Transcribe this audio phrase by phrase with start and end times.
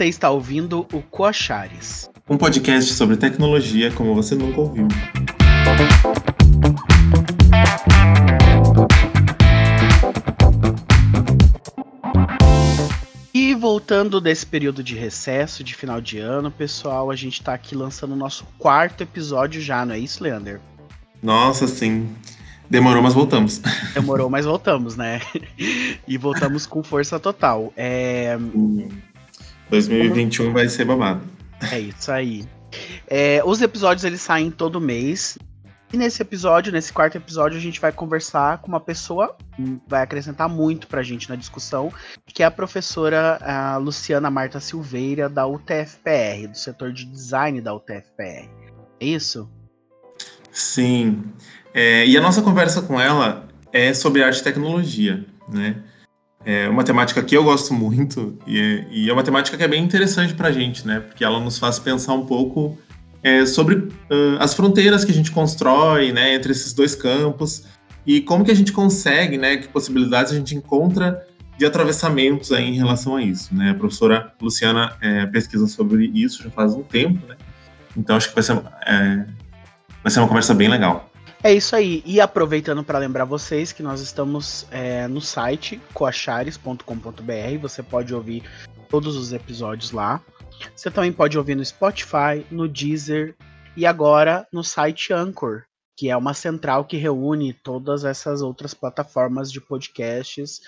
[0.00, 2.08] Você está ouvindo o Coachares.
[2.26, 4.88] Um podcast sobre tecnologia como você nunca ouviu.
[13.34, 17.74] E voltando desse período de recesso, de final de ano, pessoal, a gente está aqui
[17.74, 20.62] lançando o nosso quarto episódio já, não é isso, Leander?
[21.22, 22.08] Nossa, sim.
[22.70, 23.60] Demorou, mas voltamos.
[23.92, 25.20] Demorou, mas voltamos, né?
[26.08, 27.72] E voltamos com força total.
[27.76, 28.38] É...
[29.70, 31.22] 2021 vai ser babado.
[31.72, 32.44] É isso aí.
[33.06, 35.38] É, os episódios eles saem todo mês.
[35.92, 40.02] E nesse episódio, nesse quarto episódio, a gente vai conversar com uma pessoa que vai
[40.02, 41.92] acrescentar muito pra gente na discussão,
[42.26, 47.74] que é a professora a Luciana Marta Silveira, da UTFPR, do setor de design da
[47.74, 48.48] UTFPR.
[49.00, 49.50] É isso?
[50.52, 51.24] Sim.
[51.74, 55.82] É, e a nossa conversa com ela é sobre arte e tecnologia, né?
[56.44, 59.82] É uma temática que eu gosto muito e, e é uma temática que é bem
[59.84, 61.00] interessante para a gente, né?
[61.00, 62.78] Porque ela nos faz pensar um pouco
[63.22, 63.90] é, sobre uh,
[64.38, 67.64] as fronteiras que a gente constrói, né, entre esses dois campos
[68.06, 71.22] e como que a gente consegue, né, que possibilidades a gente encontra
[71.58, 73.72] de atravessamentos aí em relação a isso, né?
[73.72, 77.36] A professora Luciana é, pesquisa sobre isso já faz um tempo, né?
[77.94, 79.26] Então acho que vai ser, é,
[80.02, 81.09] vai ser uma conversa bem legal.
[81.42, 82.02] É isso aí.
[82.04, 87.58] E aproveitando para lembrar vocês que nós estamos é, no site coachares.com.br.
[87.62, 88.42] Você pode ouvir
[88.90, 90.22] todos os episódios lá.
[90.76, 93.34] Você também pode ouvir no Spotify, no Deezer
[93.74, 95.64] e agora no site Anchor,
[95.96, 100.60] que é uma central que reúne todas essas outras plataformas de podcasts.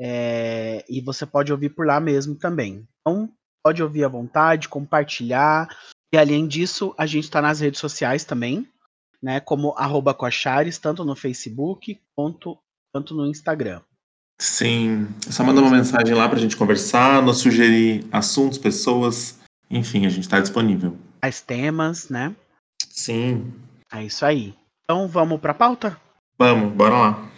[0.00, 2.84] É, e você pode ouvir por lá mesmo também.
[3.00, 3.30] Então,
[3.62, 5.68] pode ouvir à vontade, compartilhar.
[6.12, 8.68] E além disso, a gente está nas redes sociais também
[9.22, 12.58] né, como arroba Coachares, tanto no Facebook quanto,
[12.92, 13.80] quanto no Instagram.
[14.40, 19.40] Sim, é só mandar uma mensagem lá para a gente conversar, nos sugerir assuntos, pessoas,
[19.68, 20.96] enfim, a gente está disponível.
[21.20, 22.34] As temas, né?
[22.88, 23.52] Sim.
[23.92, 24.54] É isso aí.
[24.84, 26.00] Então vamos para a pauta?
[26.38, 27.30] Vamos, bora lá.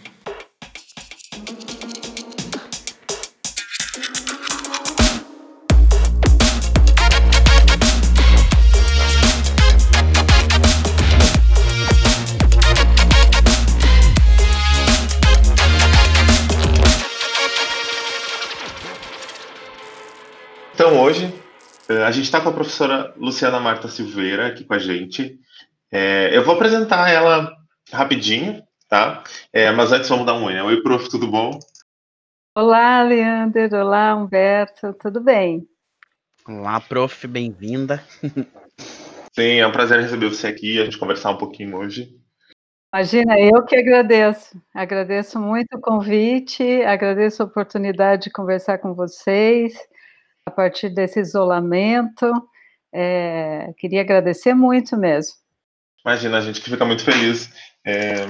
[22.11, 25.39] A gente está com a professora Luciana Marta Silveira aqui com a gente.
[25.93, 27.57] É, eu vou apresentar ela
[27.93, 29.23] rapidinho, tá?
[29.53, 30.55] É, mas antes vamos dar um oi.
[30.55, 30.61] Né?
[30.61, 31.57] Oi, prof, tudo bom?
[32.53, 33.73] Olá, Leander.
[33.75, 34.93] Olá, Humberto.
[34.95, 35.65] Tudo bem?
[36.49, 37.29] Olá, prof.
[37.29, 38.03] Bem-vinda.
[39.33, 42.13] Sim, é um prazer receber você aqui, a gente conversar um pouquinho hoje.
[42.93, 44.61] Imagina, eu que agradeço.
[44.75, 49.79] Agradeço muito o convite, agradeço a oportunidade de conversar com vocês
[50.51, 52.27] a partir desse isolamento.
[52.93, 55.35] É, queria agradecer muito mesmo.
[56.05, 57.51] Imagina, a gente que fica muito feliz.
[57.87, 58.27] É,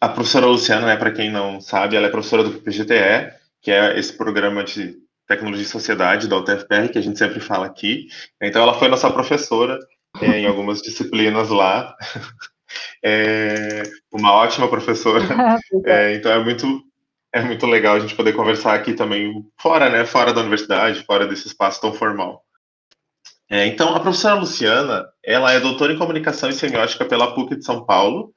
[0.00, 3.96] a professora Luciana, né, para quem não sabe, ela é professora do PGTE, que é
[3.98, 4.96] esse programa de
[5.28, 8.08] tecnologia e sociedade da UTFPR, que a gente sempre fala aqui.
[8.42, 9.78] Então, ela foi nossa professora
[10.20, 11.94] é, em algumas disciplinas lá.
[13.04, 15.22] É, uma ótima professora.
[15.84, 16.82] É, então, é muito
[17.32, 20.04] é muito legal a gente poder conversar aqui também fora, né?
[20.04, 22.44] Fora da universidade, fora desse espaço tão formal.
[23.50, 27.64] É, então, a professora Luciana, ela é doutora em comunicação e semiótica pela PUC de
[27.64, 28.32] São Paulo,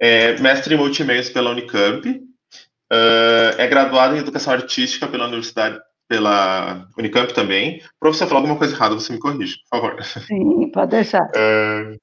[0.00, 6.86] é mestre em multimeios pela Unicamp, uh, é graduada em educação artística pela Universidade, pela
[6.98, 7.82] Unicamp também.
[7.98, 10.04] Professor, falou alguma coisa errada, você me corrige, por favor.
[10.04, 11.22] Sim, pode deixar.
[11.22, 11.98] Uh,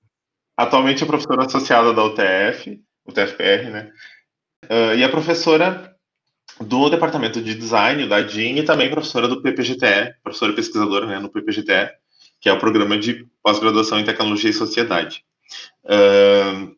[0.58, 3.92] atualmente é professora associada da UTF, UTFPR, né?
[4.66, 5.91] Uh, e é professora
[6.64, 11.30] do Departamento de Design, da DIN, e também professora do PPGTE, professora pesquisadora né, no
[11.30, 11.90] PPGTE,
[12.40, 15.24] que é o programa de pós-graduação em Tecnologia e Sociedade.
[15.84, 16.76] Uh,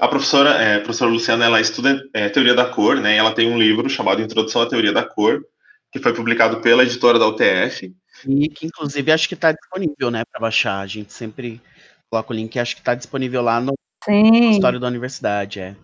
[0.00, 3.16] a professora, é, a professora Luciana, ela estuda é, teoria da cor, né?
[3.16, 5.44] Ela tem um livro chamado Introdução à Teoria da Cor,
[5.90, 7.92] que foi publicado pela editora da UTF.
[8.24, 10.78] E que, inclusive, acho que está disponível, né, para baixar.
[10.78, 11.60] A gente sempre
[12.08, 13.74] coloca o link, acho que está disponível lá no
[14.04, 14.50] Sim.
[14.50, 15.76] História da Universidade, é.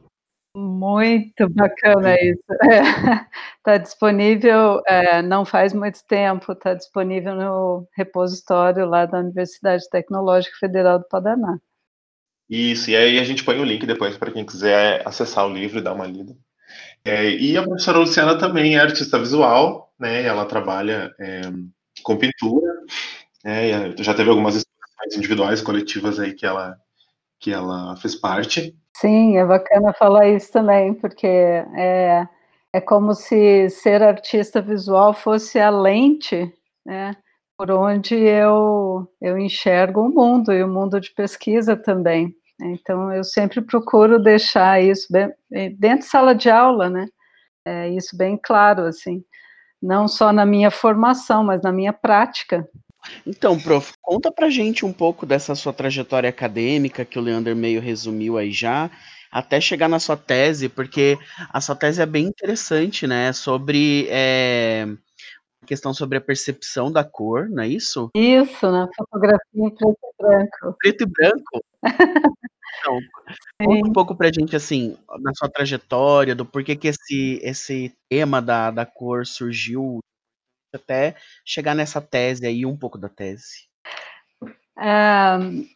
[0.60, 2.44] Muito bacana isso.
[3.58, 9.88] Está é, disponível, é, não faz muito tempo, está disponível no repositório lá da Universidade
[9.88, 11.58] Tecnológica Federal do Paraná.
[12.48, 15.78] Isso, e aí a gente põe o link depois para quem quiser acessar o livro
[15.78, 16.36] e dar uma lida.
[17.04, 20.22] É, e a professora Luciana também é artista visual, né?
[20.22, 21.40] Ela trabalha é,
[22.02, 22.72] com pintura,
[23.44, 26.76] né, já teve algumas exposições individuais, coletivas aí que ela
[27.40, 28.76] que ela fez parte.
[28.96, 32.28] Sim, é bacana falar isso também, porque é,
[32.72, 36.52] é como se ser artista visual fosse a lente
[36.84, 37.16] né,
[37.56, 42.34] por onde eu, eu enxergo o mundo e o mundo de pesquisa também.
[42.62, 45.32] Então, eu sempre procuro deixar isso bem,
[45.78, 47.06] dentro de sala de aula, né?
[47.64, 49.24] É, isso bem claro, assim,
[49.82, 52.68] não só na minha formação, mas na minha prática.
[53.26, 57.80] Então, prof, conta pra gente um pouco dessa sua trajetória acadêmica, que o Leander meio
[57.80, 58.90] resumiu aí já,
[59.30, 61.18] até chegar na sua tese, porque
[61.52, 63.32] a sua tese é bem interessante, né?
[63.32, 64.86] Sobre é,
[65.66, 68.10] questão sobre a percepção da cor, não é isso?
[68.14, 70.76] Isso, na fotografia em preto e branco.
[70.78, 71.64] Preto e branco?
[72.80, 72.98] então,
[73.62, 78.42] conta um pouco pra gente, assim, na sua trajetória, do porquê que esse, esse tema
[78.42, 80.00] da, da cor surgiu,
[80.76, 83.68] até chegar nessa tese aí, um pouco da tese.
[84.78, 85.66] Um,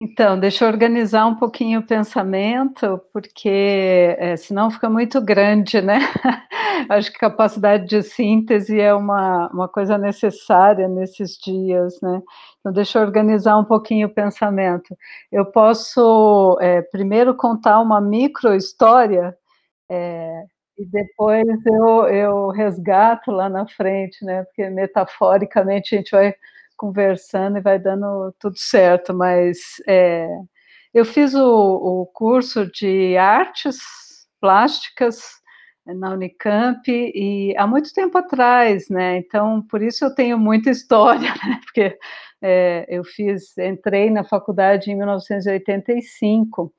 [0.00, 5.98] então, deixa eu organizar um pouquinho o pensamento, porque é, senão fica muito grande, né?
[6.88, 12.22] Acho que capacidade de síntese é uma, uma coisa necessária nesses dias, né?
[12.60, 14.96] Então, deixa eu organizar um pouquinho o pensamento.
[15.32, 19.36] Eu posso é, primeiro contar uma micro história
[19.90, 20.44] é,
[20.78, 24.44] e depois eu, eu resgato lá na frente, né?
[24.44, 26.34] Porque metaforicamente a gente vai
[26.76, 29.58] conversando e vai dando tudo certo, mas
[29.88, 30.28] é,
[30.94, 33.78] eu fiz o, o, curso de artes
[34.40, 35.20] plásticas
[35.84, 39.16] na Unicamp e há muito tempo atrás, né?
[39.18, 41.60] Então, por isso eu tenho muita história, né?
[41.64, 41.98] Porque
[42.40, 46.72] é, eu fiz, entrei na faculdade em 1985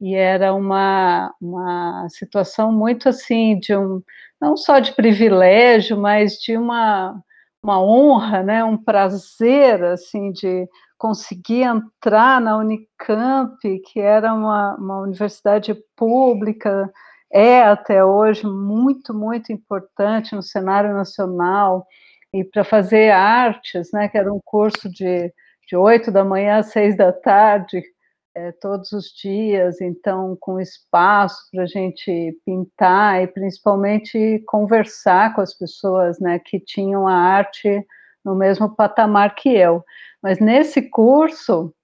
[0.00, 4.02] e era uma, uma situação muito assim de um
[4.40, 7.20] não só de privilégio, mas de uma
[7.62, 13.56] uma honra, né, um prazer assim de conseguir entrar na Unicamp,
[13.86, 16.90] que era uma, uma universidade pública,
[17.32, 21.86] é até hoje muito, muito importante no cenário nacional,
[22.32, 25.32] e para fazer artes, né, que era um curso de,
[25.68, 27.82] de 8 da manhã às 6 da tarde,
[28.38, 35.40] é, todos os dias, então com espaço para a gente pintar e principalmente conversar com
[35.40, 37.84] as pessoas né, que tinham a arte
[38.24, 39.84] no mesmo patamar que eu.
[40.22, 41.74] Mas nesse curso,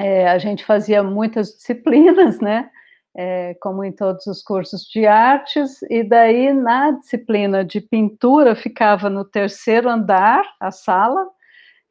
[0.00, 2.68] é, a gente fazia muitas disciplinas, né?
[3.16, 9.08] É, como em todos os cursos de artes, e daí na disciplina de pintura ficava
[9.08, 11.24] no terceiro andar a sala,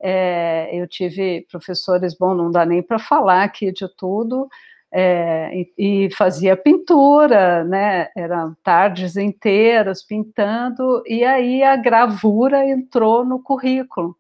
[0.06, 4.50] é, eu tive professores, bom, não dá nem para falar aqui de tudo,
[4.92, 8.10] é, e, e, fazia pintura, né?
[8.16, 14.16] Eram tardes inteiras pintando, e aí a gravura entrou no currículo.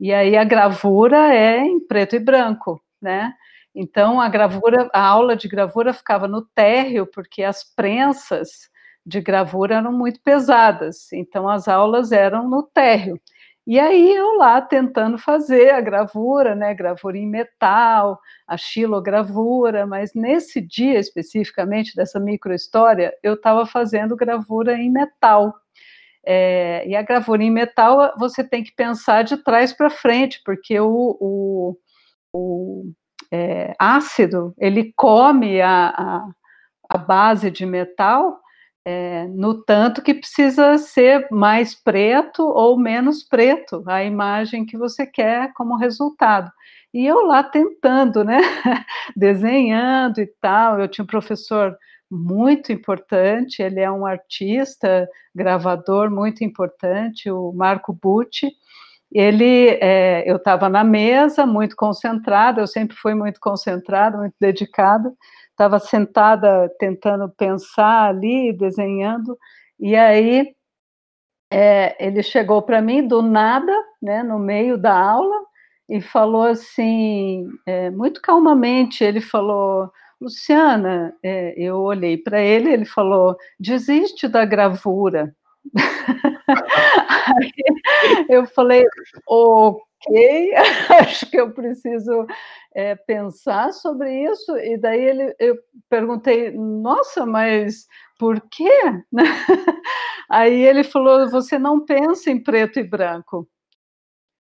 [0.00, 3.32] E aí a gravura é em preto e branco, né?
[3.74, 8.68] Então a gravura, a aula de gravura ficava no térreo, porque as prensas
[9.06, 13.18] de gravura eram muito pesadas, então as aulas eram no térreo.
[13.66, 20.12] E aí eu lá tentando fazer a gravura, né, gravura em metal, a xilogravura, mas
[20.14, 25.54] nesse dia especificamente dessa microhistória, eu estava fazendo gravura em metal.
[26.24, 30.78] É, e a gravura em metal você tem que pensar de trás para frente, porque
[30.80, 31.76] o, o,
[32.32, 32.92] o
[33.32, 36.28] é, ácido ele come a, a,
[36.90, 38.39] a base de metal
[38.84, 45.06] é, no tanto que precisa ser mais preto ou menos preto a imagem que você
[45.06, 46.50] quer como resultado.
[46.92, 48.38] E eu lá tentando, né,
[49.16, 50.80] desenhando e tal.
[50.80, 51.76] Eu tinha um professor
[52.10, 58.50] muito importante, ele é um artista, gravador muito importante, o Marco Bucci.
[59.12, 65.12] Ele, é, eu estava na mesa, muito concentrada, eu sempre fui muito concentrada, muito dedicada,
[65.50, 69.36] estava sentada tentando pensar ali, desenhando,
[69.78, 70.54] e aí
[71.52, 75.36] é, ele chegou para mim do nada, né, no meio da aula,
[75.88, 79.90] e falou assim, é, muito calmamente, ele falou,
[80.20, 85.34] Luciana, é, eu olhei para ele, ele falou, desiste da gravura.
[88.28, 88.84] Eu falei,
[89.26, 90.54] ok,
[91.00, 92.26] acho que eu preciso
[92.74, 95.56] é, pensar sobre isso, e daí ele, eu
[95.88, 97.86] perguntei, nossa, mas
[98.18, 98.70] por quê?
[100.30, 103.48] Aí ele falou, você não pensa em preto e branco.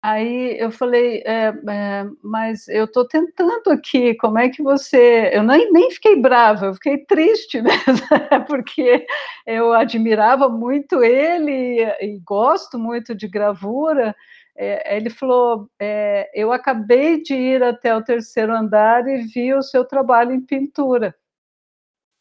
[0.07, 5.31] Aí eu falei, é, é, mas eu estou tentando aqui, como é que você.
[5.33, 9.03] Eu nem, nem fiquei brava, eu fiquei triste mesmo, porque
[9.47, 14.15] eu admirava muito ele e gosto muito de gravura,
[14.55, 19.63] é, ele falou: é, Eu acabei de ir até o terceiro andar e vi o
[19.63, 21.15] seu trabalho em pintura.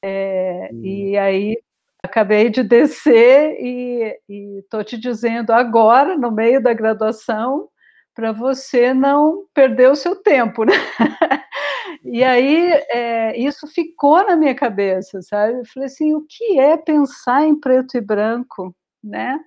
[0.03, 0.81] É, hum.
[0.83, 1.59] E aí
[2.03, 4.19] acabei de descer e
[4.59, 7.69] estou te dizendo agora, no meio da graduação,
[8.15, 10.73] para você não perder o seu tempo, né?
[12.05, 15.61] E aí é, isso ficou na minha cabeça, sabe?
[15.61, 19.41] Eu falei assim, o que é pensar em preto e branco, né?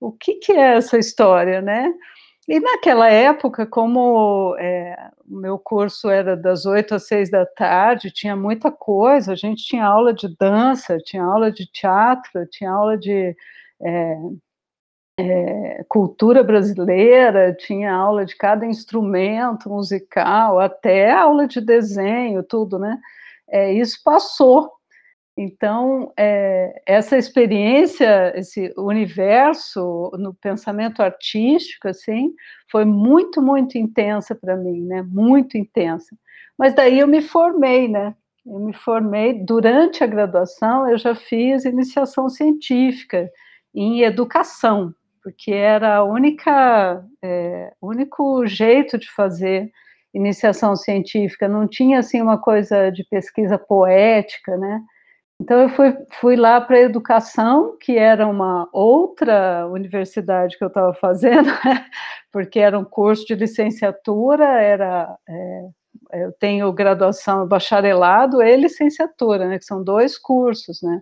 [0.00, 1.92] O que, que é essa história, né?
[2.48, 8.10] E naquela época, como é, o meu curso era das oito às seis da tarde,
[8.10, 12.96] tinha muita coisa, a gente tinha aula de dança, tinha aula de teatro, tinha aula
[12.96, 13.36] de
[13.82, 14.16] é,
[15.18, 22.98] é, cultura brasileira, tinha aula de cada instrumento musical, até aula de desenho, tudo, né?
[23.48, 24.78] É, isso passou
[25.40, 32.34] então, é, essa experiência, esse universo no pensamento artístico, assim,
[32.68, 35.00] foi muito, muito intensa para mim, né?
[35.02, 36.16] Muito intensa.
[36.58, 38.16] Mas daí eu me formei, né?
[38.44, 43.30] Eu me formei durante a graduação, eu já fiz iniciação científica
[43.72, 49.70] em educação, porque era única, é, único jeito de fazer
[50.14, 51.48] iniciação científica.
[51.48, 54.82] Não tinha assim uma coisa de pesquisa poética, né?
[55.40, 60.68] Então, eu fui, fui lá para a educação, que era uma outra universidade que eu
[60.68, 61.48] estava fazendo,
[62.32, 65.68] porque era um curso de licenciatura, era, é,
[66.24, 69.58] eu tenho graduação bacharelado e licenciatura, né?
[69.58, 71.00] que são dois cursos, né?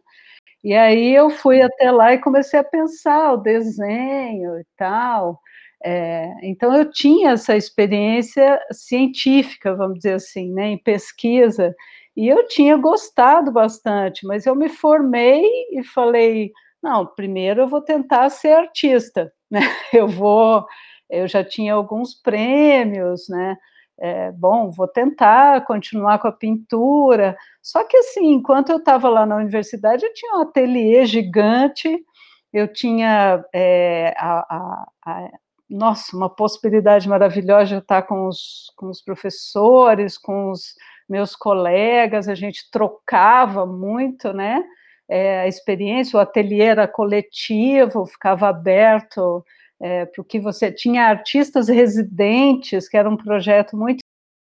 [0.66, 5.40] E aí eu fui até lá e comecei a pensar o desenho e tal.
[5.85, 11.73] É, então eu tinha essa experiência científica, vamos dizer assim, né, em pesquisa,
[12.16, 16.50] e eu tinha gostado bastante, mas eu me formei e falei,
[16.82, 19.61] não, primeiro eu vou tentar ser artista, né?
[19.94, 20.66] Eu vou,
[21.08, 23.56] eu já tinha alguns prêmios, né?
[23.98, 27.36] É, bom, vou tentar continuar com a pintura.
[27.62, 32.04] Só que assim, enquanto eu estava lá na universidade, eu tinha um ateliê gigante,
[32.52, 35.28] eu tinha é, a, a, a,
[35.68, 40.74] nossa, uma possibilidade maravilhosa de estar com os, com os professores, com os
[41.08, 44.62] meus colegas, a gente trocava muito, né?
[45.08, 49.44] É, a experiência, o ateliê era coletivo, ficava aberto
[49.80, 54.00] é, para o que você tinha artistas residentes, que era um projeto muito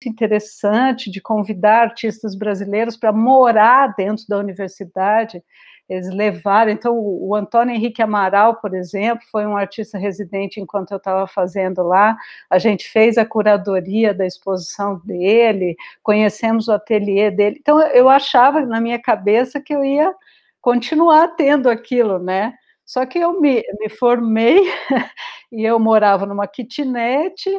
[0.04, 5.44] interessante de convidar artistas brasileiros para morar dentro da universidade
[5.92, 6.72] eles levaram.
[6.72, 11.84] Então, o, Antônio Henrique Amaral, por exemplo, foi um artista residente enquanto eu estava fazendo
[11.84, 12.16] lá.
[12.50, 17.58] A gente fez a curadoria da exposição dele, conhecemos o ateliê dele.
[17.60, 20.14] Então, eu achava na minha cabeça que eu ia
[20.62, 22.54] continuar tendo aquilo, né?
[22.86, 24.60] Só que eu me, me formei
[25.52, 27.50] e eu morava numa kitnet,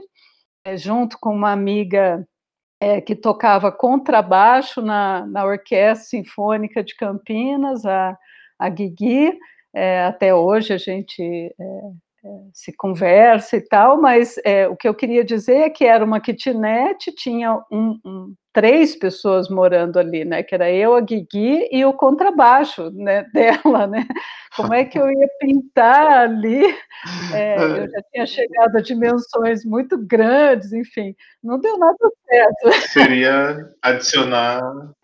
[0.65, 2.27] eh, junto com uma amiga
[2.81, 8.17] é, que tocava contrabaixo na, na Orquestra Sinfônica de Campinas, a,
[8.59, 9.33] a Guigui,
[9.75, 11.93] é, até hoje a gente é, é
[12.53, 16.21] se conversa e tal, mas é, o que eu queria dizer é que era uma
[16.21, 21.85] kitnet, tinha um, um, três pessoas morando ali, né, que era eu, a Guigui e
[21.85, 24.07] o contrabaixo né, dela, né,
[24.55, 26.63] como é que eu ia pintar ali,
[27.35, 31.97] é, eu já tinha chegado a dimensões muito grandes, enfim, não deu nada
[32.29, 32.89] certo.
[32.89, 34.61] Seria adicionar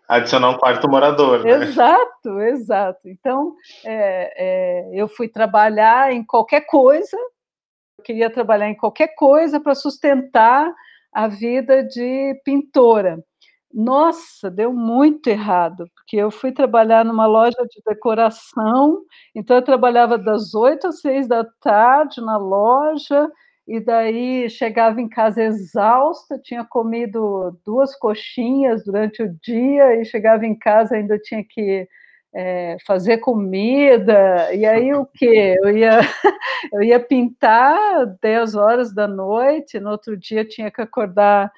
[0.09, 1.43] adicionar um quarto morador.
[1.43, 1.51] Né?
[1.51, 3.07] Exato, exato.
[3.07, 9.59] Então, é, é, eu fui trabalhar em qualquer coisa, eu queria trabalhar em qualquer coisa
[9.59, 10.73] para sustentar
[11.13, 13.23] a vida de pintora.
[13.71, 19.03] Nossa, deu muito errado, porque eu fui trabalhar numa loja de decoração,
[19.35, 23.29] então eu trabalhava das 8 às 6 da tarde na loja,
[23.69, 30.45] e daí chegava em casa exausta, tinha comido duas coxinhas durante o dia, e chegava
[30.45, 31.87] em casa ainda tinha que
[32.33, 35.25] é, fazer comida, e aí o que?
[35.63, 35.99] Eu ia,
[36.73, 41.51] eu ia pintar 10 horas da noite, no outro dia tinha que acordar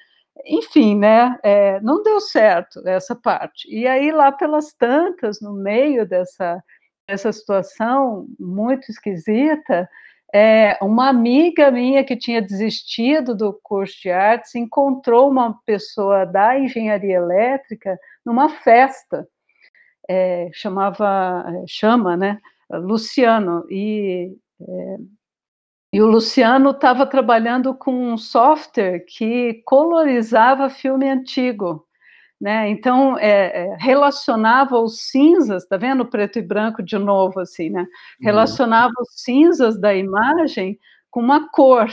[0.44, 3.68] enfim, né, é, não deu certo essa parte.
[3.70, 6.62] E aí, lá pelas tantas, no meio dessa,
[7.08, 9.88] dessa situação muito esquisita,
[10.34, 16.58] é, uma amiga minha que tinha desistido do curso de artes encontrou uma pessoa da
[16.58, 19.28] engenharia elétrica numa festa,
[20.08, 24.96] é, chamava, chama, né, Luciano, e é,
[25.94, 31.86] e o Luciano estava trabalhando com um software que colorizava filme antigo.
[32.42, 32.70] Né?
[32.70, 37.82] Então, é, é, relacionava os cinzas, tá vendo preto e branco de novo, assim, né?
[37.82, 37.86] Uhum.
[38.20, 40.76] Relacionava os cinzas da imagem
[41.08, 41.88] com uma cor.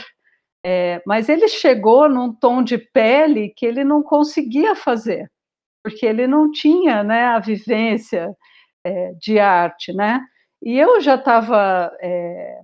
[0.66, 5.30] É, mas ele chegou num tom de pele que ele não conseguia fazer,
[5.84, 8.34] porque ele não tinha né, a vivência
[8.84, 10.20] é, de arte, né?
[10.60, 12.60] E eu já estava é,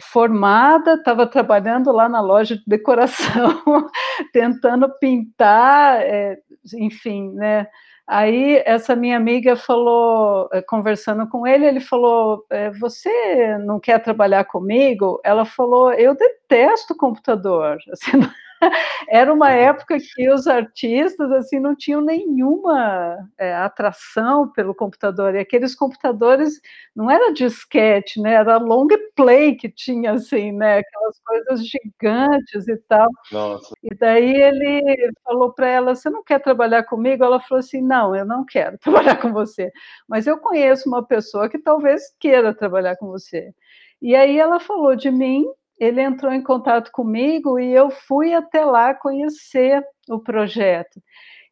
[0.00, 3.62] formada, estava trabalhando lá na loja de decoração,
[4.32, 6.38] tentando pintar, é,
[6.74, 7.66] enfim, né?
[8.06, 14.00] Aí essa minha amiga falou, é, conversando com ele, ele falou: é, "Você não quer
[14.02, 18.18] trabalhar comigo?" Ela falou: "Eu detesto computador." Assim,
[19.08, 25.38] era uma época que os artistas assim não tinham nenhuma é, atração pelo computador e
[25.40, 26.60] aqueles computadores
[26.94, 28.34] não era disquete, né?
[28.34, 30.78] Era long play que tinha assim, né?
[30.78, 33.08] Aquelas coisas gigantes e tal.
[33.32, 33.74] Nossa.
[33.82, 38.14] E daí ele falou para ela: "Você não quer trabalhar comigo?" Ela falou assim: "Não,
[38.16, 38.78] eu não quero
[39.16, 39.70] trabalhar com você,
[40.08, 43.52] mas eu conheço uma pessoa que talvez queira trabalhar com você."
[44.00, 45.46] E aí ela falou de mim
[45.78, 51.00] ele entrou em contato comigo e eu fui até lá conhecer o projeto.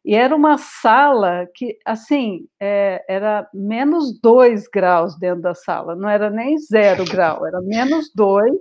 [0.03, 6.09] E era uma sala que, assim, é, era menos dois graus dentro da sala, não
[6.09, 8.51] era nem zero grau, era menos dois.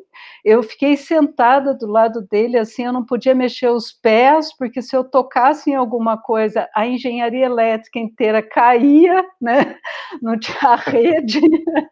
[0.45, 4.95] Eu fiquei sentada do lado dele, assim, eu não podia mexer os pés, porque se
[4.95, 9.77] eu tocasse em alguma coisa, a engenharia elétrica inteira caía, né?
[10.23, 11.41] Não tinha rede.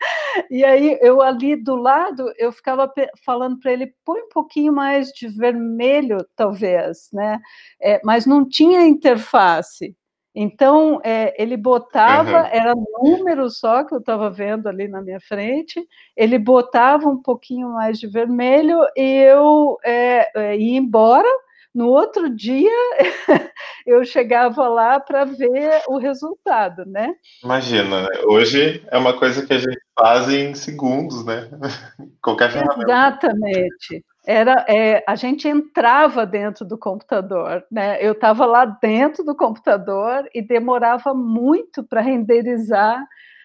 [0.50, 2.90] E aí, eu ali do lado, eu ficava
[3.24, 7.38] falando para ele, põe um pouquinho mais de vermelho, talvez, né?
[7.82, 9.94] É, mas não tinha interface face.
[10.34, 12.48] Então, é, ele botava, uhum.
[12.52, 15.84] era número só que eu estava vendo ali na minha frente,
[16.16, 21.28] ele botava um pouquinho mais de vermelho e eu é, é, ia embora.
[21.74, 22.70] No outro dia,
[23.86, 27.14] eu chegava lá para ver o resultado, né?
[27.44, 28.08] Imagina, né?
[28.24, 31.48] hoje é uma coisa que a gente faz em segundos, né?
[32.22, 32.82] Qualquer ferramenta.
[32.82, 37.96] Exatamente era é, a gente entrava dentro do computador, né?
[38.04, 43.02] Eu estava lá dentro do computador e demorava muito para renderizar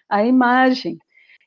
[0.10, 0.98] a imagem.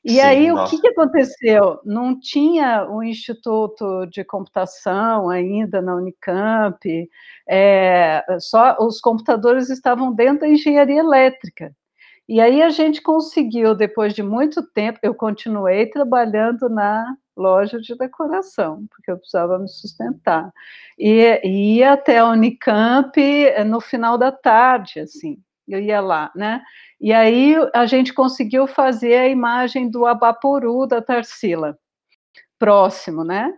[0.03, 0.63] E Sim, aí nossa.
[0.65, 1.79] o que, que aconteceu?
[1.85, 7.07] Não tinha o um Instituto de Computação ainda na Unicamp,
[7.47, 11.71] é, só os computadores estavam dentro da engenharia elétrica.
[12.27, 17.05] E aí a gente conseguiu, depois de muito tempo, eu continuei trabalhando na
[17.37, 20.51] loja de decoração, porque eu precisava me sustentar.
[20.97, 26.61] E, ia até a Unicamp eh, no final da tarde, assim, eu ia lá, né?
[26.99, 31.77] E aí a gente conseguiu fazer a imagem do Abaporu da Tarsila,
[32.59, 33.53] próximo, né?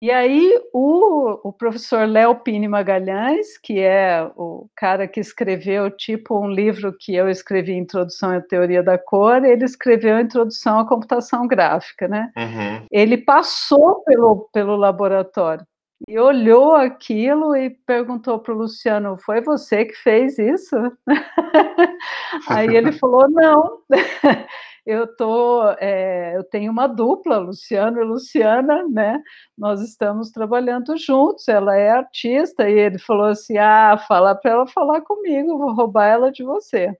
[0.00, 6.38] E aí o, o professor Léo Pini Magalhães, que é o cara que escreveu tipo
[6.38, 10.86] um livro que eu escrevi, Introdução à Teoria da Cor, ele escreveu a Introdução à
[10.86, 12.30] Computação Gráfica, né?
[12.36, 12.86] Uhum.
[12.92, 15.66] Ele passou pelo, pelo laboratório
[16.06, 20.76] e olhou aquilo e perguntou para o Luciano: Foi você que fez isso?
[22.48, 23.78] Aí ele falou: Não,
[24.88, 29.22] eu tô, é, eu tenho uma dupla, Luciano e Luciana, né?
[29.56, 31.46] Nós estamos trabalhando juntos.
[31.46, 36.06] Ela é artista e ele falou assim: ah, fala para ela falar comigo, vou roubar
[36.06, 36.96] ela de você.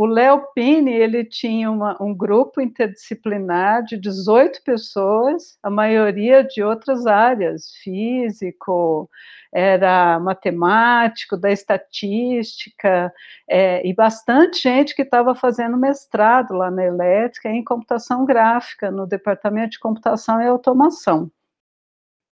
[0.00, 6.62] O Léo Pini, ele tinha uma, um grupo interdisciplinar de 18 pessoas, a maioria de
[6.62, 9.10] outras áreas, físico,
[9.52, 13.12] era matemático, da estatística,
[13.50, 19.04] é, e bastante gente que estava fazendo mestrado lá na elétrica em computação gráfica, no
[19.04, 21.28] departamento de computação e automação.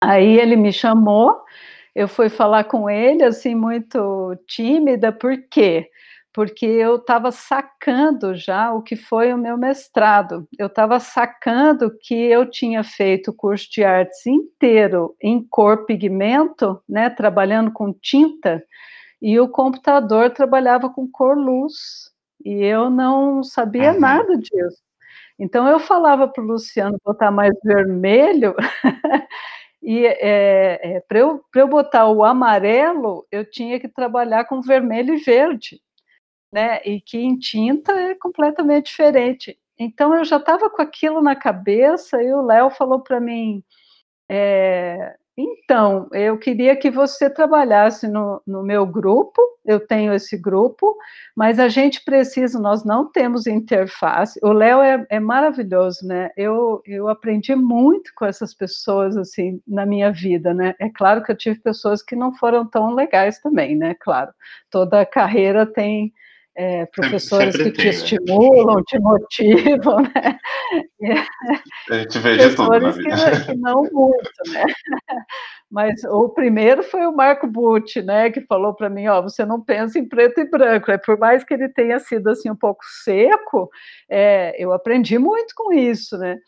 [0.02, 1.38] Aí ele me chamou,
[1.94, 5.90] eu fui falar com ele, assim, muito tímida, por quê?
[5.90, 5.90] porque
[6.64, 10.46] eu estava sacando já o que foi o meu mestrado.
[10.58, 16.80] Eu estava sacando que eu tinha feito o curso de artes inteiro em cor pigmento,
[16.88, 18.64] né, trabalhando com tinta,
[19.20, 22.10] e o computador trabalhava com cor luz.
[22.44, 24.00] E eu não sabia uhum.
[24.00, 24.82] nada disso.
[25.38, 28.54] Então eu falava para o Luciano botar mais vermelho.
[29.82, 35.14] E é, é, para eu, eu botar o amarelo, eu tinha que trabalhar com vermelho
[35.14, 35.80] e verde
[36.52, 36.80] né?
[36.84, 39.58] E que em tinta é completamente diferente.
[39.78, 43.62] Então eu já estava com aquilo na cabeça e o Léo falou para mim:
[44.28, 50.94] é, então, eu queria que você trabalhasse no, no, meu grupo, eu tenho esse grupo,
[51.34, 54.38] mas a gente precisa, nós não temos interface.
[54.42, 56.30] O Léo é, é, maravilhoso, né?
[56.36, 60.74] Eu, eu aprendi muito com essas pessoas, assim, na minha vida, né?
[60.78, 63.94] É claro que eu tive pessoas que não foram tão legais também, né?
[63.98, 64.32] Claro,
[64.70, 66.12] toda carreira tem
[66.60, 68.04] é, professores sempre, sempre que tem, te né?
[68.04, 70.38] estimulam, te motivam, né?
[71.90, 73.40] A gente vê de tudo na vida.
[73.40, 74.64] Que, que não muito, né?
[75.70, 79.62] Mas o primeiro foi o Marco Butti, né, que falou para mim, ó, você não
[79.62, 82.80] pensa em preto e branco, é por mais que ele tenha sido assim um pouco
[83.04, 83.70] seco,
[84.08, 86.38] é, eu aprendi muito com isso, né?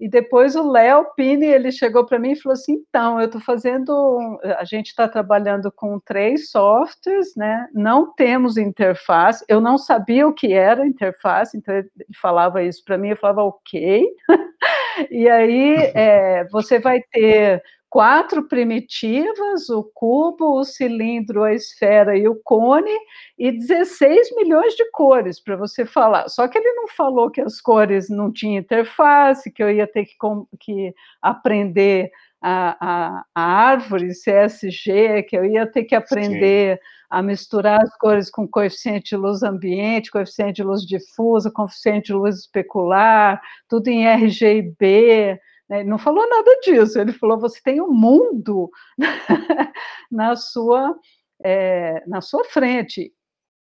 [0.00, 3.40] E depois o Léo Pini, ele chegou para mim e falou assim, então, eu estou
[3.40, 10.26] fazendo, a gente está trabalhando com três softwares, né, não temos interface, eu não sabia
[10.26, 14.06] o que era interface, então ele falava isso para mim, eu falava, ok,
[15.10, 22.28] e aí é, você vai ter quatro primitivas, o cubo, o cilindro, a esfera e
[22.28, 22.96] o cone,
[23.36, 26.28] e 16 milhões de cores para você falar.
[26.28, 30.04] Só que ele não falou que as cores não tinham interface, que eu ia ter
[30.04, 30.14] que,
[30.60, 36.82] que aprender a, a, a, árvore CSG, que eu ia ter que aprender Sim.
[37.10, 42.12] a misturar as cores com coeficiente de luz ambiente, coeficiente de luz difusa, coeficiente de
[42.12, 45.40] luz especular, tudo em RGB?
[45.70, 48.70] Ele não falou nada disso, ele falou: você tem um mundo
[50.10, 50.98] na sua,
[51.44, 53.12] é, na sua frente.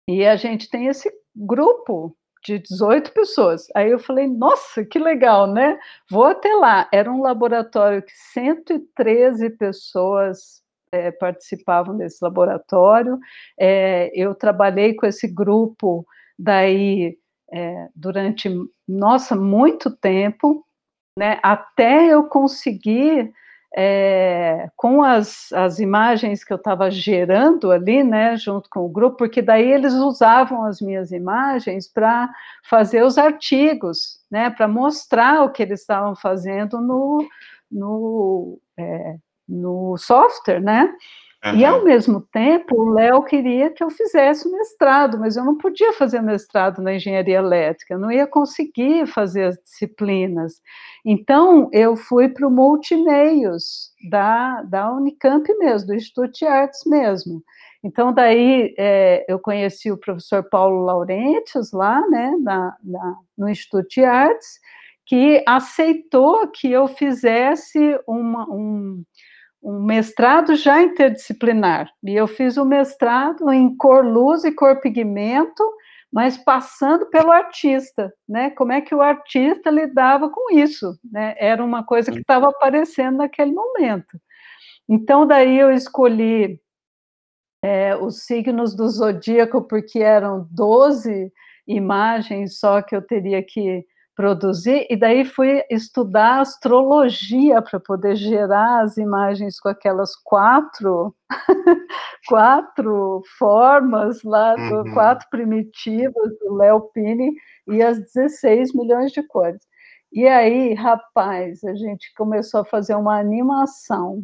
[0.07, 3.67] E a gente tem esse grupo de 18 pessoas.
[3.75, 5.77] Aí eu falei, nossa, que legal, né?
[6.09, 6.87] Vou até lá.
[6.93, 13.19] Era um laboratório que 113 pessoas é, participavam desse laboratório.
[13.59, 16.05] É, eu trabalhei com esse grupo
[16.39, 17.17] daí
[17.51, 18.49] é, durante,
[18.87, 20.65] nossa, muito tempo
[21.17, 23.33] né, até eu conseguir,
[23.75, 29.17] é, com as, as imagens que eu estava gerando ali, né, junto com o grupo,
[29.17, 32.29] porque daí eles usavam as minhas imagens para
[32.63, 37.27] fazer os artigos, né, para mostrar o que eles estavam fazendo no,
[37.71, 39.15] no, é,
[39.49, 40.93] no software, né,
[41.45, 41.55] Uhum.
[41.55, 45.55] E, ao mesmo tempo, o Léo queria que eu fizesse o mestrado, mas eu não
[45.55, 50.61] podia fazer mestrado na engenharia elétrica, não ia conseguir fazer as disciplinas.
[51.05, 57.43] Então, eu fui para o Multimeios, da, da Unicamp mesmo, do Instituto de Artes mesmo.
[57.83, 63.87] Então, daí é, eu conheci o professor Paulo Laurentius lá, né, na, na, no Instituto
[63.89, 64.59] de Artes,
[65.05, 69.03] que aceitou que eu fizesse uma, um,
[69.61, 71.91] um mestrado já interdisciplinar.
[72.03, 75.63] E eu fiz o um mestrado em cor luz e cor pigmento,
[76.11, 78.49] mas passando pelo artista, né?
[78.51, 81.35] Como é que o artista lidava com isso, né?
[81.37, 84.19] Era uma coisa que estava aparecendo naquele momento.
[84.87, 86.61] Então, daí eu escolhi
[87.61, 91.31] é, os signos do zodíaco, porque eram 12
[91.67, 93.85] imagens só que eu teria que
[94.17, 101.15] produzir, e daí fui estudar astrologia para poder gerar as imagens com aquelas quatro,
[102.27, 104.91] quatro formas lá, uhum.
[104.95, 107.31] quatro primitivas do Léo Pini
[107.67, 109.61] e as 16 milhões de cores.
[110.11, 114.23] E aí, rapaz, a gente começou a fazer uma animação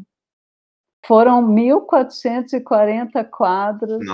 [1.05, 4.05] foram 1.440 quadros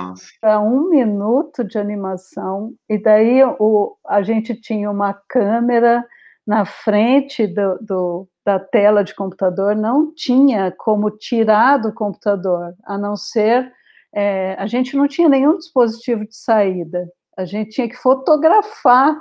[0.41, 6.03] para um minuto de animação, e daí o, a gente tinha uma câmera
[6.45, 12.97] na frente do, do, da tela de computador, não tinha como tirar do computador, a
[12.97, 13.71] não ser.
[14.11, 19.15] É, a gente não tinha nenhum dispositivo de saída, a gente tinha que fotografar,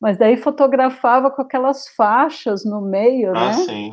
[0.00, 3.52] mas daí fotografava com aquelas faixas no meio, ah, né?
[3.52, 3.92] Sim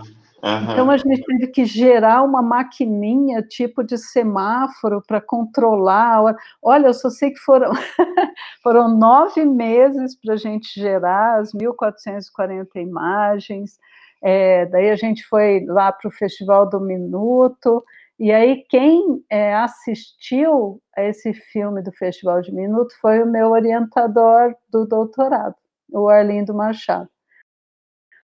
[0.72, 6.36] Então a gente teve que gerar uma maquininha tipo de semáforo para controlar.
[6.62, 7.72] Olha, eu só sei que foram,
[8.64, 13.78] foram nove meses para a gente gerar as 1.440 imagens.
[14.22, 17.84] É, daí a gente foi lá para o Festival do Minuto.
[18.18, 23.52] E aí quem é, assistiu a esse filme do Festival de Minuto foi o meu
[23.52, 25.56] orientador do doutorado,
[25.90, 27.10] o Arlindo Machado.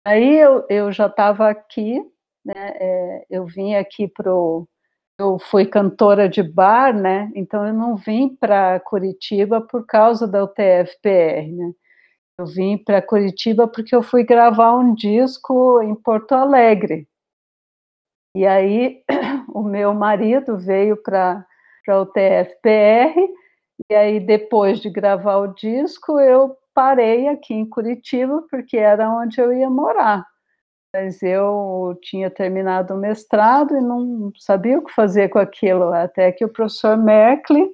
[0.06, 2.00] Aí eu, eu já estava aqui,
[2.46, 2.54] né?
[2.80, 4.68] É, eu vim aqui pro
[5.20, 7.32] eu fui cantora de bar, né?
[7.36, 11.74] Então eu não vim para Curitiba por causa da UTFPR, né?
[12.40, 17.08] Eu vim para Curitiba porque eu fui gravar um disco em Porto Alegre.
[18.36, 19.04] E aí
[19.54, 21.46] o meu marido veio para
[21.86, 23.14] para o TFPR
[23.90, 29.40] e aí depois de gravar o disco eu parei aqui em Curitiba, porque era onde
[29.40, 30.26] eu ia morar.
[30.94, 36.32] Mas eu tinha terminado o mestrado e não sabia o que fazer com aquilo, até
[36.32, 37.68] que o professor Merkley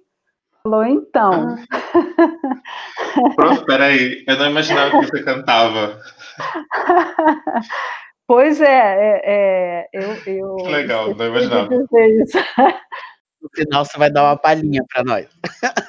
[0.64, 1.58] falou, então...
[1.72, 1.80] Ah.
[3.36, 6.00] Prof, peraí, eu não imaginava que você cantava.
[8.30, 10.56] Pois é, é, é eu, eu...
[10.58, 11.68] Que legal, não imaginava.
[11.68, 15.28] No final você vai dar uma palhinha para nós.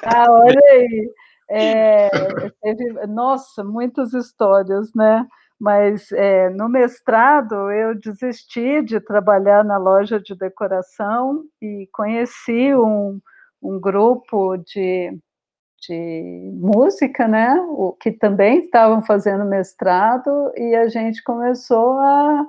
[0.03, 1.07] Ah, olha aí.
[1.53, 2.09] É,
[2.61, 5.27] teve, nossa, muitas histórias, né?
[5.59, 13.19] Mas é, no mestrado eu desisti de trabalhar na loja de decoração e conheci um,
[13.61, 15.15] um grupo de,
[15.87, 17.53] de música, né?
[17.69, 22.45] O, que também estavam fazendo mestrado e a gente começou a,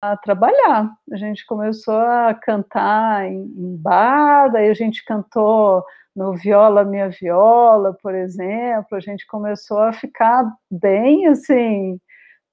[0.00, 0.90] a trabalhar.
[1.12, 7.10] A gente começou a cantar em, em bar, daí a gente cantou no Viola Minha
[7.10, 12.00] Viola, por exemplo, a gente começou a ficar bem assim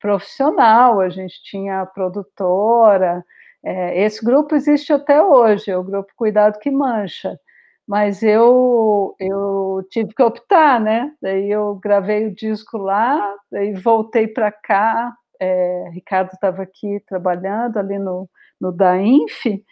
[0.01, 3.23] profissional, a gente tinha a produtora.
[3.63, 7.39] É, esse grupo existe até hoje, é o grupo Cuidado que Mancha.
[7.87, 11.13] Mas eu, eu tive que optar, né?
[11.21, 15.13] Daí eu gravei o disco lá, daí voltei para cá.
[15.39, 19.63] É, Ricardo estava aqui trabalhando ali no, no DAINF,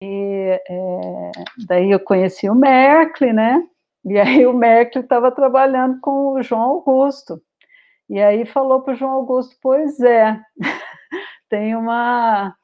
[0.00, 1.30] e é,
[1.66, 3.62] daí eu conheci o Merkley, né?
[4.04, 7.42] E aí o Merkley estava trabalhando com o João Augusto.
[8.08, 10.40] E aí falou para o João Augusto, pois é,
[11.50, 12.54] tem uma,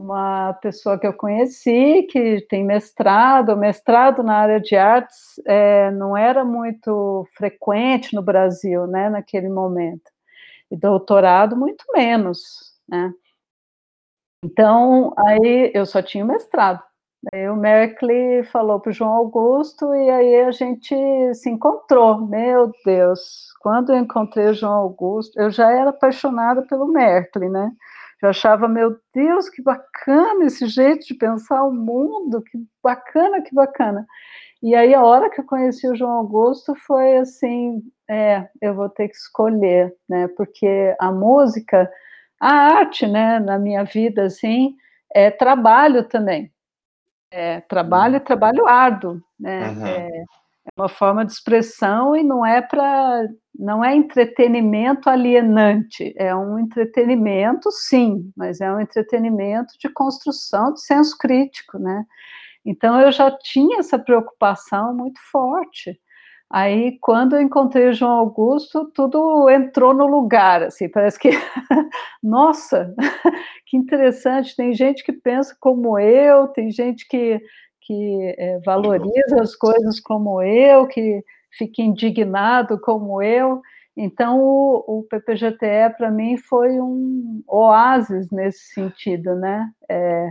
[0.00, 6.16] uma pessoa que eu conheci que tem mestrado, mestrado na área de artes é, não
[6.16, 10.10] era muito frequente no Brasil, né, naquele momento,
[10.70, 12.38] e doutorado muito menos,
[12.88, 13.12] né.
[14.42, 16.82] Então, aí eu só tinha mestrado.
[17.32, 20.94] Aí o Merkley falou para o João Augusto e aí a gente
[21.34, 22.26] se encontrou.
[22.26, 27.70] Meu Deus, quando eu encontrei o João Augusto, eu já era apaixonada pelo Merkley, né?
[28.22, 33.54] Já achava, meu Deus, que bacana esse jeito de pensar o mundo, que bacana, que
[33.54, 34.06] bacana.
[34.62, 38.88] E aí a hora que eu conheci o João Augusto foi assim, é, eu vou
[38.88, 40.28] ter que escolher, né?
[40.36, 41.90] Porque a música,
[42.40, 44.76] a arte, né, na minha vida, assim,
[45.14, 46.52] é trabalho também
[47.30, 49.70] é, trabalho e trabalho árduo, né?
[49.70, 49.86] Uhum.
[49.86, 50.24] É, é,
[50.76, 53.26] uma forma de expressão e não é para
[53.58, 60.80] não é entretenimento alienante, é um entretenimento, sim, mas é um entretenimento de construção de
[60.80, 62.04] senso crítico, né?
[62.64, 65.98] Então eu já tinha essa preocupação muito forte.
[66.52, 71.30] Aí, quando eu encontrei o João Augusto, tudo entrou no lugar, assim, parece que,
[72.20, 72.92] nossa,
[73.66, 77.40] que interessante, tem gente que pensa como eu, tem gente que,
[77.80, 81.22] que é, valoriza as coisas como eu, que
[81.56, 83.60] fica indignado como eu,
[83.96, 90.30] então o, o PPGTE para mim foi um oásis nesse sentido, né, é,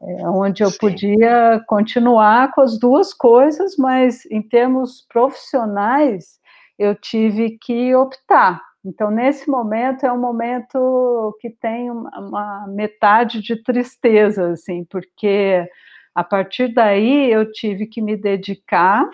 [0.00, 0.78] é, onde eu Sim.
[0.78, 6.38] podia continuar com as duas coisas, mas em termos profissionais
[6.78, 8.62] eu tive que optar.
[8.84, 15.66] Então, nesse momento é um momento que tem uma, metade de tristeza, assim, porque
[16.14, 19.08] a partir daí eu tive que me dedicar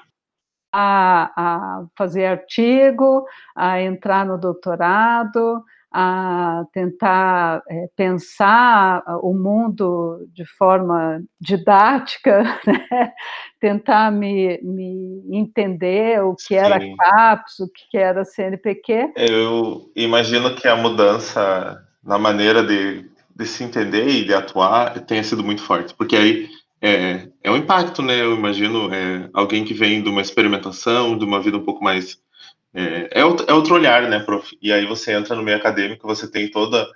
[0.72, 3.24] a, a fazer artigo,
[3.56, 5.64] a entrar no doutorado,
[5.96, 13.12] a tentar é, pensar o mundo de forma didática, né?
[13.60, 16.56] tentar me, me, entender o que Sim.
[16.56, 19.12] era CAPS, o que era CNPq.
[19.16, 25.22] Eu imagino que a mudança na maneira de, de se entender e de atuar tenha
[25.22, 26.48] sido muito forte, porque aí
[26.82, 28.20] é, é um impacto, né?
[28.20, 32.18] Eu imagino é, alguém que vem de uma experimentação, de uma vida um pouco mais
[32.74, 34.58] é, é, outro, é outro olhar, né, prof?
[34.60, 36.90] E aí você entra no meio acadêmico, você tem toda,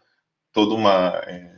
[0.53, 1.51] toda uma, é,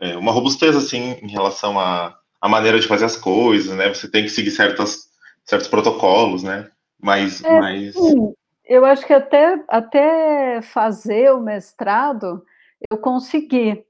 [0.00, 3.88] é, uma robustez, assim, em relação à, à maneira de fazer as coisas, né?
[3.88, 5.10] Você tem que seguir certas,
[5.44, 6.70] certos protocolos, né?
[7.00, 7.94] Mas, é, mas...
[7.94, 8.34] Sim.
[8.64, 12.44] Eu acho que até, até fazer o mestrado,
[12.88, 13.84] eu consegui.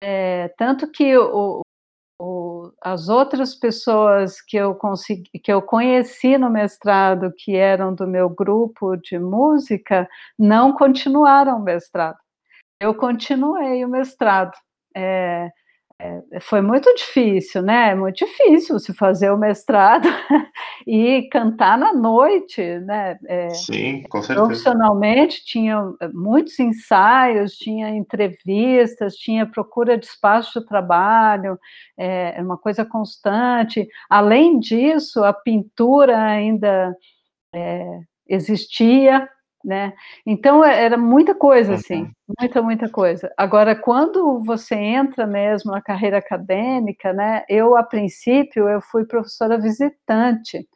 [0.00, 1.60] É, tanto que o,
[2.18, 8.06] o, as outras pessoas que eu consegui, que eu conheci no mestrado, que eram do
[8.06, 12.18] meu grupo de música, não continuaram o mestrado.
[12.80, 14.52] Eu continuei o mestrado.
[14.94, 15.50] É,
[15.98, 17.92] é, foi muito difícil, né?
[17.92, 20.06] É muito difícil se fazer o mestrado
[20.86, 23.18] e cantar na noite, né?
[23.26, 24.46] É, Sim, com certeza.
[24.46, 31.58] Profissionalmente, tinha eh, muitos ensaios, tinha entrevistas, tinha procura de espaço de trabalho,
[31.96, 33.88] é, é uma coisa constante.
[34.10, 36.94] Além disso, a pintura ainda
[37.54, 39.26] é, existia,
[39.66, 39.92] né?
[40.24, 42.34] Então é, era muita coisa assim, uhum.
[42.38, 43.32] muita muita coisa.
[43.36, 47.44] Agora quando você entra mesmo na carreira acadêmica, né?
[47.48, 50.66] Eu a princípio eu fui professora visitante,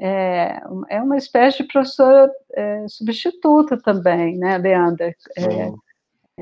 [0.00, 5.14] é, é uma espécie de professora é, substituta também, né, Leandra?
[5.36, 5.70] É,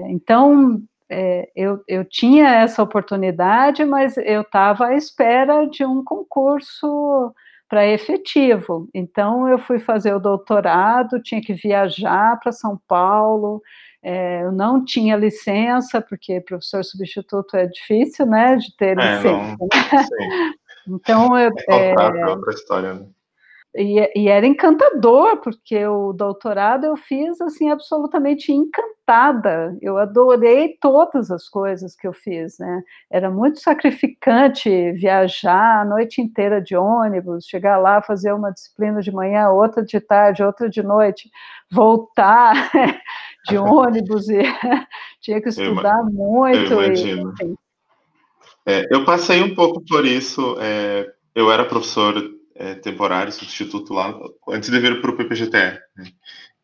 [0.09, 7.35] então é, eu, eu tinha essa oportunidade, mas eu estava à espera de um concurso
[7.71, 8.89] para efetivo.
[8.93, 13.63] Então, eu fui fazer o doutorado, tinha que viajar para São Paulo,
[14.03, 19.31] é, eu não tinha licença, porque professor substituto é difícil, né, de ter é, licença.
[19.31, 20.53] Não, né?
[20.89, 23.07] então, eu, é, é, outra história, né?
[23.75, 29.77] E, e, era encantador, porque o doutorado eu fiz assim absolutamente encantada.
[29.81, 32.83] Eu adorei todas as coisas que eu fiz, né?
[33.09, 39.13] Era muito sacrificante viajar a noite inteira de ônibus, chegar lá, fazer uma disciplina de
[39.13, 41.31] manhã, outra de tarde, outra de noite,
[41.71, 42.73] voltar
[43.47, 44.43] de ônibus e
[45.23, 46.73] tinha que estudar eu, muito.
[46.73, 47.33] Eu imagino.
[47.41, 47.55] E,
[48.67, 50.57] é, eu passei um pouco por isso.
[50.61, 54.15] É, eu era professor é, temporário, substituto lá,
[54.51, 55.81] antes de vir para o PPGTE.
[55.97, 56.13] Né?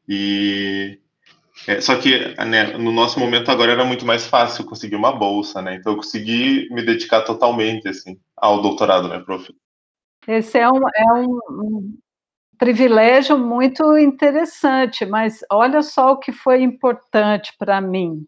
[0.06, 1.00] E
[1.66, 5.62] é, só que né, no nosso momento agora era muito mais fácil conseguir uma bolsa,
[5.62, 5.74] né?
[5.76, 9.50] Então eu consegui me dedicar totalmente assim ao doutorado, né, prof?
[10.28, 11.98] Esse é um, é um,
[12.58, 18.26] privilégio muito interessante, mas olha só o que foi importante para mim.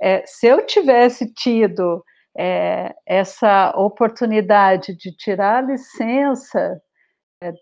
[0.00, 2.04] É, se eu tivesse tido
[2.36, 6.80] é, essa oportunidade de tirar a licença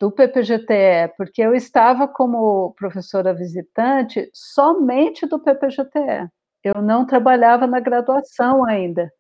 [0.01, 6.29] do PPGTE, porque eu estava como professora visitante somente do PPGTE.
[6.63, 9.11] Eu não trabalhava na graduação ainda.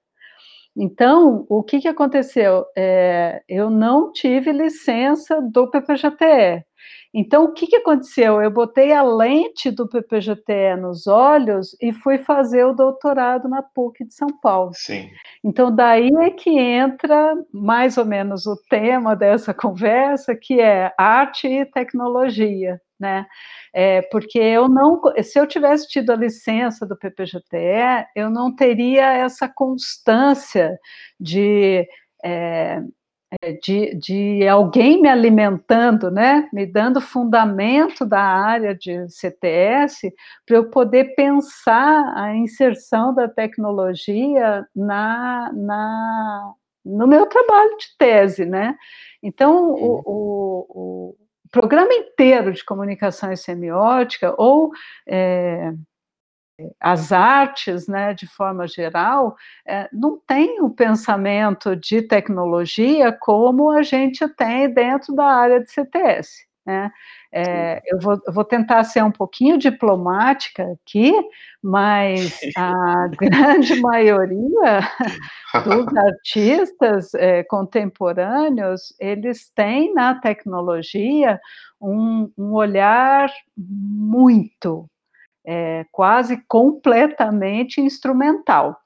[0.76, 2.64] Então, o que, que aconteceu?
[2.76, 6.64] É, eu não tive licença do PPGTE.
[7.16, 8.42] Então, o que, que aconteceu?
[8.42, 14.04] Eu botei a lente do PPGTE nos olhos e fui fazer o doutorado na PUC
[14.04, 14.72] de São Paulo.
[14.74, 15.08] Sim.
[15.42, 21.46] Então, daí é que entra mais ou menos o tema dessa conversa, que é arte
[21.46, 23.26] e tecnologia, né?
[23.72, 29.12] É, porque eu não, se eu tivesse tido a licença do PPGTE, eu não teria
[29.12, 30.76] essa constância
[31.20, 31.86] de
[32.24, 32.80] é,
[33.62, 40.12] de, de alguém me alimentando, né, me dando fundamento da área de CTS
[40.46, 46.52] para eu poder pensar a inserção da tecnologia na, na,
[46.84, 48.76] no meu trabalho de tese, né?
[49.22, 51.16] Então, o, o, o
[51.50, 54.70] programa inteiro de comunicação e semiótica, ou
[55.06, 55.72] é,
[56.80, 59.36] as artes, né, de forma geral,
[59.66, 65.70] é, não tem o pensamento de tecnologia como a gente tem dentro da área de
[65.70, 66.46] CTS.
[66.66, 66.90] Né?
[67.30, 71.12] É, eu, vou, eu, vou, tentar ser um pouquinho diplomática aqui,
[71.62, 74.80] mas a grande maioria
[75.62, 81.38] dos artistas é, contemporâneos, eles têm na tecnologia
[81.78, 84.88] um, um olhar muito,
[85.46, 88.80] é, quase completamente instrumental.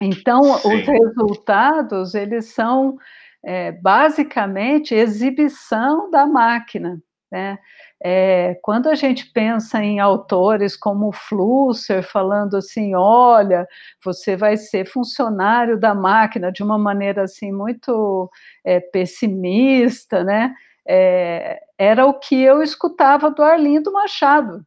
[0.00, 0.74] Então, Sim.
[0.74, 2.96] os resultados, eles são
[3.44, 7.58] é, basicamente exibição da máquina, né?
[8.02, 13.68] É, quando a gente pensa em autores como Flusser falando assim, olha,
[14.02, 18.30] você vai ser funcionário da máquina de uma maneira assim muito
[18.64, 20.54] é, pessimista, né?
[20.88, 24.64] É, era o que eu escutava do Arlindo Machado,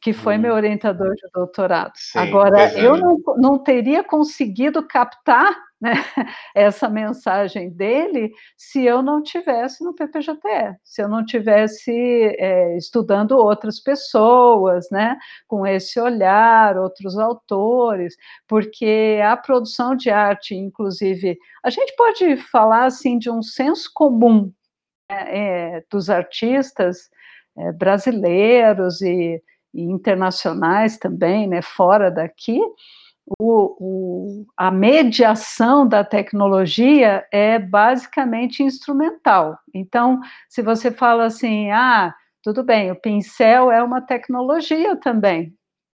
[0.00, 0.56] que foi meu uhum.
[0.56, 1.92] orientador de doutorado.
[1.96, 2.84] Sim, Agora, é.
[2.84, 5.92] eu não, não teria conseguido captar né,
[6.54, 13.32] essa mensagem dele se eu não tivesse no PPJTE, se eu não tivesse é, estudando
[13.32, 15.16] outras pessoas, né,
[15.48, 18.14] com esse olhar, outros autores,
[18.46, 24.52] porque a produção de arte, inclusive, a gente pode falar assim de um senso comum
[25.10, 27.08] né, é, dos artistas
[27.56, 29.42] é, brasileiros e
[29.74, 32.60] e internacionais também, né, fora daqui,
[33.38, 39.58] o, o, a mediação da tecnologia é basicamente instrumental.
[39.74, 45.54] Então, se você fala assim, ah, tudo bem, o pincel é uma tecnologia também,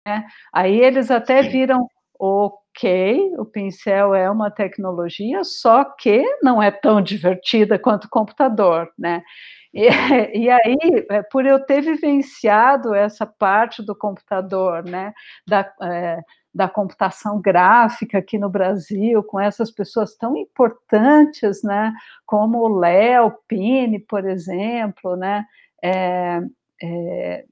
[0.07, 0.27] né?
[0.53, 7.01] Aí eles até viram, ok, o pincel é uma tecnologia, só que não é tão
[7.03, 9.23] divertida quanto o computador, né?
[9.73, 9.87] E,
[10.35, 15.13] e, aí, é, por eu ter vivenciado essa parte do computador, né,
[15.47, 16.21] da, é,
[16.55, 21.93] da computação gráfica aqui no Brasil, com essas pessoas tão importantes, né,
[22.27, 25.45] como o Léo Pini, por exemplo, né,
[25.83, 26.41] é,
[26.83, 27.45] é,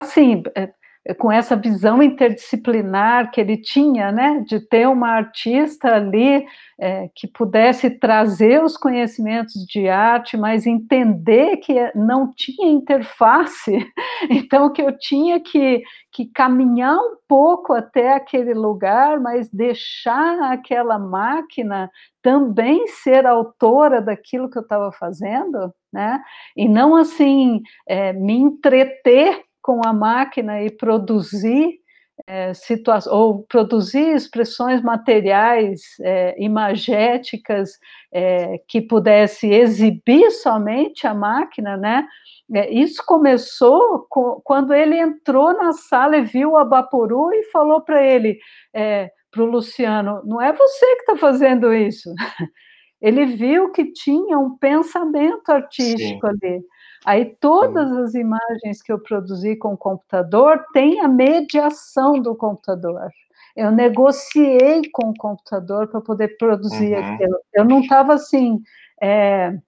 [0.00, 0.72] assim, é,
[1.18, 6.46] com essa visão interdisciplinar que ele tinha, né, de ter uma artista ali
[6.80, 13.84] é, que pudesse trazer os conhecimentos de arte, mas entender que não tinha interface,
[14.30, 15.82] então que eu tinha que,
[16.12, 21.90] que caminhar um pouco até aquele lugar, mas deixar aquela máquina
[22.22, 26.22] também ser autora daquilo que eu estava fazendo, né,
[26.56, 31.80] e não assim é, me entreter com a máquina e produzir
[32.26, 37.70] é, situações, ou produzir expressões materiais é, imagéticas
[38.12, 42.06] é, que pudesse exibir somente a máquina, né?
[42.54, 47.80] É, isso começou com, quando ele entrou na sala e viu a Baporu e falou
[47.80, 48.38] para ele,
[48.74, 52.12] é, para o Luciano, não é você que está fazendo isso.
[53.00, 56.38] Ele viu que tinha um pensamento artístico Sim.
[56.44, 56.62] ali.
[57.04, 63.10] Aí todas as imagens que eu produzi com o computador têm a mediação do computador.
[63.56, 67.14] Eu negociei com o computador para poder produzir uhum.
[67.14, 67.38] aquilo.
[67.52, 68.62] Eu não estava assim
[69.02, 69.58] é,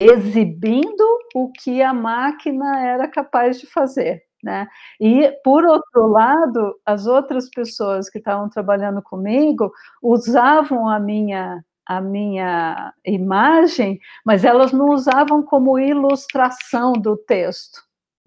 [0.00, 1.04] exibindo
[1.34, 4.22] o que a máquina era capaz de fazer.
[4.42, 4.66] Né?
[5.00, 12.00] E, por outro lado, as outras pessoas que estavam trabalhando comigo usavam a minha a
[12.00, 17.80] minha imagem, mas elas não usavam como ilustração do texto,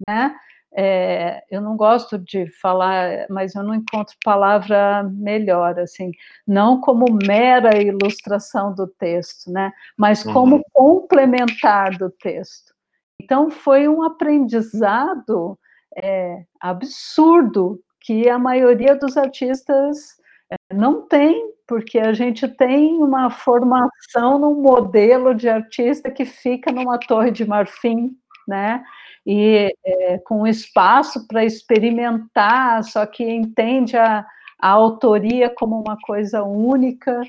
[0.08, 0.34] né?
[0.72, 6.12] É, eu não gosto de falar, mas eu não encontro palavra melhor, assim,
[6.46, 9.72] não como mera ilustração do texto, né?
[9.96, 10.32] Mas uhum.
[10.32, 12.72] como complementar do texto.
[13.20, 15.58] Então, foi um aprendizado
[15.96, 20.16] é, absurdo que a maioria dos artistas
[20.50, 26.72] é, não tem porque a gente tem uma formação num modelo de artista que fica
[26.72, 28.10] numa torre de marfim,
[28.48, 28.82] né?
[29.24, 34.26] E é, com espaço para experimentar, só que entende a,
[34.58, 37.22] a autoria como uma coisa única,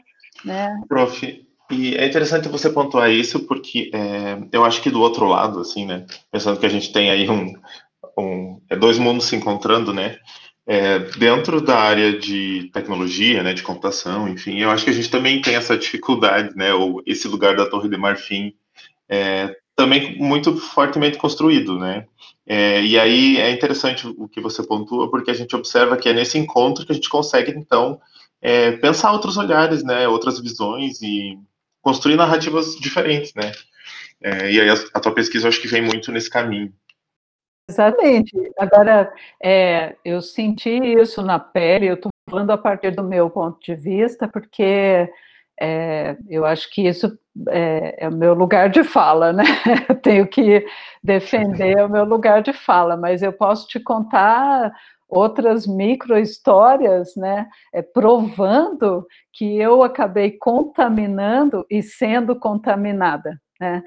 [0.44, 0.82] né?
[0.90, 5.60] Prof, e é interessante você pontuar isso, porque é, eu acho que do outro lado,
[5.60, 6.08] assim, né?
[6.32, 7.54] Pensando que a gente tem aí um,
[8.18, 10.18] um é dois mundos se encontrando, né?
[10.74, 15.12] É, dentro da área de tecnologia, né, de computação, enfim, eu acho que a gente
[15.12, 18.54] também tem essa dificuldade, né, ou esse lugar da Torre de Marfim
[19.10, 22.06] é, também muito fortemente construído, né,
[22.48, 26.14] é, e aí é interessante o que você pontua, porque a gente observa que é
[26.14, 28.00] nesse encontro que a gente consegue, então,
[28.42, 31.38] é, pensar outros olhares, né, outras visões e
[31.82, 33.52] construir narrativas diferentes, né,
[34.24, 36.72] é, e aí a, a tua pesquisa eu acho que vem muito nesse caminho.
[37.72, 38.32] Exatamente.
[38.60, 43.58] Agora, é, eu senti isso na pele, eu estou falando a partir do meu ponto
[43.62, 45.10] de vista, porque
[45.60, 47.18] é, eu acho que isso
[47.50, 49.44] é, é, o meu lugar de fala, né?
[49.90, 50.66] Eu tenho que
[51.04, 54.72] defender o meu lugar de fala, mas eu posso te contar
[55.08, 63.84] outras micro histórias, né, é, provando que eu acabei contaminando e sendo contaminada, né?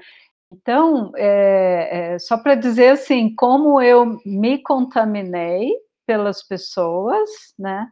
[0.51, 5.71] Então, é, é, só para dizer assim, como eu me contaminei
[6.05, 7.87] pelas pessoas, né?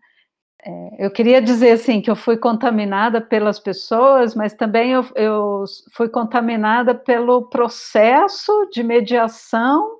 [0.66, 5.66] É, eu queria dizer assim que eu fui contaminada pelas pessoas, mas também eu, eu
[5.94, 10.00] fui contaminada pelo processo de mediação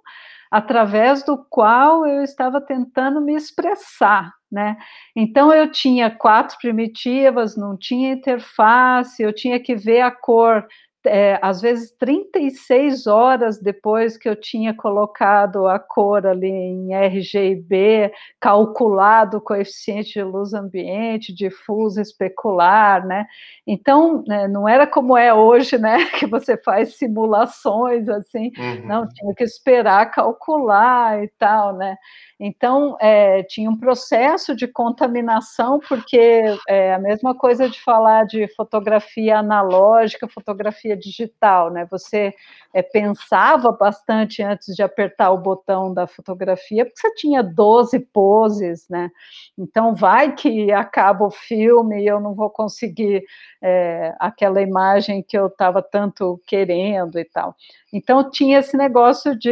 [0.50, 4.78] através do qual eu estava tentando me expressar, né?
[5.16, 10.66] Então eu tinha quatro primitivas, não tinha interface, eu tinha que ver a cor
[11.06, 18.12] é, às vezes 36 horas depois que eu tinha colocado a cor ali em RGB,
[18.40, 23.26] calculado o coeficiente de luz ambiente, difuso, especular, né?
[23.66, 25.98] Então, né, não era como é hoje, né?
[26.24, 28.88] Que você faz simulações assim, uhum.
[28.88, 31.98] não, tinha que esperar calcular e tal, né?
[32.40, 38.48] Então, é, tinha um processo de contaminação, porque é a mesma coisa de falar de
[38.56, 41.86] fotografia analógica, fotografia digital, né?
[41.92, 42.34] Você
[42.74, 48.88] é, pensava bastante antes de apertar o botão da fotografia, porque você tinha 12 poses,
[48.90, 49.10] né?
[49.58, 53.24] Então, vai que acaba o filme e eu não vou conseguir
[53.62, 57.56] é, aquela imagem que eu estava tanto querendo e tal.
[57.92, 59.52] Então, tinha esse negócio de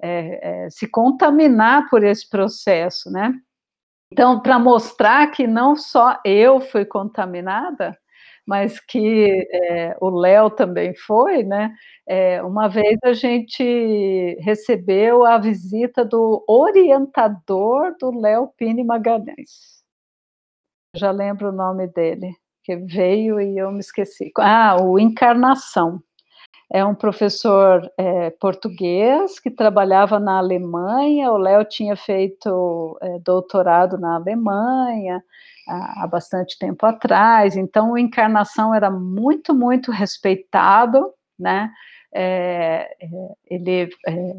[0.00, 3.32] é, é, se contaminar por esse processo, né?
[4.12, 7.96] Então, para mostrar que não só eu fui contaminada,
[8.46, 11.74] mas que é, o Léo também foi, né?
[12.06, 19.82] É, uma vez a gente recebeu a visita do orientador do Léo Pini Magalhães.
[20.96, 22.34] Já lembro o nome dele,
[22.64, 24.30] que veio e eu me esqueci.
[24.38, 26.02] Ah, o Encarnação
[26.70, 31.30] é um professor é, português que trabalhava na Alemanha.
[31.30, 35.22] O Léo tinha feito doutorado na Alemanha
[36.02, 37.56] há, bastante tempo atrás.
[37.56, 41.70] Então, o Encarnação era muito, muito respeitado, né?
[42.14, 43.08] É, é
[43.50, 44.32] ele é,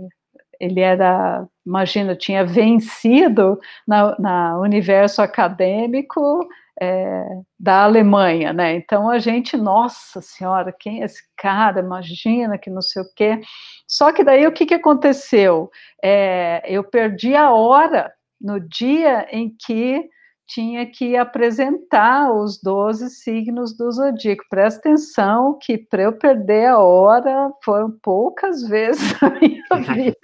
[0.59, 6.47] ele era, imagina, tinha vencido na, na universo acadêmico
[6.81, 7.25] é,
[7.59, 8.75] da Alemanha, né?
[8.75, 11.79] Então a gente, nossa senhora, quem é esse cara?
[11.79, 13.41] Imagina que não sei o quê.
[13.87, 15.69] Só que daí o que, que aconteceu?
[16.03, 20.09] É, eu perdi a hora no dia em que
[20.47, 24.43] tinha que apresentar os 12 signos do zodíaco.
[24.49, 30.17] Presta atenção que para eu perder a hora foram poucas vezes na minha vida.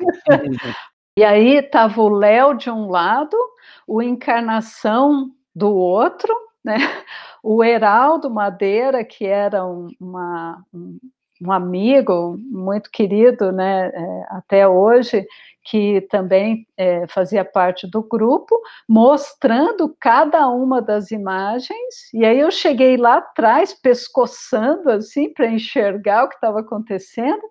[1.18, 3.38] e aí estava o Léo de um lado,
[3.88, 6.78] o Encarnação do outro, né?
[7.42, 11.00] O Heraldo Madeira, que era um, uma, um,
[11.42, 15.26] um amigo muito querido, né, é, até hoje,
[15.64, 22.50] que também é, fazia parte do grupo, mostrando cada uma das imagens, e aí eu
[22.50, 27.42] cheguei lá atrás, pescoçando assim, para enxergar o que estava acontecendo,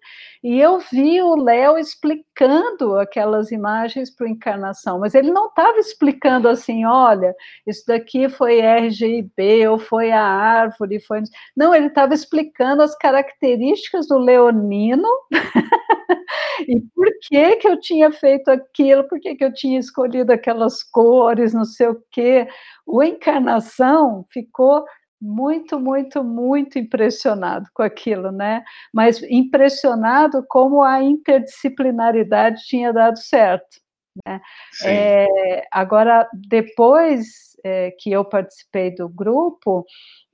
[0.43, 5.79] e eu vi o Léo explicando aquelas imagens para o Encarnação, mas ele não estava
[5.79, 7.35] explicando assim, olha,
[7.67, 11.23] isso daqui foi RGB, ou foi a árvore, foi...
[11.57, 15.09] Não, ele estava explicando as características do leonino,
[16.67, 20.83] e por que que eu tinha feito aquilo, por que que eu tinha escolhido aquelas
[20.83, 22.49] cores, não sei o quê.
[22.87, 24.85] O Encarnação ficou
[25.21, 28.63] muito, muito, muito impressionado com aquilo, né?
[28.93, 33.81] Mas impressionado como a interdisciplinaridade tinha dado certo.
[34.27, 34.41] Né?
[34.85, 39.85] É, agora, depois é, que eu participei do grupo,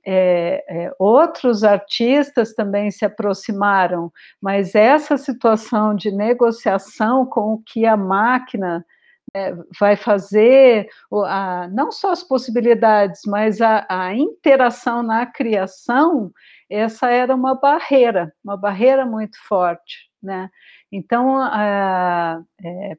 [0.05, 7.85] é, é, outros artistas também se aproximaram, mas essa situação de negociação com o que
[7.85, 8.85] a máquina
[9.33, 10.87] é, vai fazer,
[11.25, 16.31] a, não só as possibilidades, mas a, a interação na criação,
[16.69, 20.49] essa era uma barreira, uma barreira muito forte, né?
[20.95, 22.39] Então, é,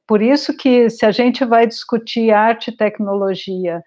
[0.06, 3.82] por isso que se a gente vai discutir arte e tecnologia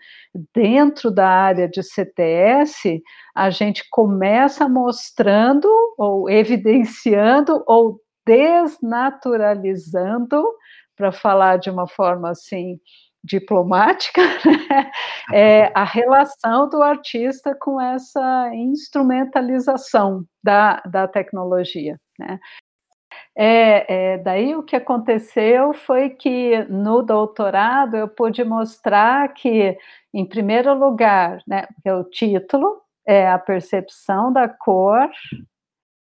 [0.54, 3.04] dentro da área de CTS,
[3.36, 10.44] a gente começa mostrando ou evidenciando ou desnaturalizando,
[10.96, 12.80] para falar de uma forma assim
[13.24, 14.92] diplomática, né?
[15.32, 22.00] é, a relação do artista com essa instrumentalização da, da tecnologia.
[22.18, 22.40] Né?
[23.38, 29.78] É, é, daí o que aconteceu foi que no doutorado eu pude mostrar que,
[30.14, 35.10] em primeiro lugar, né, o título é a percepção da cor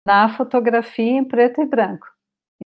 [0.04, 2.06] na fotografia em preto e branco.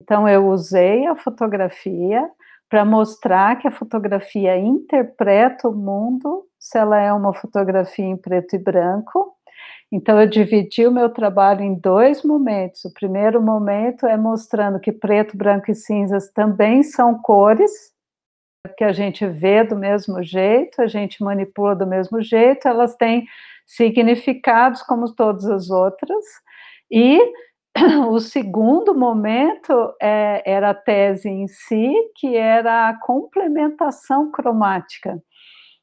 [0.03, 2.28] Então eu usei a fotografia
[2.68, 8.55] para mostrar que a fotografia interpreta o mundo se ela é uma fotografia em preto
[8.55, 9.34] e branco
[9.93, 12.84] então, eu dividi o meu trabalho em dois momentos.
[12.84, 17.72] O primeiro momento é mostrando que preto, branco e cinzas também são cores,
[18.76, 23.26] que a gente vê do mesmo jeito, a gente manipula do mesmo jeito, elas têm
[23.66, 26.24] significados como todas as outras.
[26.88, 27.18] E
[28.11, 35.20] o segundo momento é, era a tese em si, que era a complementação cromática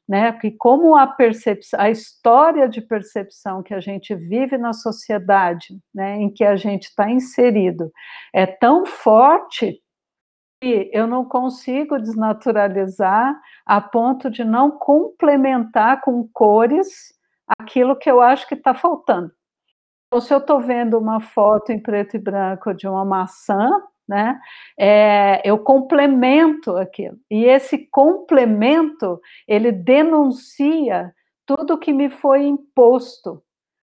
[0.08, 0.32] né?
[0.32, 6.16] Porque como a percepção, a história de percepção que a gente vive na sociedade, né,
[6.16, 7.92] em que a gente está inserido,
[8.32, 9.80] é tão forte
[10.60, 17.12] que eu não consigo desnaturalizar a ponto de não complementar com cores
[17.60, 19.30] aquilo que eu acho que está faltando.
[20.06, 23.68] Então, se eu estou vendo uma foto em preto e branco de uma maçã,
[24.08, 24.40] né?
[24.78, 27.16] É, eu complemento aquilo.
[27.30, 31.12] E esse complemento, ele denuncia
[31.46, 33.42] tudo que me foi imposto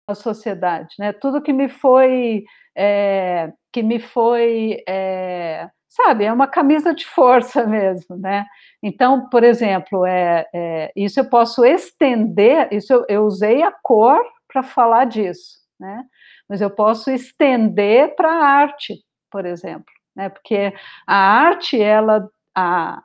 [0.07, 1.13] na sociedade, né?
[1.13, 2.43] Tudo que me foi,
[2.77, 8.45] é, que me foi, é, sabe, é uma camisa de força mesmo, né?
[8.83, 14.19] Então, por exemplo, é, é isso eu posso estender, isso eu, eu usei a cor
[14.47, 16.03] para falar disso, né?
[16.49, 18.95] Mas eu posso estender para a arte,
[19.31, 20.29] por exemplo né?
[20.29, 20.73] Porque
[21.07, 23.01] a arte, ela a,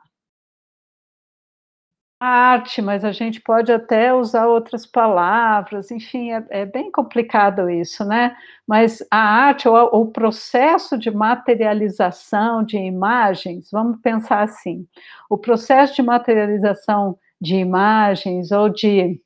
[2.19, 7.69] a arte, mas a gente pode até usar outras palavras, enfim, é, é bem complicado
[7.69, 8.35] isso, né?
[8.67, 14.85] Mas a arte, o, o processo de materialização de imagens, vamos pensar assim:
[15.29, 19.21] o processo de materialização de imagens ou de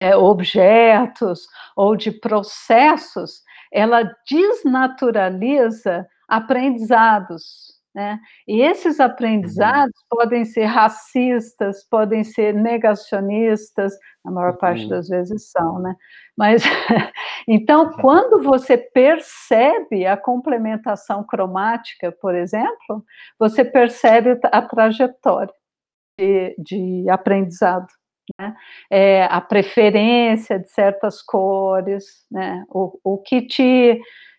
[0.00, 3.42] é, objetos ou de processos,
[3.72, 7.78] ela desnaturaliza aprendizados.
[7.94, 8.20] Né?
[8.46, 10.18] E esses aprendizados uhum.
[10.18, 13.92] podem ser racistas, podem ser negacionistas,
[14.24, 14.58] a maior uhum.
[14.58, 15.96] parte das vezes são, né?
[16.36, 16.62] Mas
[17.48, 17.92] então, uhum.
[17.94, 23.04] quando você percebe a complementação cromática, por exemplo,
[23.38, 25.52] você percebe a trajetória
[26.18, 27.88] de, de aprendizado.
[28.38, 28.54] Né?
[28.90, 32.64] É, a preferência de certas cores, né?
[32.68, 33.98] o, o que te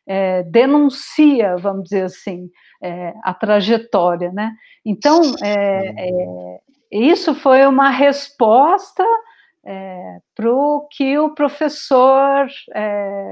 [0.10, 2.50] é, denuncia, vamos dizer assim,
[2.82, 4.56] é, a trajetória, né?
[4.84, 6.60] Então, é, é,
[6.92, 9.06] isso foi uma resposta
[9.64, 12.48] é, para o que o professor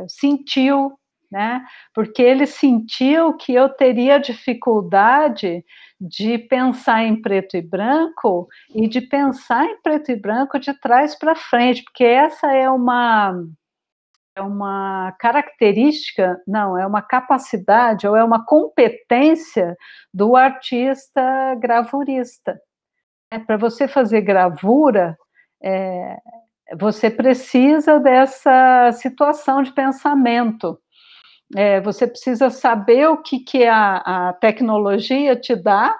[0.07, 0.91] sentiu,
[1.31, 1.65] né?
[1.95, 5.65] Porque ele sentiu que eu teria dificuldade
[5.99, 11.17] de pensar em preto e branco e de pensar em preto e branco de trás
[11.17, 13.33] para frente, porque essa é uma
[14.41, 19.75] uma característica, não, é uma capacidade ou é uma competência
[20.13, 22.59] do artista gravurista.
[23.31, 25.17] É, Para você fazer gravura,
[25.63, 26.17] é,
[26.77, 30.79] você precisa dessa situação de pensamento.
[31.55, 35.95] É, você precisa saber o que, que a, a tecnologia te dá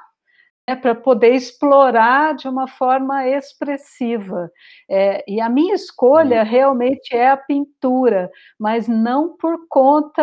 [0.68, 4.52] é, para poder explorar de uma forma expressiva.
[4.90, 6.50] É, e a minha escolha uhum.
[6.50, 10.22] realmente é a pintura, mas não por conta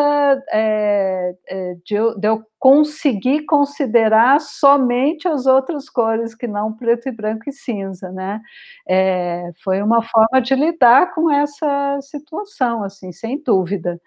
[0.53, 7.09] é, é, de, eu, de, eu, conseguir considerar somente as outras cores, que não preto
[7.09, 8.41] e branco e cinza, né?
[8.87, 13.99] É, foi uma forma de lidar com essa situação, assim, sem dúvida.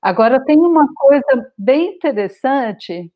[0.00, 3.10] Agora, tem uma coisa bem interessante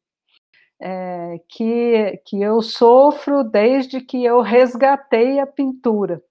[0.80, 6.22] é, que, que eu sofro desde que eu resgatei a pintura.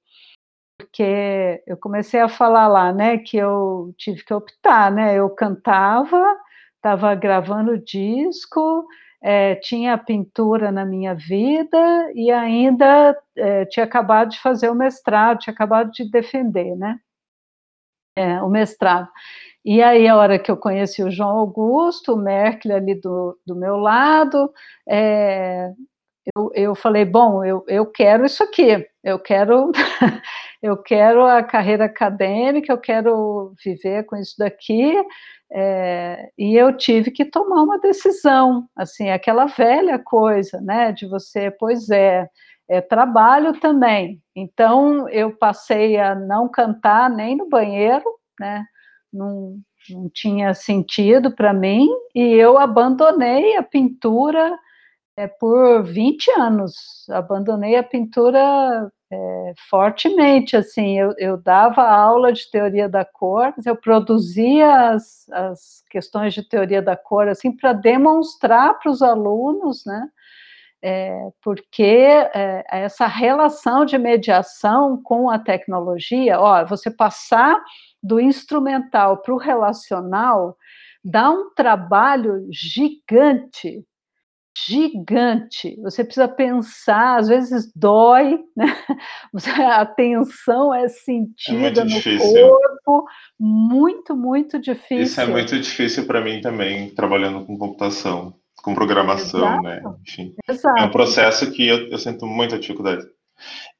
[0.77, 6.37] Porque eu comecei a falar lá, né, que eu tive que optar, né, eu cantava,
[6.75, 8.85] estava gravando disco,
[9.21, 15.39] é, tinha pintura na minha vida e ainda é, tinha acabado de fazer o mestrado,
[15.39, 16.99] tinha acabado de defender, né,
[18.17, 19.09] é, o mestrado.
[19.66, 23.55] E aí, a hora que eu conheci o João Augusto, o Merkel ali do, do
[23.55, 24.53] meu lado,
[24.88, 25.72] é,
[26.36, 29.72] eu, eu falei, bom, eu, eu quero isso aqui, eu quero,
[30.61, 34.93] eu quero a carreira acadêmica, eu quero viver com isso daqui,
[35.51, 41.49] é, e eu tive que tomar uma decisão, assim, aquela velha coisa, né, de você,
[41.49, 42.30] pois é,
[42.70, 48.05] é trabalho também, então eu passei a não cantar nem no banheiro,
[48.39, 48.63] né,
[49.16, 49.57] não,
[49.89, 54.57] não tinha sentido para mim, e eu abandonei a pintura
[55.18, 57.05] é, por 20 anos.
[57.09, 63.76] Abandonei a pintura é, fortemente, assim, eu, eu, dava aula de teoria da cor, eu
[63.76, 70.09] produzia as, as questões de teoria da cor, assim, para demonstrar para os alunos, né,
[70.84, 77.59] é, porque é, essa relação de mediação com a tecnologia, ó, você passar
[78.05, 80.55] do instrumental para o relacional
[81.03, 83.83] dá um trabalho gigante,
[84.57, 85.75] gigante.
[85.81, 88.65] Você precisa pensar, às vezes dói, né?
[89.69, 93.07] A atenção é sentida é no corpo,
[93.39, 95.03] muito, muito difícil.
[95.03, 98.33] Isso é muito difícil para mim também, trabalhando com computação,
[98.63, 99.77] com programação, né?
[99.77, 99.89] Exato.
[99.89, 99.95] né?
[100.07, 100.79] Enfim, Exato.
[100.79, 103.05] é um processo que eu, eu sinto muita dificuldade.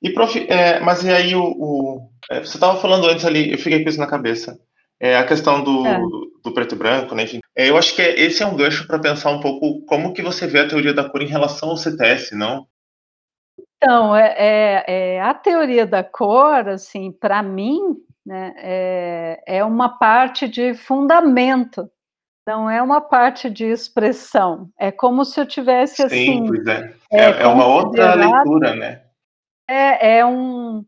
[0.01, 3.57] E, prof, é, mas e aí o, o é, você estava falando antes ali, eu
[3.57, 4.59] fiquei com isso na cabeça.
[4.99, 5.99] É, a questão do, é.
[5.99, 7.23] do, do, preto e branco, né?
[7.23, 10.13] Enfim, é, eu acho que é, esse é um gancho para pensar um pouco como
[10.13, 12.65] que você vê a teoria da cor em relação ao CTS, não?
[13.78, 17.80] Então, é, é, é a teoria da cor, assim, para mim,
[18.26, 21.89] né, é, é uma parte de fundamento,
[22.47, 24.69] não é uma parte de expressão.
[24.80, 26.26] É como se eu tivesse Sim, assim.
[26.26, 26.93] Sim, pois é.
[27.11, 29.01] É, é uma outra leitura, né?
[29.67, 30.86] É, é um,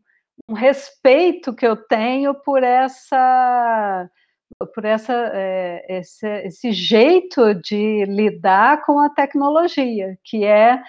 [0.48, 4.10] um respeito que eu tenho por essa
[4.74, 10.82] por essa, é, esse, esse, jeito de lidar com a tecnologia, que é,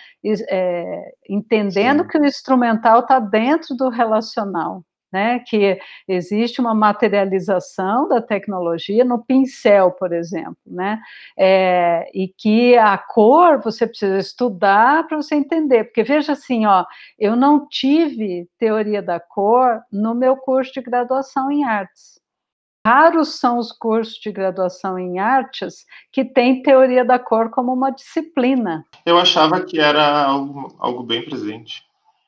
[0.49, 2.07] é entendendo Sim.
[2.07, 9.23] que o instrumental está dentro do relacional né, que existe uma materialização da tecnologia no
[9.23, 10.99] pincel, por exemplo, né,
[11.37, 16.85] é, e que a cor você precisa estudar para você entender, porque veja assim, ó,
[17.17, 22.19] eu não tive teoria da cor no meu curso de graduação em artes.
[22.85, 27.91] Raros são os cursos de graduação em artes que têm teoria da cor como uma
[27.91, 28.85] disciplina.
[29.05, 31.83] Eu achava que era algo, algo bem presente.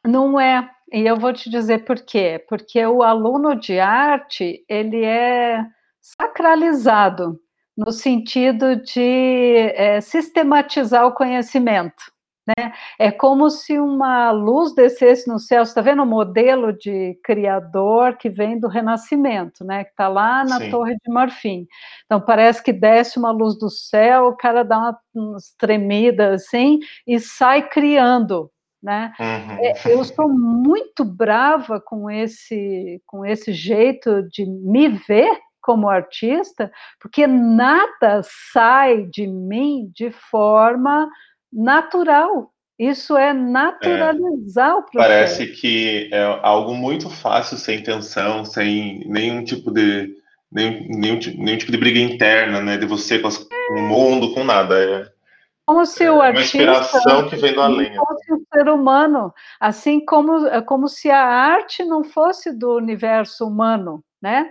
[0.06, 2.44] Não é, e eu vou te dizer por quê.
[2.50, 5.66] Porque o aluno de arte, ele é
[6.02, 7.40] sacralizado,
[7.78, 12.12] no sentido de é, sistematizar o conhecimento.
[12.48, 12.74] Né?
[13.00, 15.64] É como se uma luz descesse no céu.
[15.64, 19.84] Você está vendo o modelo de criador que vem do Renascimento, né?
[19.84, 20.72] que está lá na Sim.
[20.72, 21.68] Torre de Marfim.
[22.06, 26.80] Então, parece que desce uma luz do céu, o cara dá uma, umas tremidas assim
[27.08, 28.52] e sai criando
[28.82, 29.14] né?
[29.20, 29.58] Uhum.
[29.60, 36.72] É, eu sou muito brava com esse, com esse jeito de me ver como artista,
[37.00, 38.22] porque nada
[38.52, 41.08] sai de mim de forma
[41.54, 42.52] natural.
[42.80, 44.98] Isso é naturalizar é, o processo.
[44.98, 50.16] Parece que é algo muito fácil, sem tensão, sem nenhum tipo de
[50.52, 52.78] nenhum, nenhum, nenhum tipo de briga interna, né?
[52.78, 54.76] De você com, as, com o mundo, com nada.
[54.84, 55.11] É,
[55.72, 57.96] como se o artista uma inspiração que vem do além.
[57.96, 64.04] fosse um ser humano, assim como, como se a arte não fosse do universo humano,
[64.22, 64.50] né?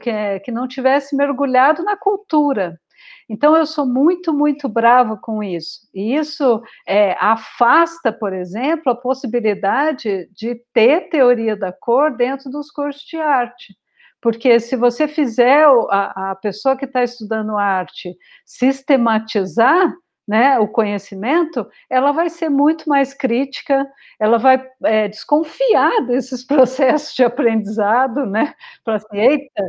[0.00, 2.80] Que, que não tivesse mergulhado na cultura.
[3.28, 5.88] Então, eu sou muito, muito brava com isso.
[5.92, 12.70] E isso é, afasta, por exemplo, a possibilidade de ter teoria da cor dentro dos
[12.70, 13.76] cursos de arte.
[14.20, 19.92] Porque se você fizer a, a pessoa que está estudando arte sistematizar,
[20.30, 23.84] né, o conhecimento, ela vai ser muito mais crítica,
[24.18, 28.54] ela vai é, desconfiar desses processos de aprendizado, né?
[28.84, 29.64] Para assim, eita,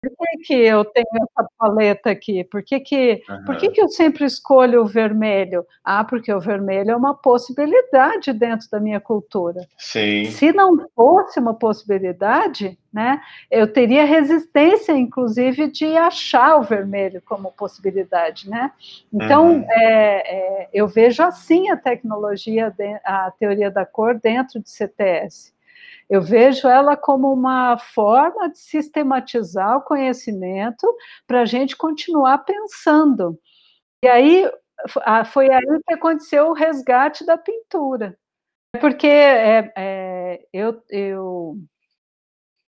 [0.00, 2.42] por que, que eu tenho essa paleta aqui?
[2.44, 3.44] Por que, que, uhum.
[3.44, 5.66] por que, que eu sempre escolho o vermelho?
[5.84, 9.60] Ah, porque o vermelho é uma possibilidade dentro da minha cultura.
[9.76, 10.24] Sim.
[10.26, 13.20] Se não fosse uma possibilidade, né,
[13.50, 18.48] eu teria resistência, inclusive, de achar o vermelho como possibilidade.
[18.48, 18.72] Né?
[19.12, 19.66] Então, uhum.
[19.70, 22.74] é, é, eu vejo assim a tecnologia,
[23.04, 25.52] a teoria da cor dentro de CTS.
[26.10, 30.84] Eu vejo ela como uma forma de sistematizar o conhecimento
[31.24, 33.38] para a gente continuar pensando.
[34.02, 34.50] E aí
[35.32, 38.18] foi aí que aconteceu o resgate da pintura.
[38.80, 41.56] Porque é, é, eu, eu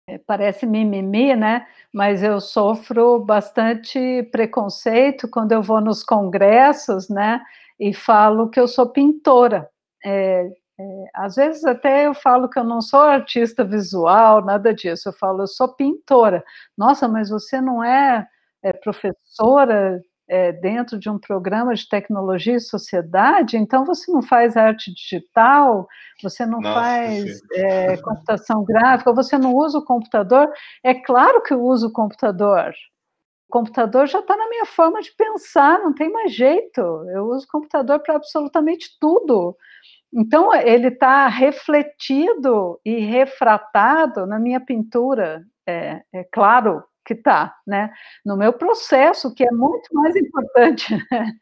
[0.09, 1.67] é, parece mimimi, né?
[1.93, 7.43] Mas eu sofro bastante preconceito quando eu vou nos congressos, né?
[7.79, 9.69] E falo que eu sou pintora.
[10.05, 15.09] É, é, às vezes até eu falo que eu não sou artista visual, nada disso.
[15.09, 16.45] Eu falo, eu sou pintora.
[16.77, 18.27] Nossa, mas você não é,
[18.63, 24.57] é professora é, dentro de um programa de tecnologia e sociedade, então você não faz
[24.57, 25.87] arte digital,
[26.23, 30.53] você não Nossa, faz é, computação gráfica, você não usa o computador.
[30.83, 32.75] É claro que eu uso o computador.
[33.49, 36.81] O computador já está na minha forma de pensar, não tem mais jeito.
[36.81, 39.57] Eu uso o computador para absolutamente tudo.
[40.19, 47.93] Então, ele está refletido e refratado na minha pintura, é, é claro que está, né?
[48.25, 50.87] No meu processo, que é muito mais importante.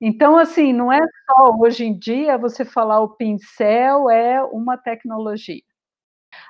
[0.00, 5.62] Então, assim, não é só hoje em dia você falar o pincel é uma tecnologia,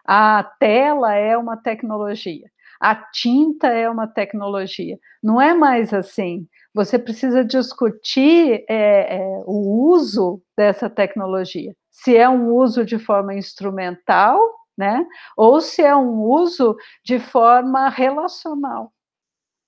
[0.06, 2.50] a tela é uma tecnologia,
[2.80, 4.98] a tinta é uma tecnologia.
[5.22, 11.72] Não é mais assim você precisa discutir é, é, o uso dessa tecnologia.
[11.88, 14.40] Se é um uso de forma instrumental,
[14.76, 15.06] né?
[15.36, 18.92] Ou se é um uso de forma relacional.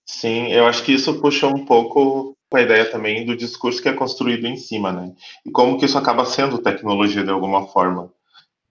[0.05, 3.93] Sim, eu acho que isso puxa um pouco a ideia também do discurso que é
[3.93, 5.13] construído em cima, né?
[5.45, 8.13] E como que isso acaba sendo tecnologia de alguma forma.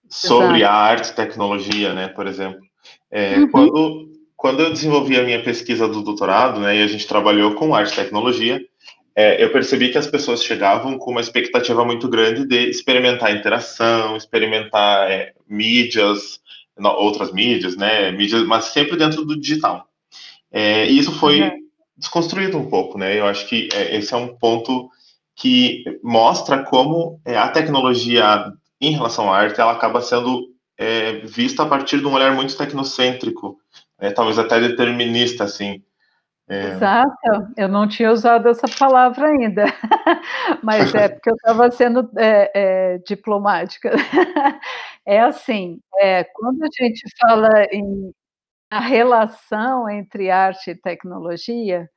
[0.10, 0.66] Sobre Exato.
[0.66, 2.62] a arte tecnologia, né, por exemplo.
[3.10, 3.50] É, uhum.
[3.50, 7.74] Quando quando eu desenvolvi a minha pesquisa do doutorado, né, e a gente trabalhou com
[7.74, 8.62] arte e tecnologia,
[9.16, 14.18] é, eu percebi que as pessoas chegavam com uma expectativa muito grande de experimentar interação,
[14.18, 16.42] experimentar é, mídias,
[16.78, 19.88] outras mídias, né, mídias, mas sempre dentro do digital.
[20.52, 21.52] É, e isso foi uhum.
[21.98, 23.18] desconstruído um pouco, né?
[23.18, 24.90] Eu acho que é, esse é um ponto
[25.36, 31.64] que mostra como é, a tecnologia em relação à arte ela acaba sendo é, vista
[31.64, 33.58] a partir de um olhar muito tecnocêntrico
[34.00, 35.84] é, talvez até determinista, assim.
[36.48, 36.74] É...
[36.74, 37.12] Exato,
[37.58, 39.66] eu não tinha usado essa palavra ainda,
[40.62, 43.92] mas é porque eu estava sendo é, é, diplomática.
[45.08, 48.12] É assim, é, quando a gente fala em
[48.72, 51.88] a relação entre arte e tecnologia,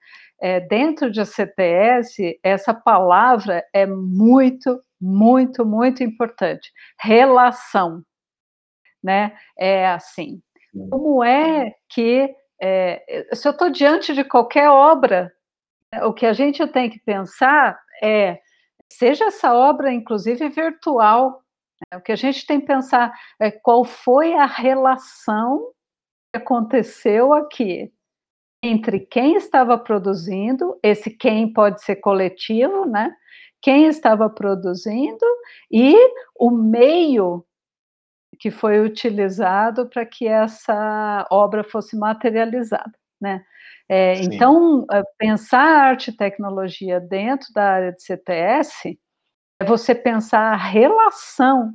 [0.41, 6.71] é, dentro de CTS, essa palavra é muito, muito, muito importante.
[7.01, 8.03] Relação,
[9.03, 9.37] né?
[9.59, 10.41] É assim,
[10.91, 15.33] como é que, é, se eu estou diante de qualquer obra,
[15.93, 18.41] né, o que a gente tem que pensar é,
[18.89, 21.43] seja essa obra, inclusive virtual,
[21.91, 25.73] né, o que a gente tem que pensar é qual foi a relação
[26.33, 27.93] que aconteceu aqui
[28.63, 33.15] entre quem estava produzindo, esse quem pode ser coletivo, né?
[33.63, 35.25] Quem estava produzindo
[35.71, 35.95] e
[36.37, 37.45] o meio
[38.39, 43.43] que foi utilizado para que essa obra fosse materializada, né?
[43.89, 48.99] É, então, eh, pensar arte e tecnologia dentro da área de CTS
[49.61, 51.73] é você pensar a relação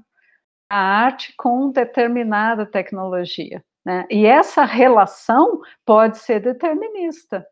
[0.72, 4.06] da arte com determinada tecnologia, né?
[4.12, 7.46] E essa relação pode ser determinista.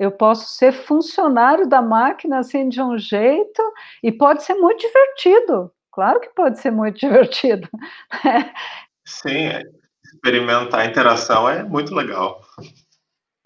[0.00, 3.62] Eu posso ser funcionário da máquina assim de um jeito
[4.02, 7.68] e pode ser muito divertido Claro que pode ser muito divertido.
[9.06, 9.62] Sim, é.
[10.04, 12.40] experimentar a interação é muito legal.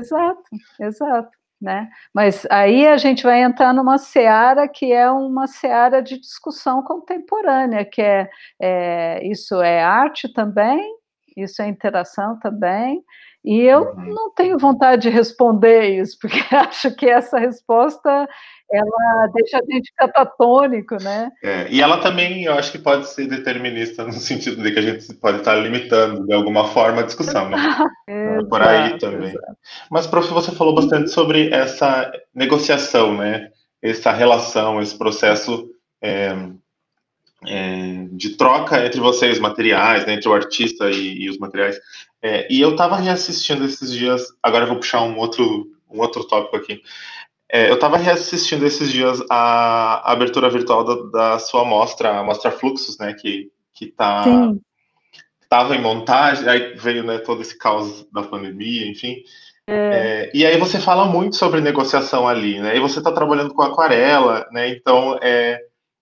[0.01, 0.42] Exato,
[0.80, 1.36] exato.
[1.61, 1.90] Né?
[2.14, 7.84] Mas aí a gente vai entrar numa seara que é uma seara de discussão contemporânea,
[7.84, 8.30] que é,
[8.62, 10.80] é isso é arte também,
[11.36, 13.03] isso é interação também,
[13.44, 14.14] e eu uhum.
[14.14, 18.28] não tenho vontade de responder isso, porque acho que essa resposta
[18.71, 21.31] ela deixa a gente catatônico, né?
[21.43, 24.83] É, e ela também, eu acho que pode ser determinista no sentido de que a
[24.83, 27.57] gente pode estar limitando de alguma forma a discussão, né?
[28.11, 29.29] É por aí também.
[29.29, 29.57] Exato.
[29.91, 33.51] Mas, prof, você falou bastante sobre essa negociação, né?
[33.83, 35.69] Essa relação, esse processo
[36.01, 36.35] é,
[37.47, 41.79] é, de troca entre vocês, materiais, né, entre o artista e, e os materiais.
[42.23, 46.25] É, e eu estava reassistindo esses dias, agora eu vou puxar um outro, um outro
[46.25, 46.83] tópico aqui.
[47.51, 52.22] É, eu estava reassistindo esses dias a, a abertura virtual da, da, sua mostra, a
[52.22, 54.24] mostra Fluxos, né, que que tá
[55.40, 59.16] estava em montagem, aí veio né, todo esse caos da pandemia, enfim.
[59.66, 59.74] É.
[59.74, 62.76] É, e aí você fala muito sobre negociação ali, né?
[62.76, 64.68] E você está trabalhando com aquarela, né?
[64.70, 65.61] Então é,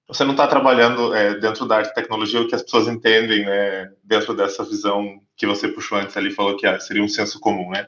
[0.08, 3.44] você não está trabalhando é, dentro da arte e tecnologia o que as pessoas entendem,
[3.44, 7.40] né, dentro dessa visão que você puxou antes ali, falou que ah, seria um senso
[7.40, 7.86] comum, né,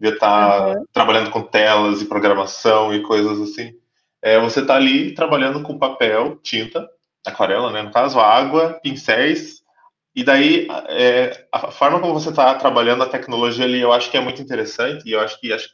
[0.00, 0.84] de estar tá uhum.
[0.92, 3.74] trabalhando com telas e programação e coisas assim.
[4.22, 6.88] É, você está ali trabalhando com papel, tinta,
[7.26, 9.60] aquarela, né, no caso, água, pincéis,
[10.14, 14.16] e daí é, a forma como você está trabalhando a tecnologia ali, eu acho que
[14.16, 15.70] é muito interessante, e eu acho que, acho,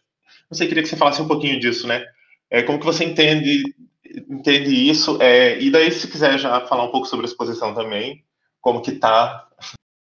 [0.50, 2.04] não sei, queria que você falasse um pouquinho disso, né,
[2.50, 3.62] é, como que você entende
[4.28, 5.20] entende isso.
[5.20, 8.24] É, e daí, se quiser já falar um pouco sobre a exposição também,
[8.60, 9.45] como que tá.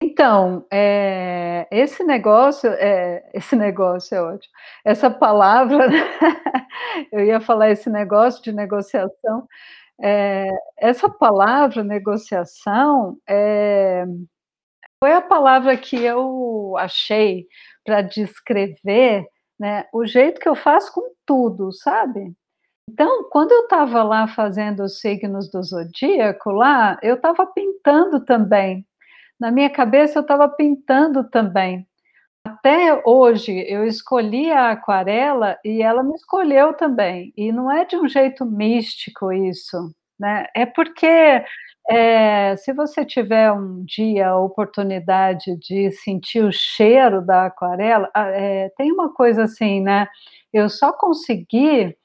[0.05, 4.53] Então, é, esse negócio, é, esse negócio é ótimo.
[4.85, 5.87] Essa palavra,
[7.13, 9.47] eu ia falar esse negócio de negociação.
[10.03, 13.17] É, essa palavra negociação
[14.99, 17.47] foi a palavra que eu achei
[17.85, 19.25] para descrever
[19.59, 22.35] né, o jeito que eu faço com tudo, sabe?
[22.91, 28.85] Então, quando eu estava lá fazendo os signos do zodíaco, lá, eu estava pintando também.
[29.43, 31.85] Na minha cabeça, eu estava pintando também.
[32.47, 37.33] Até hoje, eu escolhi a aquarela e ela me escolheu também.
[37.37, 40.47] E não é de um jeito místico isso, né?
[40.55, 41.45] É porque
[41.91, 48.71] é, se você tiver um dia a oportunidade de sentir o cheiro da aquarela, é,
[48.77, 50.07] tem uma coisa assim, né?
[50.53, 51.97] Eu só consegui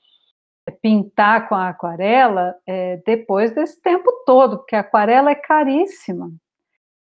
[0.81, 6.31] pintar com a aquarela é, depois desse tempo todo, porque a aquarela é caríssima.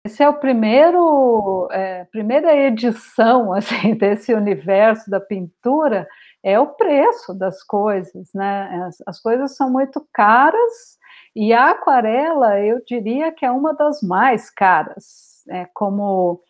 [0.08, 6.08] Esse é o primeiro, é, primeira edição assim desse universo da pintura
[6.42, 8.86] é o preço das coisas, né?
[8.88, 10.98] As, as coisas são muito caras
[11.36, 16.42] e a aquarela eu diria que é uma das mais caras, é, como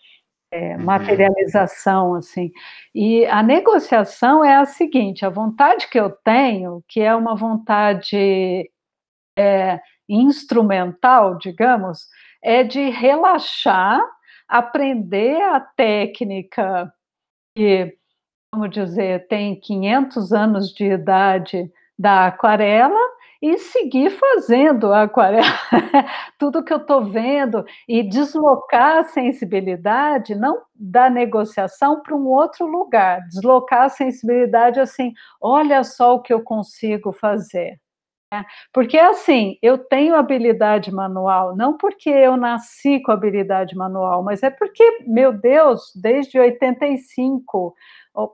[0.52, 0.84] é, uhum.
[0.84, 2.52] materialização, assim.
[2.94, 8.70] E a negociação é a seguinte: a vontade que eu tenho, que é uma vontade
[9.36, 12.08] é, instrumental, digamos,
[12.44, 14.02] é de relaxar,
[14.48, 16.92] aprender a técnica
[17.56, 17.98] que,
[18.54, 23.00] vamos dizer, tem 500 anos de idade da aquarela
[23.42, 25.46] e seguir fazendo a aquarela,
[26.40, 32.66] tudo que eu estou vendo, e deslocar a sensibilidade, não da negociação para um outro
[32.66, 37.80] lugar, deslocar a sensibilidade assim, olha só o que eu consigo fazer.
[38.34, 38.46] Né?
[38.74, 44.50] Porque assim, eu tenho habilidade manual, não porque eu nasci com habilidade manual, mas é
[44.50, 47.74] porque, meu Deus, desde 85,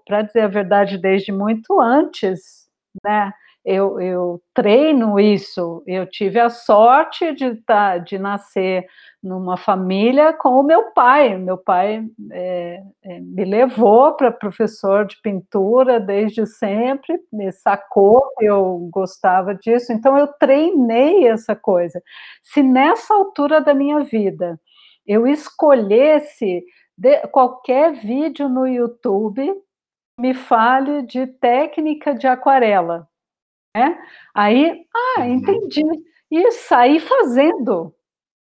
[0.05, 2.67] para dizer a verdade, desde muito antes,
[3.05, 3.31] né?
[3.65, 5.83] Eu, eu treino isso.
[5.87, 8.85] Eu tive a sorte de, tá, de nascer
[9.21, 11.37] numa família com o meu pai.
[11.37, 18.89] Meu pai é, é, me levou para professor de pintura desde sempre, me sacou, eu
[18.91, 22.01] gostava disso, então eu treinei essa coisa.
[22.41, 24.59] Se nessa altura da minha vida
[25.07, 26.63] eu escolhesse
[27.31, 29.53] qualquer vídeo no YouTube
[30.19, 33.07] me fale de técnica de aquarela,
[33.75, 33.97] né?
[34.33, 35.33] Aí, ah, uhum.
[35.35, 35.83] entendi.
[36.31, 37.93] E sair fazendo.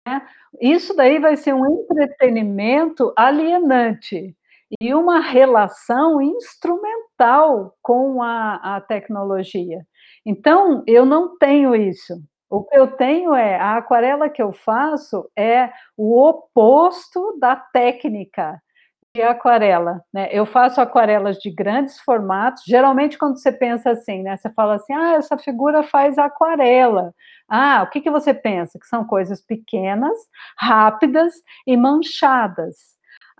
[0.07, 0.21] Né?
[0.61, 4.35] Isso daí vai ser um entretenimento alienante
[4.79, 9.85] e uma relação instrumental com a, a tecnologia.
[10.25, 12.13] Então, eu não tenho isso.
[12.49, 18.61] O que eu tenho é a aquarela que eu faço é o oposto da técnica.
[19.13, 20.29] De aquarela, né?
[20.31, 22.63] Eu faço aquarelas de grandes formatos.
[22.65, 24.37] Geralmente, quando você pensa assim, né?
[24.37, 27.13] Você fala assim, ah, essa figura faz aquarela.
[27.49, 28.79] Ah, o que, que você pensa?
[28.79, 30.17] Que são coisas pequenas,
[30.57, 31.33] rápidas
[31.67, 32.91] e manchadas.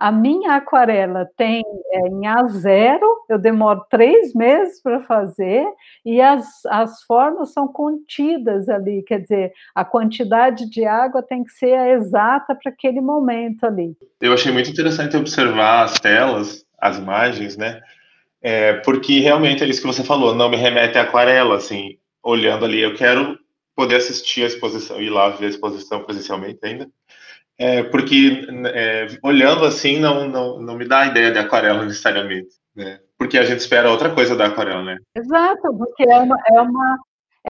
[0.02, 2.98] A minha aquarela tem é, em A0,
[3.28, 5.64] eu demoro três meses para fazer,
[6.04, 11.52] e as, as formas são contidas ali, quer dizer, a quantidade de água tem que
[11.52, 13.96] ser exata para aquele momento ali.
[14.20, 17.80] Eu achei muito interessante observar as telas, as imagens, né?
[18.42, 22.64] É, porque realmente é isso que você falou, não me remete à aquarela, assim, olhando
[22.64, 23.38] ali, eu quero
[23.76, 26.88] poder assistir a exposição, ir lá ver a exposição presencialmente ainda,
[27.62, 28.44] é, porque
[28.74, 32.98] é, olhando assim não, não, não me dá a ideia de aquarela necessariamente, né?
[33.16, 34.96] Porque a gente espera outra coisa da aquarela, né?
[35.16, 36.98] Exato, porque é uma, é uma,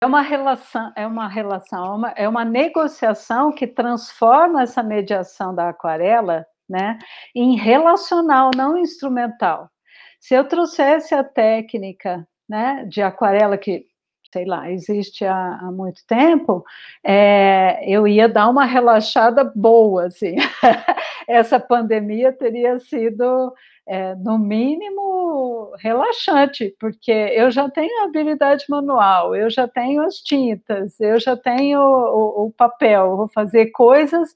[0.02, 5.54] é uma relação, é uma relação, é uma, é uma negociação que transforma essa mediação
[5.54, 6.98] da aquarela, né,
[7.32, 9.70] em relacional, não instrumental.
[10.18, 13.84] Se eu trouxesse a técnica, né, de aquarela que
[14.32, 16.64] sei lá, existe há, há muito tempo,
[17.04, 20.36] é, eu ia dar uma relaxada boa, assim.
[21.28, 23.52] Essa pandemia teria sido,
[23.86, 30.98] é, no mínimo, relaxante, porque eu já tenho habilidade manual, eu já tenho as tintas,
[31.00, 34.34] eu já tenho o, o papel, vou fazer coisas,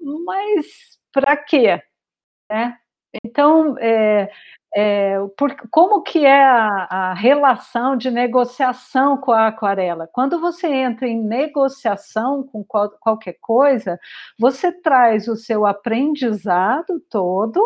[0.00, 0.66] mas
[1.12, 1.80] para quê?
[2.50, 2.76] Né?
[3.24, 4.30] Então, é,
[4.78, 10.06] é, por, como que é a, a, relação de negociação com a aquarela?
[10.06, 13.98] Quando você entra em negociação com qual, qualquer coisa,
[14.38, 17.58] você traz o seu aprendizado todo,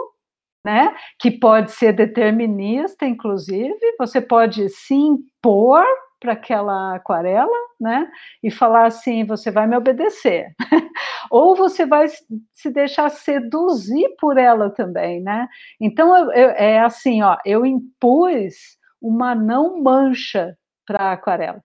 [0.65, 0.95] né?
[1.19, 5.85] Que pode ser determinista, inclusive, você pode se impor
[6.21, 8.11] para aquela aquarela, né?
[8.43, 10.55] E falar assim: você vai me obedecer.
[11.31, 12.07] Ou você vai
[12.53, 15.49] se deixar seduzir por ela também, né?
[15.81, 20.57] Então eu, eu, é assim, ó, eu impus uma não mancha
[20.87, 21.63] para a aquarela.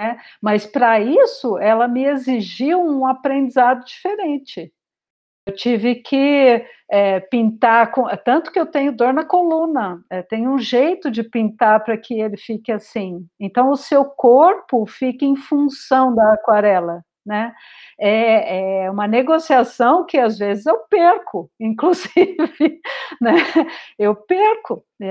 [0.00, 0.20] Né?
[0.40, 4.72] Mas para isso ela me exigiu um aprendizado diferente.
[5.48, 10.46] Eu tive que é, pintar, com, tanto que eu tenho dor na coluna, é, tem
[10.46, 13.26] um jeito de pintar para que ele fique assim.
[13.40, 17.54] Então, o seu corpo fica em função da aquarela, né?
[17.98, 22.82] É, é, uma negociação que às vezes eu perco, inclusive,
[23.18, 23.36] né?
[23.98, 24.84] Eu perco.
[25.00, 25.06] É,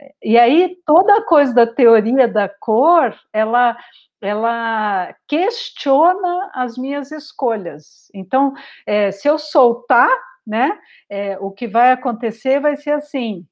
[0.00, 3.76] é, e aí toda a coisa da teoria da cor, ela
[4.20, 8.10] ela questiona as minhas escolhas.
[8.12, 8.52] Então,
[8.86, 10.10] é, se eu soltar,
[10.46, 13.46] né, é, o que vai acontecer vai ser assim: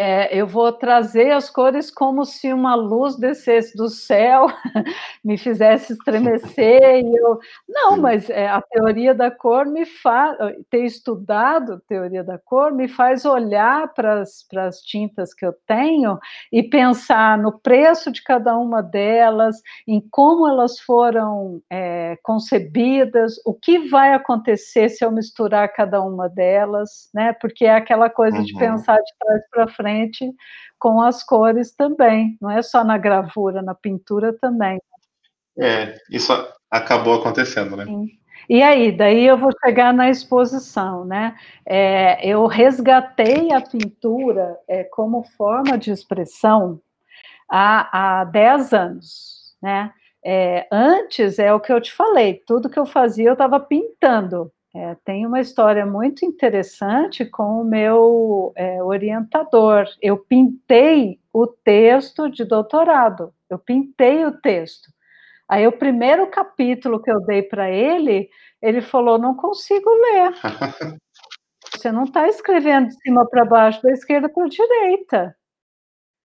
[0.00, 4.46] é, eu vou trazer as cores como se uma luz descesse do céu,
[5.24, 7.04] me fizesse estremecer.
[7.04, 7.40] E eu...
[7.68, 10.36] Não, mas é, a teoria da cor me faz.
[10.70, 16.16] Ter estudado a teoria da cor me faz olhar para as tintas que eu tenho
[16.52, 23.52] e pensar no preço de cada uma delas, em como elas foram é, concebidas, o
[23.52, 27.32] que vai acontecer se eu misturar cada uma delas, né?
[27.40, 28.44] Porque é aquela coisa uhum.
[28.44, 30.30] de pensar de trás para frente frente
[30.78, 34.78] com as cores também, não é só na gravura, na pintura também.
[35.58, 36.32] É, isso
[36.70, 37.84] acabou acontecendo, né?
[37.84, 38.06] Sim.
[38.48, 41.36] E aí, daí eu vou chegar na exposição, né?
[41.66, 46.80] É, eu resgatei a pintura é, como forma de expressão
[47.50, 49.92] há, há 10 anos, né?
[50.24, 54.52] É, antes, é o que eu te falei, tudo que eu fazia eu estava pintando,
[54.78, 59.86] é, tem uma história muito interessante com o meu é, orientador.
[60.00, 64.88] Eu pintei o texto de doutorado, eu pintei o texto.
[65.48, 68.30] Aí, o primeiro capítulo que eu dei para ele,
[68.62, 70.32] ele falou: Não consigo ler.
[71.74, 75.36] Você não está escrevendo de cima para baixo, da esquerda para a direita.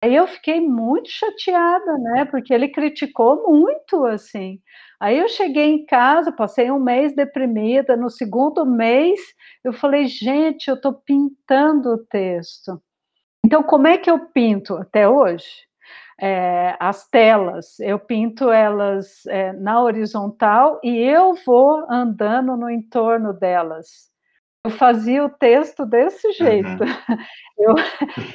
[0.03, 2.25] Aí eu fiquei muito chateada, né?
[2.25, 4.59] Porque ele criticou muito, assim.
[4.99, 7.95] Aí eu cheguei em casa, passei um mês deprimida.
[7.95, 9.19] No segundo mês,
[9.63, 12.81] eu falei, gente, eu estou pintando o texto.
[13.45, 15.47] Então, como é que eu pinto até hoje?
[16.19, 23.33] É, as telas, eu pinto elas é, na horizontal e eu vou andando no entorno
[23.33, 24.11] delas
[24.64, 26.84] eu fazia o texto desse jeito.
[26.84, 27.18] Uhum.
[27.64, 27.76] Eu,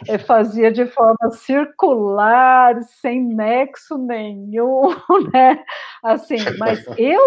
[0.06, 4.82] eu, fazia de forma circular, sem nexo nenhum,
[5.34, 5.64] né?
[6.00, 7.20] Assim, mas eu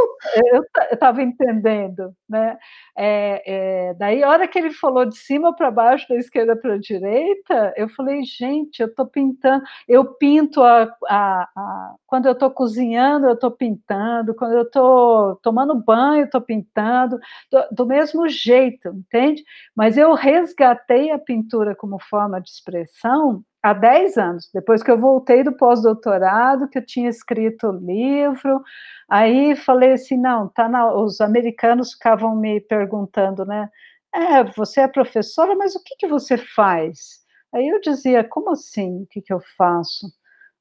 [0.46, 2.58] eu estava entendendo, né?
[2.98, 6.76] É, é, daí, a hora que ele falou de cima para baixo, da esquerda para
[6.76, 12.34] a direita, eu falei, gente, eu estou pintando, eu pinto a, a, a quando eu
[12.34, 17.20] estou cozinhando, eu estou pintando, quando eu estou tomando banho, estou pintando,
[17.52, 19.44] do, do mesmo jeito entende?
[19.76, 24.98] Mas eu resgatei a pintura como forma de expressão há 10 anos, depois que eu
[24.98, 28.62] voltei do pós-doutorado, que eu tinha escrito o livro,
[29.10, 33.70] aí falei assim, não, tá na, os americanos ficavam me perguntando, né,
[34.14, 37.20] é, você é professora, mas o que, que você faz?
[37.54, 40.08] Aí eu dizia, como assim, o que, que eu faço?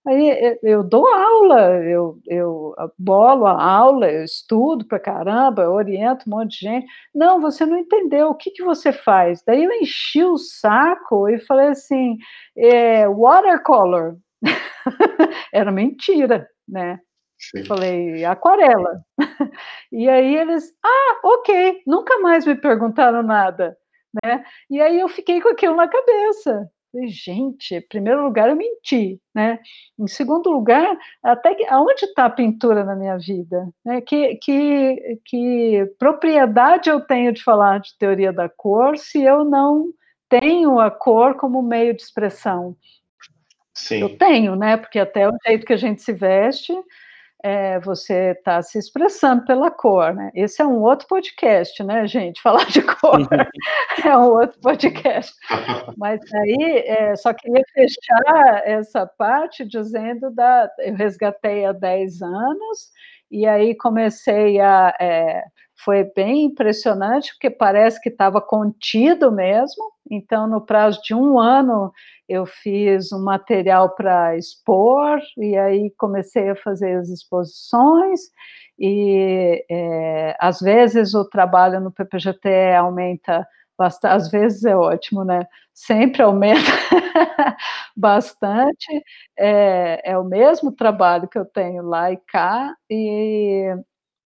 [0.07, 6.25] Aí eu dou aula, eu, eu bolo a aula, eu estudo pra caramba, eu oriento
[6.27, 6.87] um monte de gente.
[7.15, 9.43] Não, você não entendeu, o que, que você faz?
[9.47, 12.17] Daí eu enchi o saco e falei assim,
[12.57, 14.17] é, watercolor.
[15.53, 17.01] Era mentira, né?
[17.39, 17.65] Sim.
[17.65, 19.01] Falei, aquarela.
[19.93, 23.77] e aí eles, ah, ok, nunca mais me perguntaram nada,
[24.25, 24.45] né?
[24.71, 26.69] E aí eu fiquei com aquilo na cabeça.
[26.91, 29.59] Falei, gente, em primeiro lugar eu menti, né?
[29.99, 33.69] Em segundo lugar, até que, aonde está a pintura na minha vida?
[33.85, 34.01] Né?
[34.01, 39.93] Que, que, que propriedade eu tenho de falar de teoria da cor se eu não
[40.31, 42.75] tenho a cor como meio de expressão?
[43.75, 44.01] Sim.
[44.01, 44.77] Eu tenho, né?
[44.79, 46.73] Porque até o jeito que a gente se veste
[47.43, 50.31] é, você está se expressando pela cor, né?
[50.35, 52.41] Esse é um outro podcast, né, gente?
[52.43, 53.21] Falar de cor
[54.05, 55.33] é um outro podcast.
[55.97, 60.69] Mas aí é, só queria fechar essa parte dizendo da.
[60.81, 62.91] Eu resgatei há 10 anos,
[63.31, 64.95] e aí comecei a.
[65.01, 65.45] É,
[65.85, 69.93] foi bem impressionante, porque parece que estava contido mesmo.
[70.11, 71.93] Então, no prazo de um ano,
[72.29, 78.21] eu fiz um material para expor, e aí comecei a fazer as exposições,
[78.79, 83.47] e é, às vezes o trabalho no PPGT aumenta
[83.79, 85.47] bastante, às vezes é ótimo, né?
[85.73, 86.61] Sempre aumenta
[87.97, 88.87] bastante,
[89.39, 93.75] é, é, o mesmo trabalho que eu tenho lá e cá, e,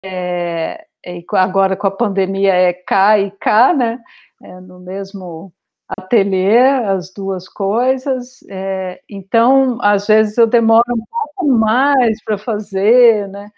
[0.03, 3.99] é, e agora com a pandemia é cá e cá, né?
[4.43, 5.53] É no mesmo
[5.97, 8.43] ateliê, as duas coisas.
[8.49, 13.49] É, então, às vezes eu demoro um pouco mais para fazer, né?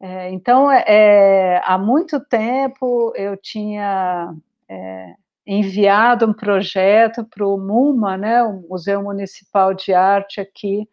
[0.00, 4.34] É, então, é, há muito tempo eu tinha
[4.68, 5.14] é,
[5.46, 10.88] enviado um projeto para o MUMA, né, o Museu Municipal de Arte aqui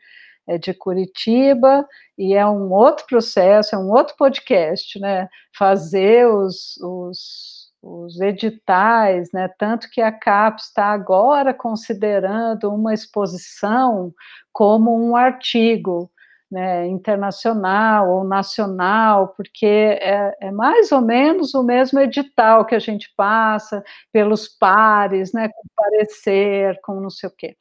[0.62, 1.88] de Curitiba,
[2.18, 5.30] e é um outro processo, é um outro podcast, né?
[5.56, 9.48] Fazer os, os os editais, né?
[9.58, 14.14] Tanto que a CAPES está agora considerando uma exposição
[14.52, 16.12] como um artigo
[16.52, 22.80] né, internacional ou nacional, porque é, é, mais ou menos o mesmo edital que a
[22.80, 27.56] gente passa pelos pares, né, com parecer, com não sei o quê.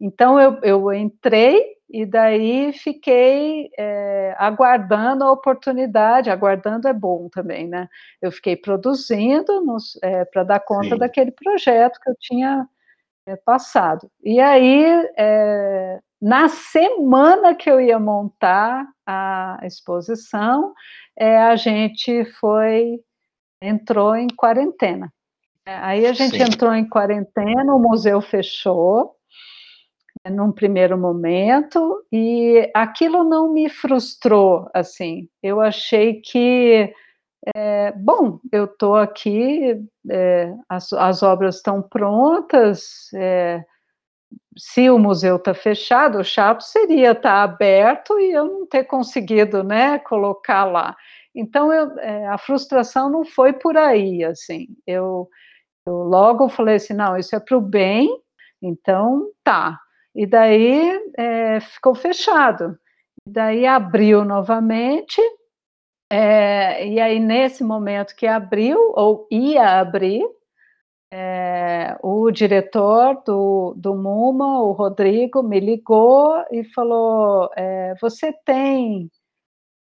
[0.00, 1.62] Então eu, eu entrei
[1.94, 7.88] e daí fiquei é, aguardando a oportunidade, aguardando é bom também, né?
[8.20, 9.64] Eu fiquei produzindo
[10.02, 10.98] é, para dar conta Sim.
[10.98, 12.68] daquele projeto que eu tinha
[13.28, 14.10] é, passado.
[14.24, 14.84] E aí,
[16.20, 20.74] na semana que eu ia montar a exposição,
[21.16, 22.98] a gente foi,
[23.62, 25.12] entrou em quarentena.
[25.64, 26.42] Aí a gente Sim.
[26.42, 29.14] entrou em quarentena, o museu fechou,
[30.30, 35.28] num primeiro momento e aquilo não me frustrou assim.
[35.42, 36.92] Eu achei que
[37.54, 39.78] é, bom, eu estou aqui,
[40.10, 43.10] é, as, as, obras estão prontas.
[43.14, 43.62] É,
[44.56, 48.84] se o museu está fechado, o chato seria estar tá aberto e eu não ter
[48.84, 50.96] conseguido, né, colocar lá.
[51.34, 54.68] Então eu, é, a frustração não foi por aí, assim.
[54.86, 55.28] Eu,
[55.86, 58.08] eu logo falei assim, não, isso é para o bem.
[58.62, 59.78] Então tá,
[60.14, 62.78] e daí é, ficou fechado.
[63.26, 65.20] Daí abriu novamente,
[66.10, 70.22] é, e aí nesse momento que abriu, ou ia abrir,
[71.16, 79.08] é, o diretor do, do MUMA, o Rodrigo, me ligou e falou: é, Você tem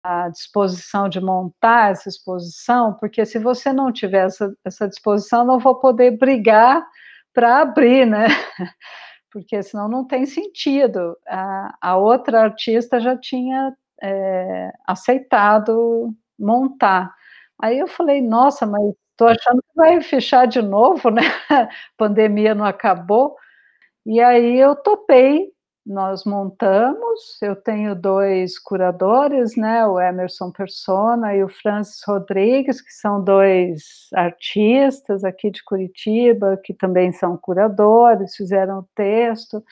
[0.04, 2.94] a disposição de montar essa exposição?
[2.94, 6.86] Porque se você não tiver essa, essa disposição, não vou poder brigar
[7.32, 8.26] para abrir, né?
[9.32, 11.16] porque senão não tem sentido.
[11.26, 17.14] A, a outra artista já tinha é, aceitado montar.
[17.60, 18.82] Aí eu falei, nossa, mas
[19.12, 21.22] estou achando que vai fechar de novo, né?
[21.50, 23.36] A pandemia não acabou.
[24.06, 25.51] E aí eu topei
[25.84, 27.40] nós montamos.
[27.42, 34.08] Eu tenho dois curadores, né, o Emerson Persona e o Francis Rodrigues, que são dois
[34.14, 39.62] artistas aqui de Curitiba, que também são curadores, fizeram o texto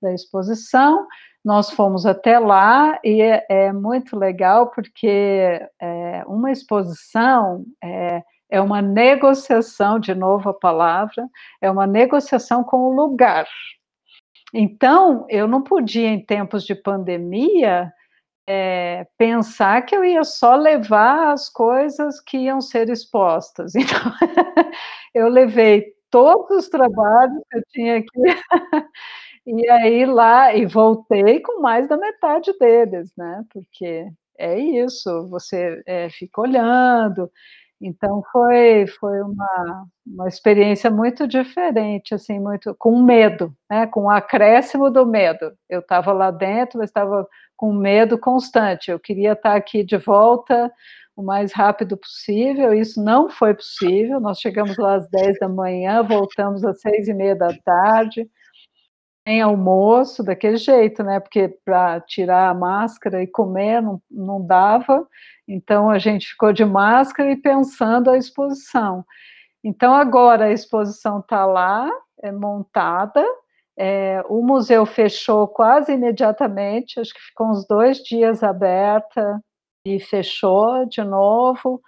[0.00, 1.06] da exposição.
[1.44, 8.60] Nós fomos até lá e é, é muito legal porque é, uma exposição é, é
[8.60, 11.26] uma negociação, de novo a palavra,
[11.60, 13.46] é uma negociação com o lugar.
[14.54, 17.92] Então, eu não podia, em tempos de pandemia,
[18.48, 23.72] é, pensar que eu ia só levar as coisas que iam ser expostas.
[23.76, 24.12] Então,
[25.14, 28.08] eu levei todos os trabalhos que eu tinha aqui,
[29.46, 33.44] e aí lá, e voltei com mais da metade deles, né?
[33.52, 34.06] Porque
[34.38, 37.30] é isso, você é, fica olhando.
[37.80, 43.86] Então foi, foi uma, uma experiência muito diferente, assim, muito com medo, né?
[43.86, 45.52] Com o acréscimo do medo.
[45.68, 47.26] Eu estava lá dentro, mas estava
[47.56, 48.90] com medo constante.
[48.90, 50.70] Eu queria estar aqui de volta
[51.16, 52.74] o mais rápido possível.
[52.74, 54.20] Isso não foi possível.
[54.20, 58.28] Nós chegamos lá às 10 da manhã, voltamos às seis e meia da tarde,
[59.26, 61.20] em almoço, daquele jeito, né?
[61.20, 65.06] Porque para tirar a máscara e comer não, não dava.
[65.50, 69.04] Então a gente ficou de máscara e pensando a exposição.
[69.64, 71.90] Então agora a exposição está lá,
[72.22, 73.24] é montada,
[73.76, 79.40] é, o museu fechou quase imediatamente, acho que ficou uns dois dias aberta
[79.84, 81.80] e fechou de novo.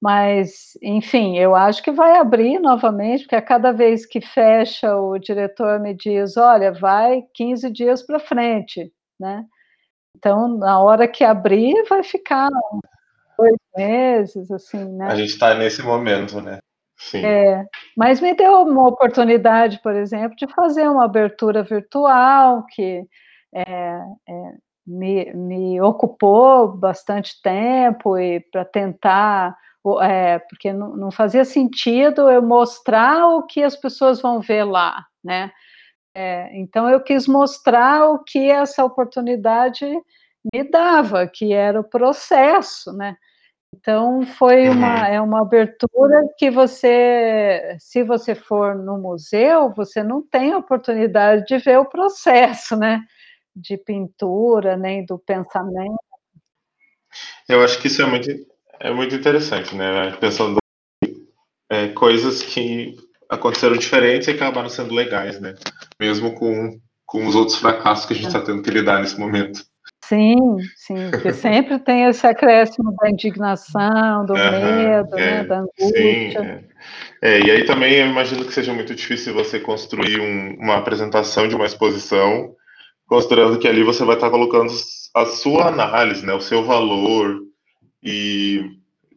[0.00, 5.18] Mas, enfim, eu acho que vai abrir novamente, porque a cada vez que fecha, o
[5.18, 9.44] diretor me diz: olha, vai 15 dias para frente, né?
[10.16, 12.48] Então, na hora que abrir, vai ficar
[13.42, 15.06] dois meses, assim, né?
[15.06, 16.58] A gente está nesse momento, né?
[16.96, 17.24] Sim.
[17.24, 17.64] É,
[17.96, 23.04] mas me deu uma oportunidade, por exemplo, de fazer uma abertura virtual que
[23.52, 24.52] é, é,
[24.86, 29.56] me, me, ocupou bastante tempo e para tentar,
[30.00, 35.04] é, porque não, não, fazia sentido eu mostrar o que as pessoas vão ver lá,
[35.24, 35.50] né?
[36.14, 39.86] É, então eu quis mostrar o que essa oportunidade
[40.52, 43.16] me dava, que era o processo, né?
[43.74, 45.14] Então foi uma uhum.
[45.14, 51.46] é uma abertura que você, se você for no museu, você não tem a oportunidade
[51.46, 53.00] de ver o processo, né,
[53.56, 55.96] de pintura nem do pensamento.
[57.48, 58.30] Eu acho que isso é muito
[58.80, 60.10] é muito interessante, né?
[60.20, 60.58] Pensando
[61.70, 62.96] é, coisas que
[63.28, 65.54] aconteceram diferentes e acabaram sendo legais, né?
[65.98, 69.62] Mesmo com com os outros fracassos que a gente está tendo que lidar nesse momento.
[70.12, 75.44] Sim, sim, porque sempre tem esse acréscimo da indignação, do uhum, medo, né, é, né,
[75.44, 75.88] da angústia.
[75.88, 76.64] Sim, é.
[77.22, 77.40] é.
[77.40, 81.56] e aí também eu imagino que seja muito difícil você construir um, uma apresentação de
[81.56, 82.54] uma exposição,
[83.06, 84.70] considerando que ali você vai estar colocando
[85.14, 87.40] a sua análise, né, o seu valor,
[88.02, 88.62] e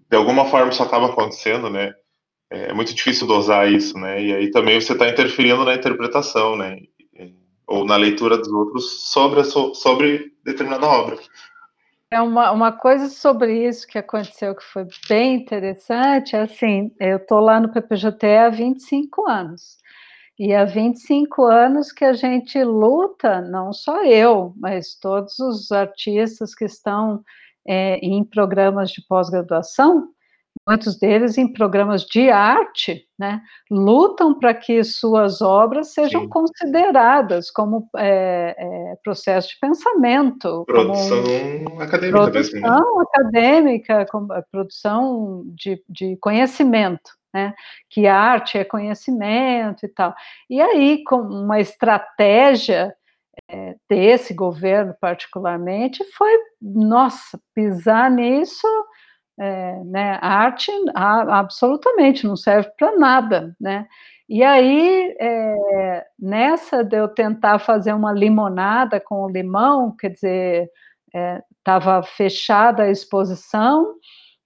[0.09, 1.93] de alguma forma isso acaba acontecendo, né?
[2.49, 4.23] É muito difícil dosar isso, né?
[4.23, 6.77] E aí também você está interferindo na interpretação, né?
[7.67, 11.17] Ou na leitura dos outros sobre, sobre determinada obra.
[12.11, 17.17] É uma, uma coisa sobre isso que aconteceu que foi bem interessante, é assim, eu
[17.17, 19.77] estou lá no PPJT há 25 anos,
[20.37, 26.53] e há 25 anos que a gente luta, não só eu, mas todos os artistas
[26.53, 27.23] que estão
[27.67, 30.09] é, em programas de pós-graduação,
[30.67, 36.29] muitos deles em programas de arte, né, lutam para que suas obras sejam Sim.
[36.29, 40.63] consideradas como é, é, processo de pensamento.
[40.65, 41.23] Produção
[41.63, 42.67] como, acadêmica produção mesmo.
[42.67, 43.05] Né?
[43.09, 47.11] acadêmica, como, é, produção de, de conhecimento.
[47.33, 47.53] Né,
[47.89, 50.15] que arte é conhecimento e tal.
[50.49, 52.95] E aí, com uma estratégia
[53.49, 58.65] é, desse governo, particularmente, foi, nossa, pisar nisso
[59.37, 63.87] é, né, a arte a, absolutamente não serve para nada, né?
[64.27, 70.71] E aí, é, nessa de eu tentar fazer uma limonada com o limão, quer dizer,
[71.59, 73.93] estava é, fechada a exposição,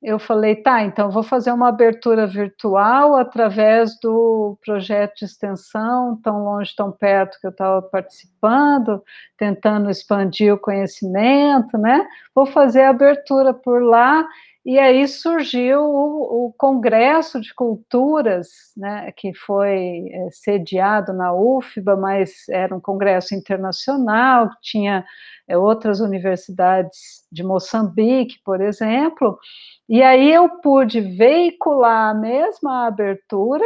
[0.01, 6.45] eu falei, tá, então vou fazer uma abertura virtual através do projeto de extensão, tão
[6.45, 9.03] longe, tão perto que eu estava participando,
[9.37, 12.07] tentando expandir o conhecimento, né?
[12.33, 14.25] Vou fazer a abertura por lá
[14.65, 21.95] e aí surgiu o, o Congresso de Culturas, né, que foi é, sediado na UFBA,
[21.95, 25.05] mas era um congresso internacional, tinha
[25.47, 29.39] é, outras universidades de Moçambique, por exemplo,
[29.87, 33.65] e aí eu pude veicular a mesma abertura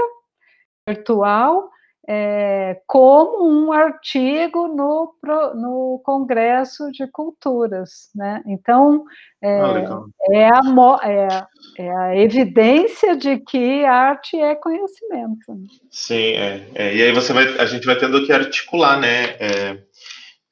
[0.87, 1.69] virtual
[2.07, 5.15] é, como um artigo no,
[5.55, 8.43] no Congresso de Culturas, né?
[8.45, 9.05] Então
[9.41, 11.47] é, ah, é, a, é,
[11.77, 15.53] é, a evidência de que arte é conhecimento.
[15.53, 15.67] Né?
[15.89, 19.23] Sim, é, é, e aí você vai, a gente vai tendo que articular, né?
[19.39, 19.83] É,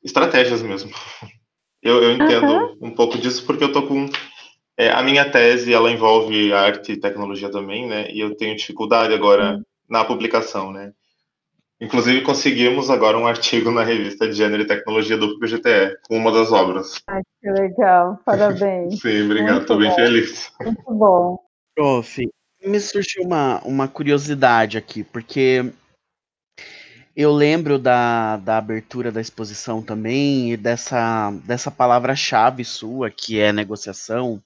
[0.03, 0.91] estratégias mesmo.
[1.84, 4.07] Eu, eu entendo um pouco disso porque eu tô com
[4.94, 8.07] a minha tese, ela envolve arte e tecnologia também, né?
[8.11, 9.60] E eu tenho dificuldade agora
[9.90, 10.94] na publicação, né?
[11.81, 16.31] Inclusive, conseguimos agora um artigo na revista de Gênero e Tecnologia do PGTE, com uma
[16.31, 17.01] das obras.
[17.07, 19.01] Ai, que legal, parabéns.
[19.01, 20.51] Sim, obrigado, estou bem feliz.
[20.61, 21.39] Muito bom.
[21.75, 22.29] Prof,
[22.63, 25.73] me surgiu uma, uma curiosidade aqui, porque
[27.15, 33.51] eu lembro da, da abertura da exposição também e dessa, dessa palavra-chave sua, que é
[33.51, 34.39] negociação.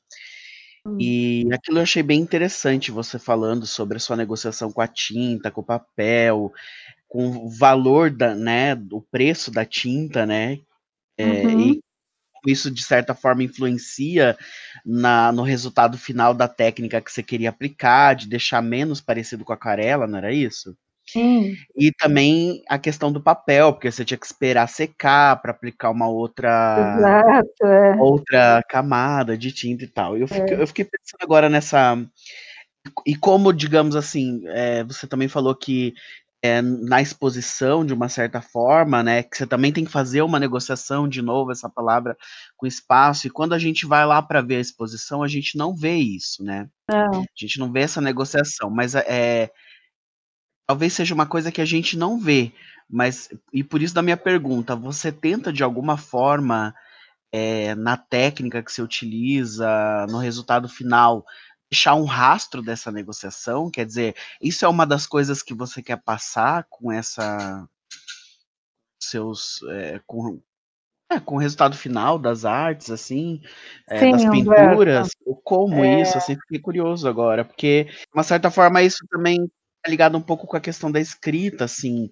[0.86, 0.98] Hum.
[1.00, 5.52] E aquilo eu achei bem interessante você falando sobre a sua negociação com a tinta,
[5.52, 6.54] com o papel,
[7.16, 10.60] com o valor da, né, o preço da tinta, né?
[11.18, 11.62] É, uhum.
[11.72, 11.82] E
[12.46, 14.38] isso de certa forma influencia
[14.86, 19.54] na, no resultado final da técnica que você queria aplicar, de deixar menos parecido com
[19.54, 20.76] a aquarela, não era isso?
[21.08, 21.56] Sim.
[21.74, 26.10] E também a questão do papel, porque você tinha que esperar secar para aplicar uma
[26.10, 27.96] outra Exato, é.
[27.96, 30.18] outra camada de tinta e tal.
[30.18, 30.62] Eu fiquei, é.
[30.62, 31.98] eu fiquei pensando agora nessa
[33.06, 35.94] e como, digamos assim, é, você também falou que
[36.46, 39.24] é, na exposição, de uma certa forma, né?
[39.24, 42.16] Que você também tem que fazer uma negociação, de novo, essa palavra,
[42.56, 43.26] com espaço.
[43.26, 46.44] E quando a gente vai lá para ver a exposição, a gente não vê isso,
[46.44, 46.70] né?
[46.90, 47.22] Não.
[47.22, 49.50] A gente não vê essa negociação, mas é,
[50.68, 52.52] talvez seja uma coisa que a gente não vê.
[52.88, 56.74] Mas, e por isso da minha pergunta, você tenta de alguma forma,
[57.32, 61.26] é, na técnica que você utiliza, no resultado final,
[61.76, 63.70] deixar um rastro dessa negociação?
[63.70, 67.68] Quer dizer, isso é uma das coisas que você quer passar com essa
[69.04, 70.42] seus é, com,
[71.12, 73.42] é, com o resultado final das artes, assim,
[73.88, 76.02] é, Sim, das pinturas, ou como é...
[76.02, 79.38] isso, assim, fiquei curioso agora, porque, de uma certa forma, isso também
[79.84, 82.10] tá ligado um pouco com a questão da escrita, assim,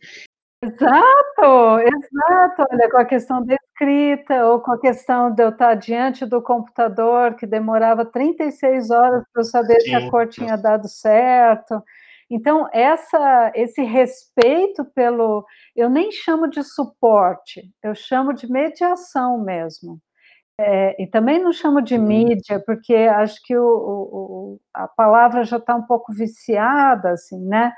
[0.63, 2.63] Exato, exato.
[2.71, 6.41] Olha, com a questão da escrita, ou com a questão de eu estar diante do
[6.41, 9.89] computador, que demorava 36 horas para eu saber Sim.
[9.89, 11.81] se a cor tinha dado certo.
[12.29, 15.45] Então, essa, esse respeito pelo.
[15.75, 19.99] Eu nem chamo de suporte, eu chamo de mediação mesmo.
[20.59, 22.03] É, e também não chamo de uhum.
[22.03, 27.73] mídia, porque acho que o, o, a palavra já está um pouco viciada, assim, né?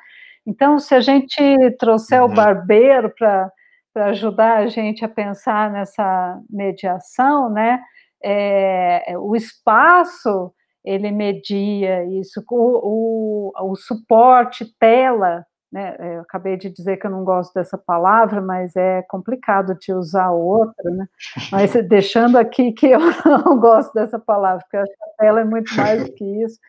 [0.45, 1.41] Então, se a gente
[1.79, 2.31] trouxer uhum.
[2.31, 3.49] o barbeiro para
[3.95, 7.81] ajudar a gente a pensar nessa mediação, né,
[8.23, 10.53] é, o espaço
[10.83, 17.11] ele media isso, o, o, o suporte tela, né, eu acabei de dizer que eu
[17.11, 21.07] não gosto dessa palavra, mas é complicado de usar outra, né,
[21.51, 22.99] mas deixando aqui que eu
[23.45, 26.59] não gosto dessa palavra, porque acho que a tela é muito mais do que isso,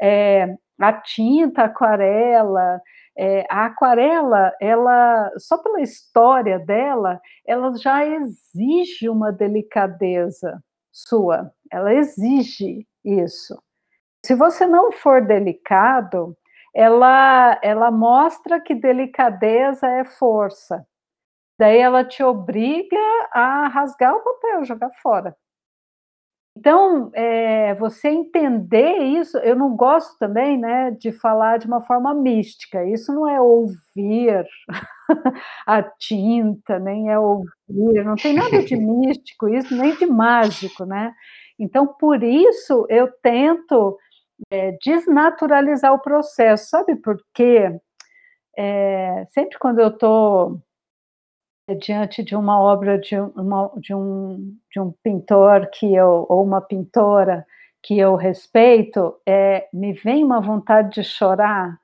[0.00, 2.80] é, a tinta, a aquarela,
[3.16, 11.52] é, a aquarela, ela só pela história dela, ela já exige uma delicadeza sua.
[11.70, 13.60] Ela exige isso.
[14.24, 16.36] Se você não for delicado,
[16.74, 20.86] ela ela mostra que delicadeza é força.
[21.58, 22.98] Daí ela te obriga
[23.32, 25.36] a rasgar o papel, jogar fora.
[26.56, 32.14] Então, é, você entender isso, eu não gosto também, né, de falar de uma forma
[32.14, 32.84] mística.
[32.84, 34.46] Isso não é ouvir
[35.66, 41.12] a tinta, nem é ouvir, não tem nada de místico isso, nem de mágico, né?
[41.58, 43.96] Então, por isso eu tento
[44.50, 47.70] é, desnaturalizar o processo, sabe por quê?
[48.58, 50.60] É, sempre quando eu estou
[51.74, 56.60] diante de uma obra de, uma, de, um, de um pintor que eu, ou uma
[56.60, 57.46] pintora
[57.82, 61.76] que eu respeito, é, me vem uma vontade de chorar.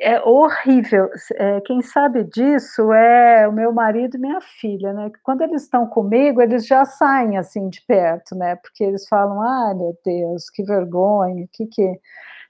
[0.00, 1.08] É horrível.
[1.36, 5.10] É, quem sabe disso é o meu marido e minha filha, né?
[5.22, 8.56] Quando eles estão comigo, eles já saem assim de perto, né?
[8.56, 12.00] Porque eles falam: "Ah, meu Deus, que vergonha, que que",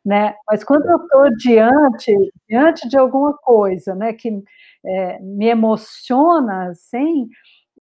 [0.04, 0.34] né?
[0.48, 2.14] Mas quando eu estou diante
[2.48, 4.12] diante de alguma coisa, né?
[4.14, 4.30] Que
[4.86, 7.28] é, me emociona, assim,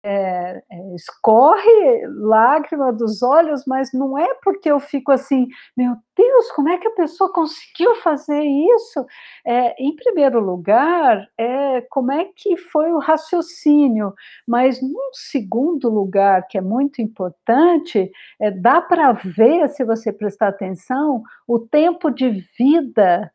[0.02, 5.46] é, é, escorre lágrima dos olhos, mas não é porque eu fico assim,
[5.76, 9.04] meu Deus, como é que a pessoa conseguiu fazer isso?
[9.46, 14.14] É, em primeiro lugar, é, como é que foi o raciocínio?
[14.46, 18.10] Mas num segundo lugar, que é muito importante,
[18.40, 23.30] é, dá para ver, se você prestar atenção, o tempo de vida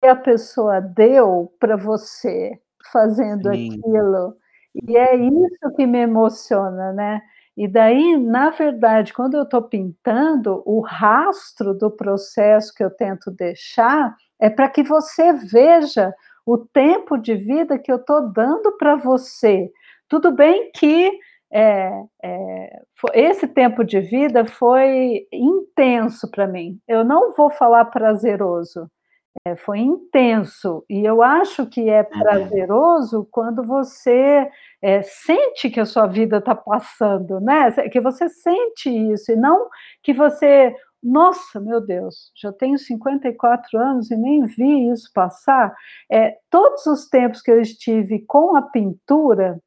[0.00, 2.58] que a pessoa deu para você
[2.92, 3.78] fazendo Sim.
[3.78, 4.36] aquilo.
[4.74, 7.20] E é isso que me emociona, né?
[7.56, 13.30] E daí, na verdade, quando eu estou pintando, o rastro do processo que eu tento
[13.30, 16.14] deixar é para que você veja
[16.46, 19.70] o tempo de vida que eu estou dando para você.
[20.08, 21.18] Tudo bem que
[21.52, 21.90] é,
[22.22, 22.82] é,
[23.14, 26.78] esse tempo de vida foi intenso para mim.
[26.88, 28.88] Eu não vou falar prazeroso,
[29.46, 30.84] é, foi intenso.
[30.88, 32.20] E eu acho que é uhum.
[32.20, 34.48] prazeroso quando você
[34.82, 37.70] é, sente que a sua vida está passando, né?
[37.88, 39.68] Que você sente isso, e não
[40.02, 40.74] que você.
[41.02, 45.74] Nossa, meu Deus, já tenho 54 anos e nem vi isso passar.
[46.10, 49.58] É, todos os tempos que eu estive com a pintura,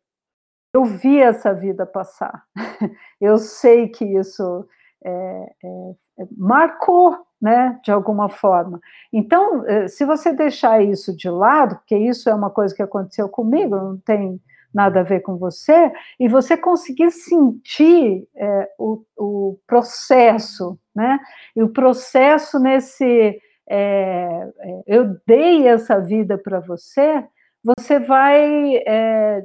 [0.76, 2.44] eu vi essa vida passar.
[3.22, 4.68] Eu sei que isso
[5.06, 5.94] é, é, é,
[6.38, 8.80] marcou, né, de alguma forma.
[9.12, 13.28] Então, é, se você deixar isso de lado, porque isso é uma coisa que aconteceu
[13.28, 14.40] comigo, não tem
[14.74, 21.20] nada a ver com você, e você conseguir sentir é, o, o, processo, né?
[21.56, 24.50] E o processo nesse é,
[24.88, 27.26] eu dei essa vida para você,
[27.64, 29.44] você vai é,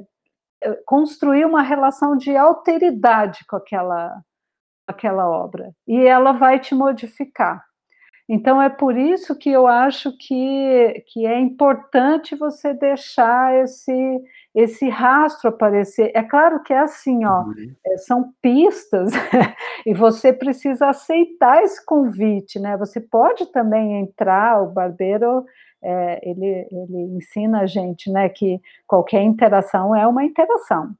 [0.85, 4.21] construir uma relação de alteridade com aquela,
[4.89, 7.63] aquela obra e ela vai te modificar.
[8.27, 14.21] Então é por isso que eu acho que, que é importante você deixar esse
[14.53, 16.11] esse rastro aparecer.
[16.13, 17.75] É claro que é assim, ó, uhum.
[17.85, 19.11] É, são pistas
[19.85, 22.75] e você precisa aceitar esse convite, né?
[22.77, 25.45] Você pode também entrar, o barbeiro
[25.81, 30.93] é, ele, ele ensina a gente né, que qualquer interação é uma interação.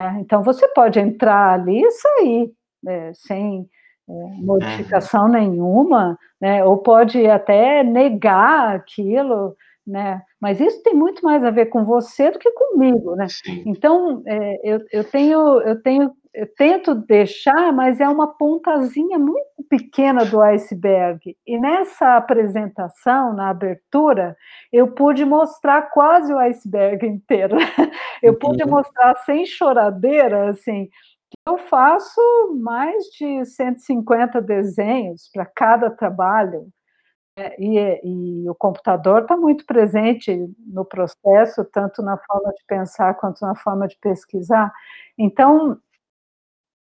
[0.00, 0.18] Né?
[0.20, 2.52] Então, você pode entrar ali e sair
[2.86, 3.66] é, sem
[4.08, 5.32] é, modificação uhum.
[5.32, 9.56] nenhuma, né, ou pode até negar aquilo,
[9.86, 13.26] né, mas isso tem muito mais a ver com você do que comigo, né?
[13.66, 19.42] Então, é, eu, eu, tenho, eu tenho eu tento deixar, mas é uma pontazinha muito
[19.68, 21.36] pequena do iceberg.
[21.44, 24.36] E nessa apresentação, na abertura,
[24.72, 27.56] eu pude mostrar quase o iceberg inteiro.
[28.22, 28.70] Eu pude uhum.
[28.70, 30.88] mostrar sem choradeira, assim,
[31.46, 32.20] eu faço
[32.60, 36.68] mais de 150 desenhos para cada trabalho.
[37.36, 38.00] É, e,
[38.44, 40.36] e, o computador está muito presente
[40.66, 44.72] no processo, tanto na forma de pensar quanto na forma de pesquisar.
[45.16, 45.80] Então,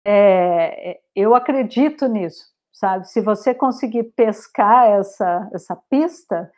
[0.05, 3.09] é, é, eu acredito nisso, sabe?
[3.09, 6.51] Se você conseguir pescar essa, essa pista,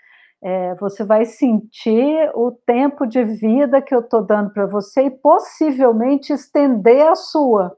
[0.42, 5.10] é, você vai sentir o tempo de vida que eu estou dando para você e
[5.10, 7.76] possivelmente estender a sua,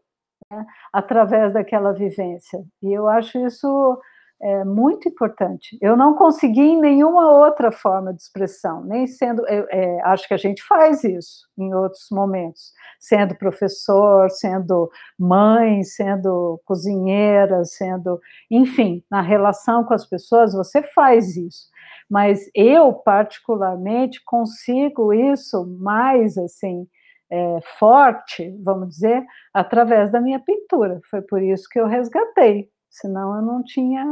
[0.51, 2.64] né, através daquela vivência.
[2.82, 3.98] E eu acho isso
[4.40, 5.76] é muito importante.
[5.82, 9.44] Eu não consegui em nenhuma outra forma de expressão, nem sendo.
[9.48, 16.60] É, acho que a gente faz isso em outros momentos, sendo professor, sendo mãe, sendo
[16.64, 18.20] cozinheira, sendo.
[18.51, 21.66] Enfim, na relação com as pessoas, você faz isso.
[22.09, 26.86] Mas eu, particularmente, consigo isso mais assim.
[27.30, 29.22] É, forte, vamos dizer,
[29.52, 30.98] através da minha pintura.
[31.10, 34.05] Foi por isso que eu resgatei senão eu não tinha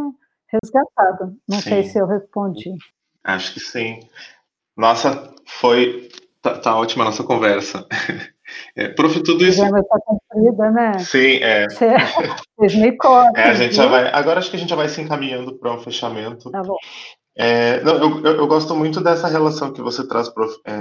[0.48, 1.36] resgatado.
[1.48, 1.70] Não sim.
[1.70, 2.74] sei se eu respondi.
[3.24, 4.00] Acho que sim.
[4.76, 6.08] Nossa, foi.
[6.40, 7.86] Tá, tá ótima a nossa conversa.
[8.76, 9.58] É, prof, tudo isso.
[9.58, 10.98] Já estar comprida, né?
[11.00, 11.66] Sim, é.
[12.56, 13.32] Vocês me cortam.
[13.42, 14.08] É, a gente já vai.
[14.12, 16.48] Agora acho que a gente já vai se encaminhando para um fechamento.
[16.52, 16.76] Tá bom.
[17.36, 20.58] É, não, eu, eu, gosto muito dessa relação que você traz, prof.
[20.64, 20.80] É,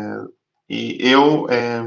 [0.69, 1.47] e eu.
[1.49, 1.83] É,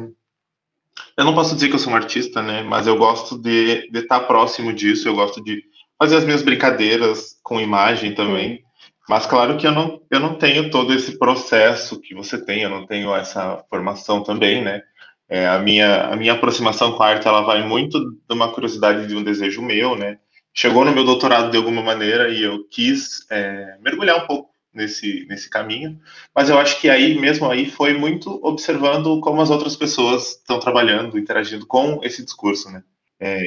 [1.16, 2.62] eu não posso dizer que eu sou um artista, né?
[2.62, 5.62] Mas eu gosto de, de estar próximo disso, eu gosto de
[5.98, 8.62] fazer as minhas brincadeiras com imagem também.
[9.08, 12.70] Mas claro que eu não, eu não tenho todo esse processo que você tem, eu
[12.70, 14.82] não tenho essa formação também, né?
[15.30, 19.06] É, a, minha, a minha aproximação com a arte, ela vai muito de uma curiosidade,
[19.06, 20.18] de um desejo meu, né?
[20.52, 25.26] Chegou no meu doutorado de alguma maneira e eu quis é, mergulhar um pouco nesse,
[25.28, 26.00] nesse caminho,
[26.34, 30.58] mas eu acho que aí, mesmo aí, foi muito observando como as outras pessoas estão
[30.58, 32.82] trabalhando, interagindo com esse discurso, né?
[33.20, 33.42] É,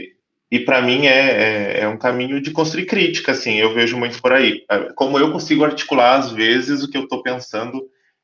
[0.51, 4.21] e para mim é, é, é, um caminho de construir crítica, assim, eu vejo muito
[4.21, 4.65] por aí.
[4.69, 7.81] É, como eu consigo articular, às vezes, o que eu estou pensando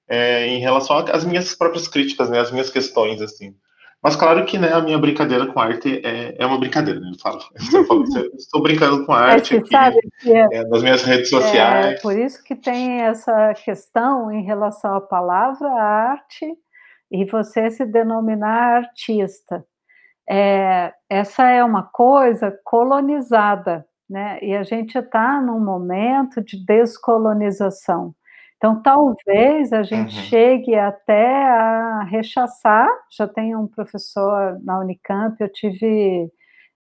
[0.07, 3.55] é, em relação às minhas próprias críticas, né, as minhas questões, assim.
[4.01, 7.11] Mas claro que né, a minha brincadeira com arte é, é uma brincadeira, né?
[7.13, 7.39] Eu falo,
[7.73, 8.03] eu falo
[8.37, 11.85] estou brincando com arte aqui, sabe é, nas minhas redes sociais.
[11.85, 16.45] É por isso que tem essa questão em relação à palavra arte
[17.11, 19.65] e você se denominar artista
[20.29, 24.39] é, essa é uma coisa colonizada, né?
[24.41, 28.13] E a gente está num momento de descolonização.
[28.57, 30.23] Então, talvez a gente uhum.
[30.23, 32.89] chegue até a rechaçar.
[33.15, 36.31] Já tem um professor na Unicamp, eu tive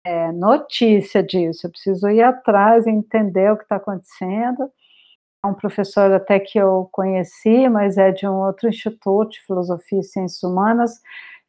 [0.06, 1.68] é, notícia disso.
[1.68, 4.72] Eu preciso ir atrás e entender o que está acontecendo.
[5.44, 10.00] É um professor até que eu conheci, mas é de um outro instituto de filosofia
[10.00, 11.02] e ciências humanas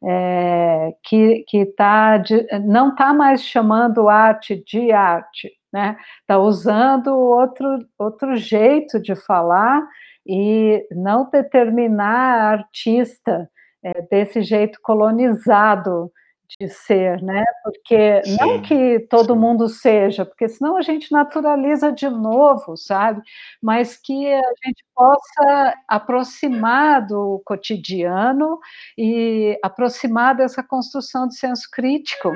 [0.03, 5.97] é, que, que tá de, não está mais chamando arte de arte, né?
[6.21, 9.85] Está usando outro, outro jeito de falar
[10.25, 13.49] e não determinar artista
[13.83, 16.11] é, desse jeito colonizado
[16.59, 17.43] de ser, né?
[17.63, 19.39] Porque sim, não que todo sim.
[19.39, 23.21] mundo seja, porque senão a gente naturaliza de novo, sabe?
[23.61, 28.59] Mas que a gente possa aproximar do cotidiano
[28.97, 32.31] e aproximar dessa construção de senso crítico,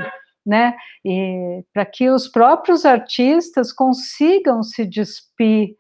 [0.46, 0.76] né?
[1.04, 5.76] E para que os próprios artistas consigam se despir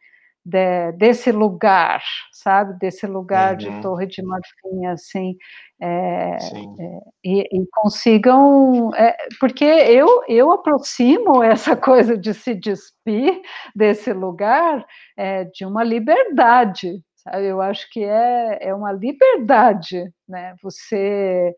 [0.46, 3.58] de, desse lugar, sabe, desse lugar uhum.
[3.58, 5.36] de Torre de Marfim, assim,
[5.82, 13.42] é, é, e, e, consigam, é, porque eu, eu aproximo essa coisa de se despir
[13.76, 14.86] desse lugar
[15.18, 17.48] é, de uma liberdade, sabe?
[17.48, 21.56] eu acho que é, é uma liberdade, né, você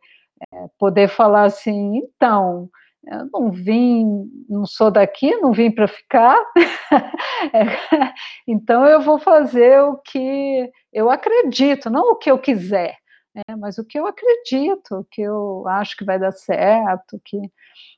[0.53, 2.69] é, poder falar assim, então,
[3.07, 6.37] eu não vim, não sou daqui, não vim para ficar,
[8.47, 12.95] então eu vou fazer o que eu acredito, não o que eu quiser,
[13.33, 17.37] né, mas o que eu acredito, o que eu acho que vai dar certo, que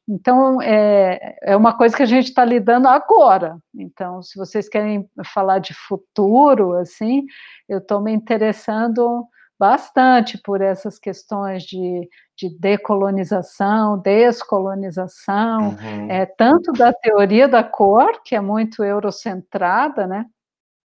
[0.10, 3.58] então é, é uma coisa que a gente está lidando agora.
[3.76, 7.26] Então, se vocês querem falar de futuro, assim,
[7.68, 9.28] eu estou me interessando
[9.60, 12.08] bastante por essas questões de,
[12.38, 16.12] de decolonização, descolonização, uhum.
[16.12, 20.26] é, tanto da teoria da cor, que é muito eurocentrada, né?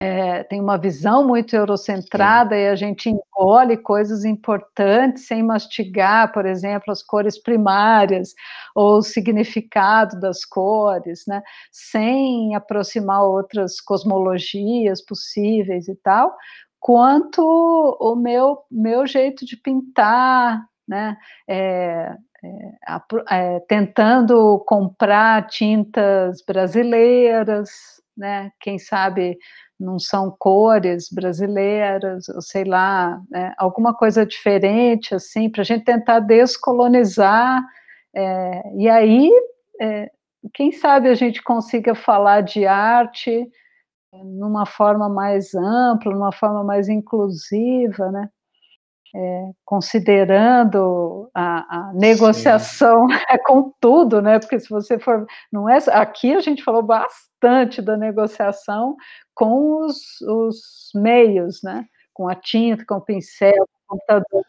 [0.04, 2.62] É, tem uma visão muito eurocentrada Sim.
[2.62, 8.34] e a gente engole coisas importantes sem mastigar, por exemplo, as cores primárias
[8.74, 11.44] ou o significado das cores, né?
[11.72, 16.36] sem aproximar outras cosmologias possíveis e tal,
[16.82, 17.42] quanto
[18.02, 21.16] o meu, meu jeito de pintar, né?
[21.48, 22.14] É,
[22.44, 22.98] é,
[23.30, 27.70] é, tentando comprar tintas brasileiras,
[28.18, 28.52] né?
[28.60, 29.38] Quem sabe
[29.80, 33.54] não são cores brasileiras, ou sei lá, né?
[33.58, 37.64] alguma coisa diferente, assim, para a gente tentar descolonizar,
[38.14, 39.32] é, e aí,
[39.80, 40.10] é,
[40.54, 43.48] quem sabe a gente consiga falar de arte
[44.14, 48.30] numa forma mais ampla, numa forma mais inclusiva, né?
[49.14, 54.40] É, considerando a, a negociação é, com tudo, né?
[54.40, 58.96] Porque se você for, não é aqui a gente falou bastante da negociação
[59.36, 61.86] com os, os meios, né?
[62.14, 63.54] Com a tinta, com o pincel,
[63.88, 64.46] com o computador,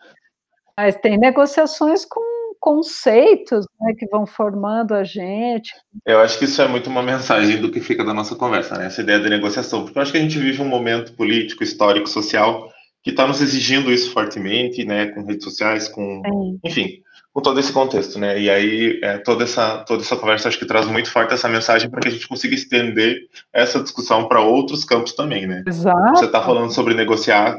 [0.77, 2.21] mas tem negociações com
[2.63, 5.73] conceitos né, que vão formando a gente.
[6.07, 8.87] Eu acho que isso é muito uma mensagem do que fica da nossa conversa, né?
[8.87, 12.09] Essa ideia de negociação, porque eu acho que a gente vive um momento político, histórico,
[12.09, 12.71] social
[13.03, 15.07] que está nos exigindo isso fortemente, né?
[15.07, 16.61] Com redes sociais, com, Sim.
[16.65, 17.03] enfim,
[17.35, 18.41] com todo esse contexto, né?
[18.41, 21.91] E aí é, toda essa toda essa conversa acho que traz muito forte essa mensagem
[21.91, 23.23] para que a gente consiga estender
[23.53, 25.65] essa discussão para outros campos também, né?
[25.67, 26.17] Exato.
[26.17, 27.57] Você está falando sobre negociar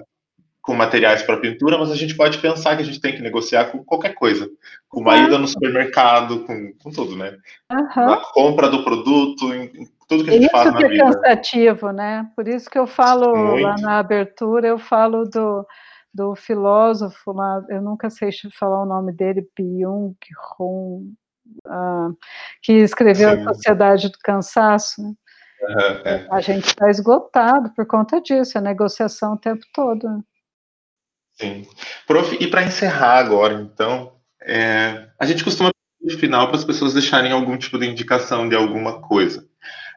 [0.63, 3.65] com materiais para pintura, mas a gente pode pensar que a gente tem que negociar
[3.65, 4.49] com qualquer coisa,
[4.87, 7.37] com uma ida no supermercado, com, com tudo, né?
[7.69, 8.05] Uhum.
[8.05, 10.93] Na compra do produto, em, em tudo que a gente isso faz na vida.
[10.93, 12.31] Isso é cansativo, né?
[12.33, 13.61] Por isso que eu falo Muito.
[13.61, 15.67] lá na abertura, eu falo do,
[16.13, 20.15] do filósofo lá, eu nunca sei falar o nome dele, Byung
[20.57, 21.13] Hun,
[21.67, 22.17] uh,
[22.61, 23.41] que escreveu Sim.
[23.41, 25.13] A Sociedade do Cansaço, né?
[25.61, 26.27] Uhum, é.
[26.31, 30.23] A gente está esgotado por conta disso, a negociação o tempo todo.
[31.35, 31.67] Sim.
[32.07, 36.93] Prof, e para encerrar agora, então, é, a gente costuma no final para as pessoas
[36.93, 39.47] deixarem algum tipo de indicação de alguma coisa.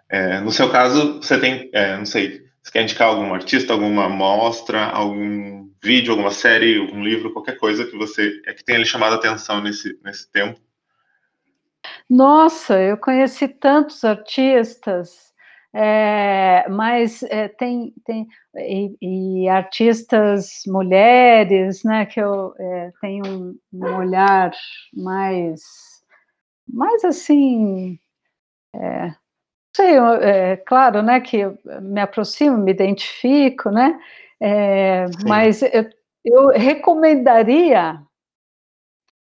[0.09, 4.09] É, no seu caso, você tem, é, não sei, você quer indicar algum artista, alguma
[4.09, 8.85] mostra, algum vídeo, alguma série, algum livro, qualquer coisa que você é que tenha lhe
[8.85, 10.61] chamado a atenção nesse, nesse tempo?
[12.09, 15.33] Nossa, eu conheci tantos artistas
[15.73, 18.27] é, mas é, tem, tem
[18.57, 18.97] e,
[19.43, 24.53] e, artistas mulheres, né, que eu é, tenho um, um, olhar
[24.95, 25.61] mais,
[26.69, 27.99] mais assim,
[28.75, 29.15] é,
[29.77, 33.99] sei, é, claro, né, que eu me aproximo, me identifico, né,
[35.27, 35.91] mas eu,
[36.25, 38.06] eu recomendaria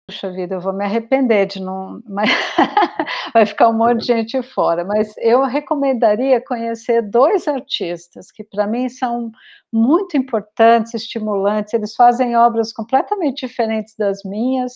[0.08, 2.00] Puxa vida, eu vou me arrepender de não.
[3.34, 4.86] Vai ficar um monte de gente fora.
[4.86, 9.32] Mas eu recomendaria conhecer dois artistas que, para mim, são
[9.74, 11.74] muito importantes, estimulantes.
[11.74, 14.74] Eles fazem obras completamente diferentes das minhas,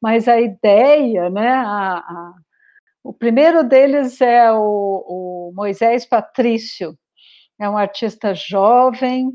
[0.00, 1.48] mas a ideia, né?
[1.48, 2.34] A, a...
[3.02, 6.96] o primeiro deles é o, o Moisés Patrício,
[7.60, 9.32] é um artista jovem,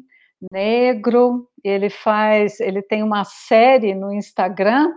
[0.52, 1.50] negro.
[1.64, 4.90] Ele faz, ele tem uma série no Instagram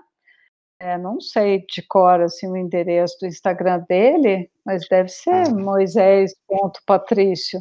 [0.78, 5.64] é, não sei de cor assim, o endereço do Instagram dele, mas deve ser uhum.
[5.64, 7.60] moisés.patrício.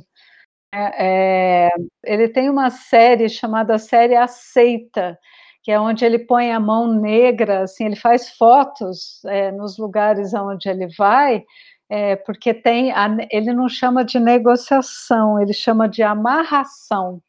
[0.73, 1.69] É, é,
[2.03, 5.17] ele tem uma série chamada Série Aceita,
[5.63, 10.33] que é onde ele põe a mão negra, assim, ele faz fotos é, nos lugares
[10.33, 11.43] onde ele vai,
[11.89, 17.21] é, porque tem, a, ele não chama de negociação, ele chama de amarração,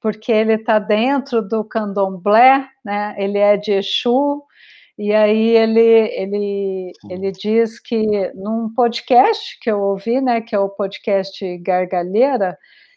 [0.00, 4.42] porque ele está dentro do candomblé, né, ele é de Exu,
[4.98, 10.58] e aí ele, ele, ele diz que num podcast que eu ouvi, né, que é
[10.58, 12.56] o podcast Gargalheira,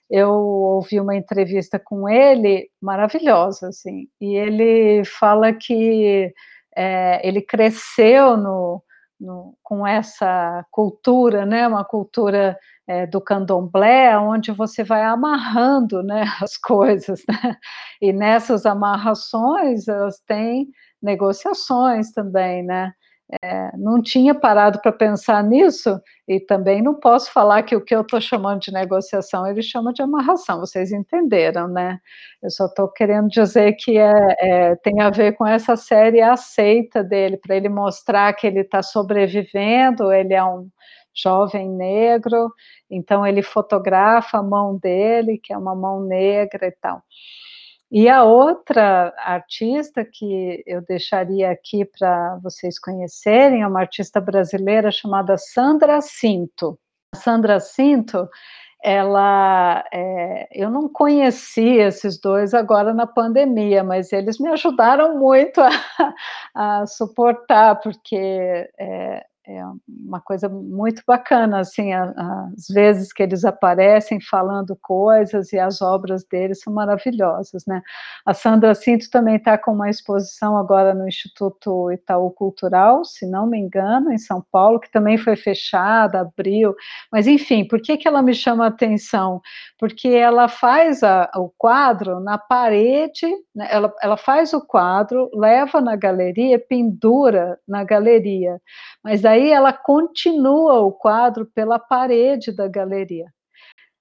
[0.10, 6.32] eu ouvi uma entrevista com ele maravilhosa, assim, e ele fala que
[6.76, 8.84] é, ele cresceu no,
[9.20, 12.58] no, com essa cultura, né, uma cultura
[12.88, 17.58] é, do candomblé, onde você vai amarrando né, as coisas, né?
[18.02, 20.68] e nessas amarrações elas têm
[21.06, 22.92] negociações também, né?
[23.44, 27.96] É, não tinha parado para pensar nisso e também não posso falar que o que
[27.96, 32.00] eu estou chamando de negociação ele chama de amarração, vocês entenderam, né?
[32.44, 37.04] Eu só estou querendo dizer que é, é, tem a ver com essa série aceita
[37.04, 40.70] dele, para ele mostrar que ele está sobrevivendo, ele é um
[41.16, 42.52] jovem negro,
[42.92, 47.02] então ele fotografa a mão dele, que é uma mão negra e tal.
[47.92, 54.92] E a outra artista que eu deixaria aqui para vocês conhecerem é uma artista brasileira
[54.92, 56.80] chamada Sandra Cinto.
[57.16, 58.28] Sandra Cinto,
[58.84, 65.62] ela, é, eu não conheci esses dois agora na pandemia, mas eles me ajudaram muito
[65.62, 65.72] a,
[66.54, 68.16] a suportar, porque
[68.78, 75.60] é, é uma coisa muito bacana, assim, as vezes que eles aparecem falando coisas e
[75.60, 77.82] as obras deles são maravilhosas, né?
[78.26, 83.46] A Sandra Cinto também está com uma exposição agora no Instituto Itaú Cultural, se não
[83.46, 86.76] me engano, em São Paulo, que também foi fechada, abriu,
[87.12, 89.42] mas enfim, por que que ela me chama a atenção?
[89.78, 93.68] Porque ela faz a, o quadro na parede, né?
[93.70, 98.60] ela, ela faz o quadro, leva na galeria, pendura na galeria,
[99.04, 103.28] mas aí daí ela continua o quadro pela parede da galeria.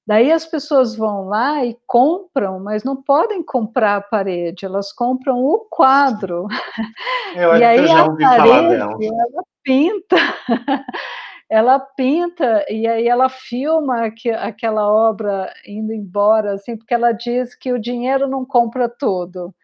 [0.07, 5.43] Daí as pessoas vão lá e compram, mas não podem comprar a parede, elas compram
[5.43, 6.47] o quadro.
[7.35, 10.17] Eu e aí a parede ela pinta,
[11.51, 17.57] ela pinta e aí ela filma que, aquela obra indo embora, assim, porque ela diz
[17.57, 19.55] que o dinheiro não compra tudo.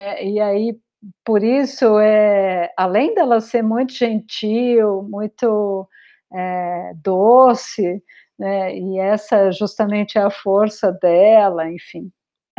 [0.00, 0.78] É, e aí
[1.24, 5.88] por isso, é, além dela ser muito gentil, muito
[6.32, 8.02] é, doce,
[8.38, 12.10] né, e essa justamente é a força dela, enfim.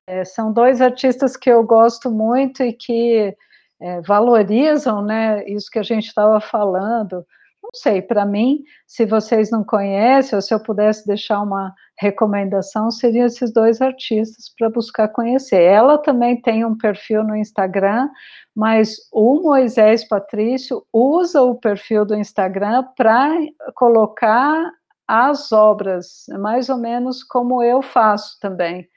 [0.08, 3.36] É, são dois artistas que eu gosto muito e que
[3.82, 7.26] é, valorizam né, isso que a gente estava falando,
[7.72, 12.90] não sei, para mim, se vocês não conhecem, ou se eu pudesse deixar uma recomendação,
[12.90, 15.62] seriam esses dois artistas para buscar conhecer.
[15.62, 18.10] Ela também tem um perfil no Instagram,
[18.56, 23.38] mas o Moisés Patrício usa o perfil do Instagram para
[23.76, 24.72] colocar
[25.08, 28.88] as obras, mais ou menos como eu faço também.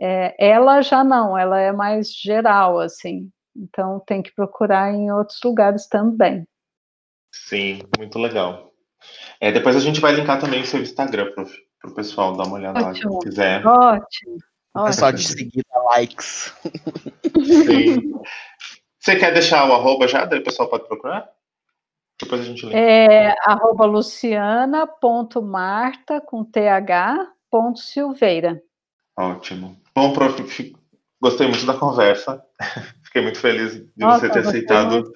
[0.00, 5.40] É, ela já não, ela é mais geral, assim, então tem que procurar em outros
[5.44, 6.46] lugares também.
[7.32, 8.72] Sim, muito legal.
[9.40, 12.56] É, depois a gente vai linkar também o seu Instagram para o pessoal dar uma
[12.56, 13.14] olhada Ótimo.
[13.14, 13.66] lá, se quiser.
[13.66, 14.36] Ótimo.
[14.74, 16.54] O pessoal de seguir, dá likes.
[17.66, 18.12] Sim.
[18.98, 20.24] Você quer deixar o arroba já?
[20.24, 21.28] Daí o pessoal pode procurar?
[22.20, 22.78] Depois a gente linka.
[22.78, 26.60] É arroba luciana.marta com th
[27.50, 28.62] ponto Silveira.
[29.16, 29.76] Ótimo.
[29.94, 30.74] Bom, prof,
[31.20, 32.44] gostei muito da conversa.
[33.02, 35.10] Fiquei muito feliz de Nossa, você ter aceitado.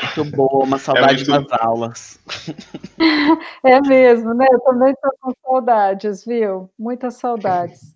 [0.00, 0.14] Também.
[0.16, 1.48] Muito boa, uma é saudade é muito...
[1.48, 2.20] das aulas.
[3.64, 4.46] É mesmo, né?
[4.50, 6.70] Eu também estou com saudades, viu?
[6.78, 7.94] Muitas saudades.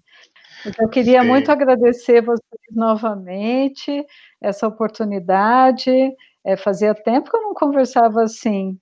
[0.78, 1.28] Eu queria Sim.
[1.28, 4.04] muito agradecer vocês novamente,
[4.40, 5.90] essa oportunidade.
[6.44, 8.78] É, fazia tempo que eu não conversava assim.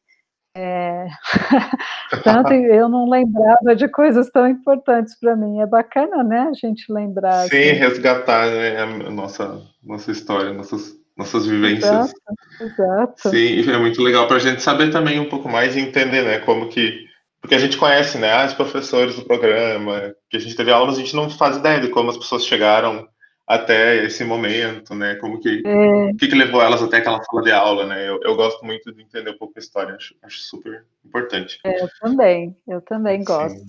[0.57, 1.07] É...
[2.25, 5.61] Tanto eu não lembrava de coisas tão importantes para mim.
[5.61, 6.49] É bacana, né?
[6.49, 7.49] A gente lembrar.
[7.49, 7.73] Sim, assim.
[7.73, 11.91] resgatar né, a nossa, nossa história, nossas nossas vivências.
[11.91, 12.15] Exato,
[12.61, 13.31] exato.
[13.31, 16.39] Sim, é muito legal para a gente saber também um pouco mais e entender, né,
[16.41, 17.07] como que
[17.41, 21.01] porque a gente conhece, né, os professores do programa, que a gente teve aulas, a
[21.01, 23.09] gente não faz ideia de como as pessoas chegaram
[23.47, 26.13] até esse momento, né, como que, é.
[26.19, 29.01] que, que levou elas até aquela sala de aula, né, eu, eu gosto muito de
[29.01, 31.61] entender um pouco a história, acho, acho super importante.
[31.65, 33.65] É, eu também, eu também Sim.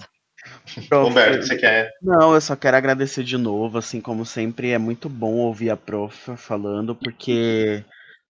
[0.89, 1.91] Prof, Humberto, você quer?
[2.01, 5.77] Não, eu só quero agradecer de novo, assim como sempre, é muito bom ouvir a
[5.77, 7.83] prof falando, porque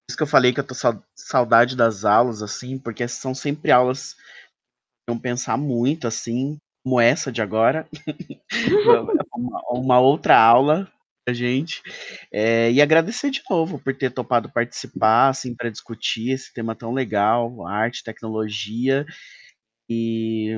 [0.09, 0.73] isso que eu falei que eu tô
[1.15, 7.31] saudade das aulas, assim, porque são sempre aulas que vão pensar muito, assim, como essa
[7.31, 7.85] de agora.
[9.35, 10.89] uma, uma, outra aula
[11.25, 11.81] pra gente.
[12.31, 16.93] É, e agradecer de novo por ter topado participar, assim, para discutir esse tema tão
[16.93, 19.05] legal, arte, tecnologia.
[19.89, 20.55] E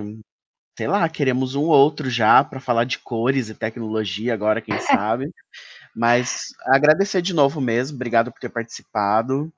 [0.79, 5.29] sei lá, queremos um outro já para falar de cores e tecnologia agora, quem sabe.
[5.93, 9.51] Mas agradecer de novo mesmo, obrigado por ter participado.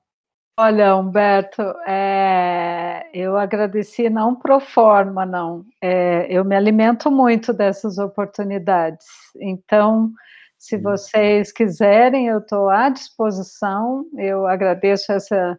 [0.58, 5.64] Olha, Humberto, é, eu agradeci não pro forma, não.
[5.80, 9.06] É, eu me alimento muito dessas oportunidades.
[9.40, 10.10] Então,
[10.58, 14.04] se vocês quiserem, eu estou à disposição.
[14.18, 15.56] Eu agradeço essa,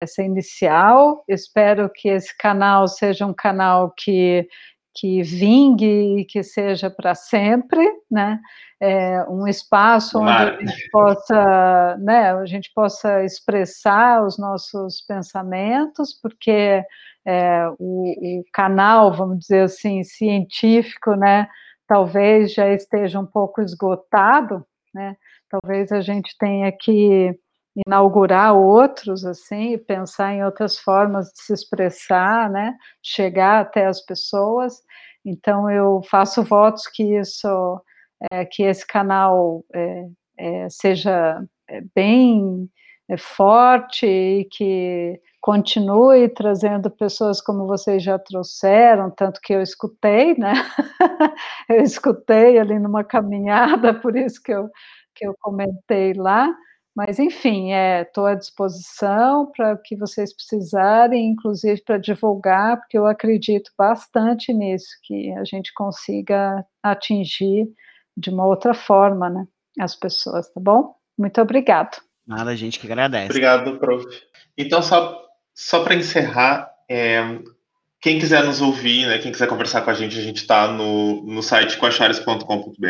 [0.00, 1.24] essa inicial.
[1.28, 4.48] Espero que esse canal seja um canal que
[4.94, 8.40] que vingue e que seja para sempre, né?
[8.80, 16.12] É, um espaço onde a gente possa, né, a gente possa expressar os nossos pensamentos,
[16.20, 16.84] porque
[17.24, 21.48] é, o, o, canal, vamos dizer assim, científico, né,
[21.86, 25.16] talvez já esteja um pouco esgotado, né?
[25.48, 27.38] Talvez a gente tenha que
[27.86, 34.82] inaugurar outros, assim, pensar em outras formas de se expressar, né, chegar até as pessoas.
[35.24, 37.80] Então, eu faço votos que isso,
[38.32, 40.06] é, que esse canal é,
[40.38, 41.42] é, seja
[41.94, 42.68] bem
[43.18, 50.54] forte e que continue trazendo pessoas como vocês já trouxeram, tanto que eu escutei, né?
[51.68, 54.70] eu escutei ali numa caminhada, por isso que eu,
[55.14, 56.54] que eu comentei lá.
[56.94, 62.96] Mas, enfim, estou é, à disposição para o que vocês precisarem, inclusive para divulgar, porque
[62.96, 67.66] eu acredito bastante nisso, que a gente consiga atingir
[68.16, 69.44] de uma outra forma né,
[69.80, 70.94] as pessoas, tá bom?
[71.18, 72.00] Muito obrigado.
[72.24, 73.26] Nada, a gente que agradece.
[73.26, 74.06] Obrigado, prof.
[74.56, 75.20] Então, só,
[75.52, 77.40] só para encerrar, é,
[78.00, 81.24] quem quiser nos ouvir, né, quem quiser conversar com a gente, a gente está no,
[81.24, 82.86] no site coachares.com.br,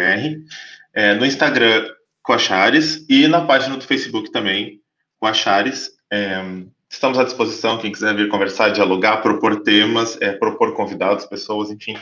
[0.92, 1.88] é, no Instagram
[2.24, 4.80] com a Chares e na página do Facebook também,
[5.20, 5.90] com a Chares.
[6.10, 6.42] É,
[6.88, 11.96] estamos à disposição, quem quiser vir conversar, dialogar, propor temas, é, propor convidados, pessoas, enfim,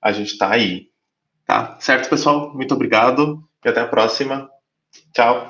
[0.00, 0.88] a gente está aí.
[1.44, 1.76] Tá?
[1.80, 2.54] Certo, pessoal?
[2.54, 4.48] Muito obrigado e até a próxima.
[5.12, 5.48] Tchau.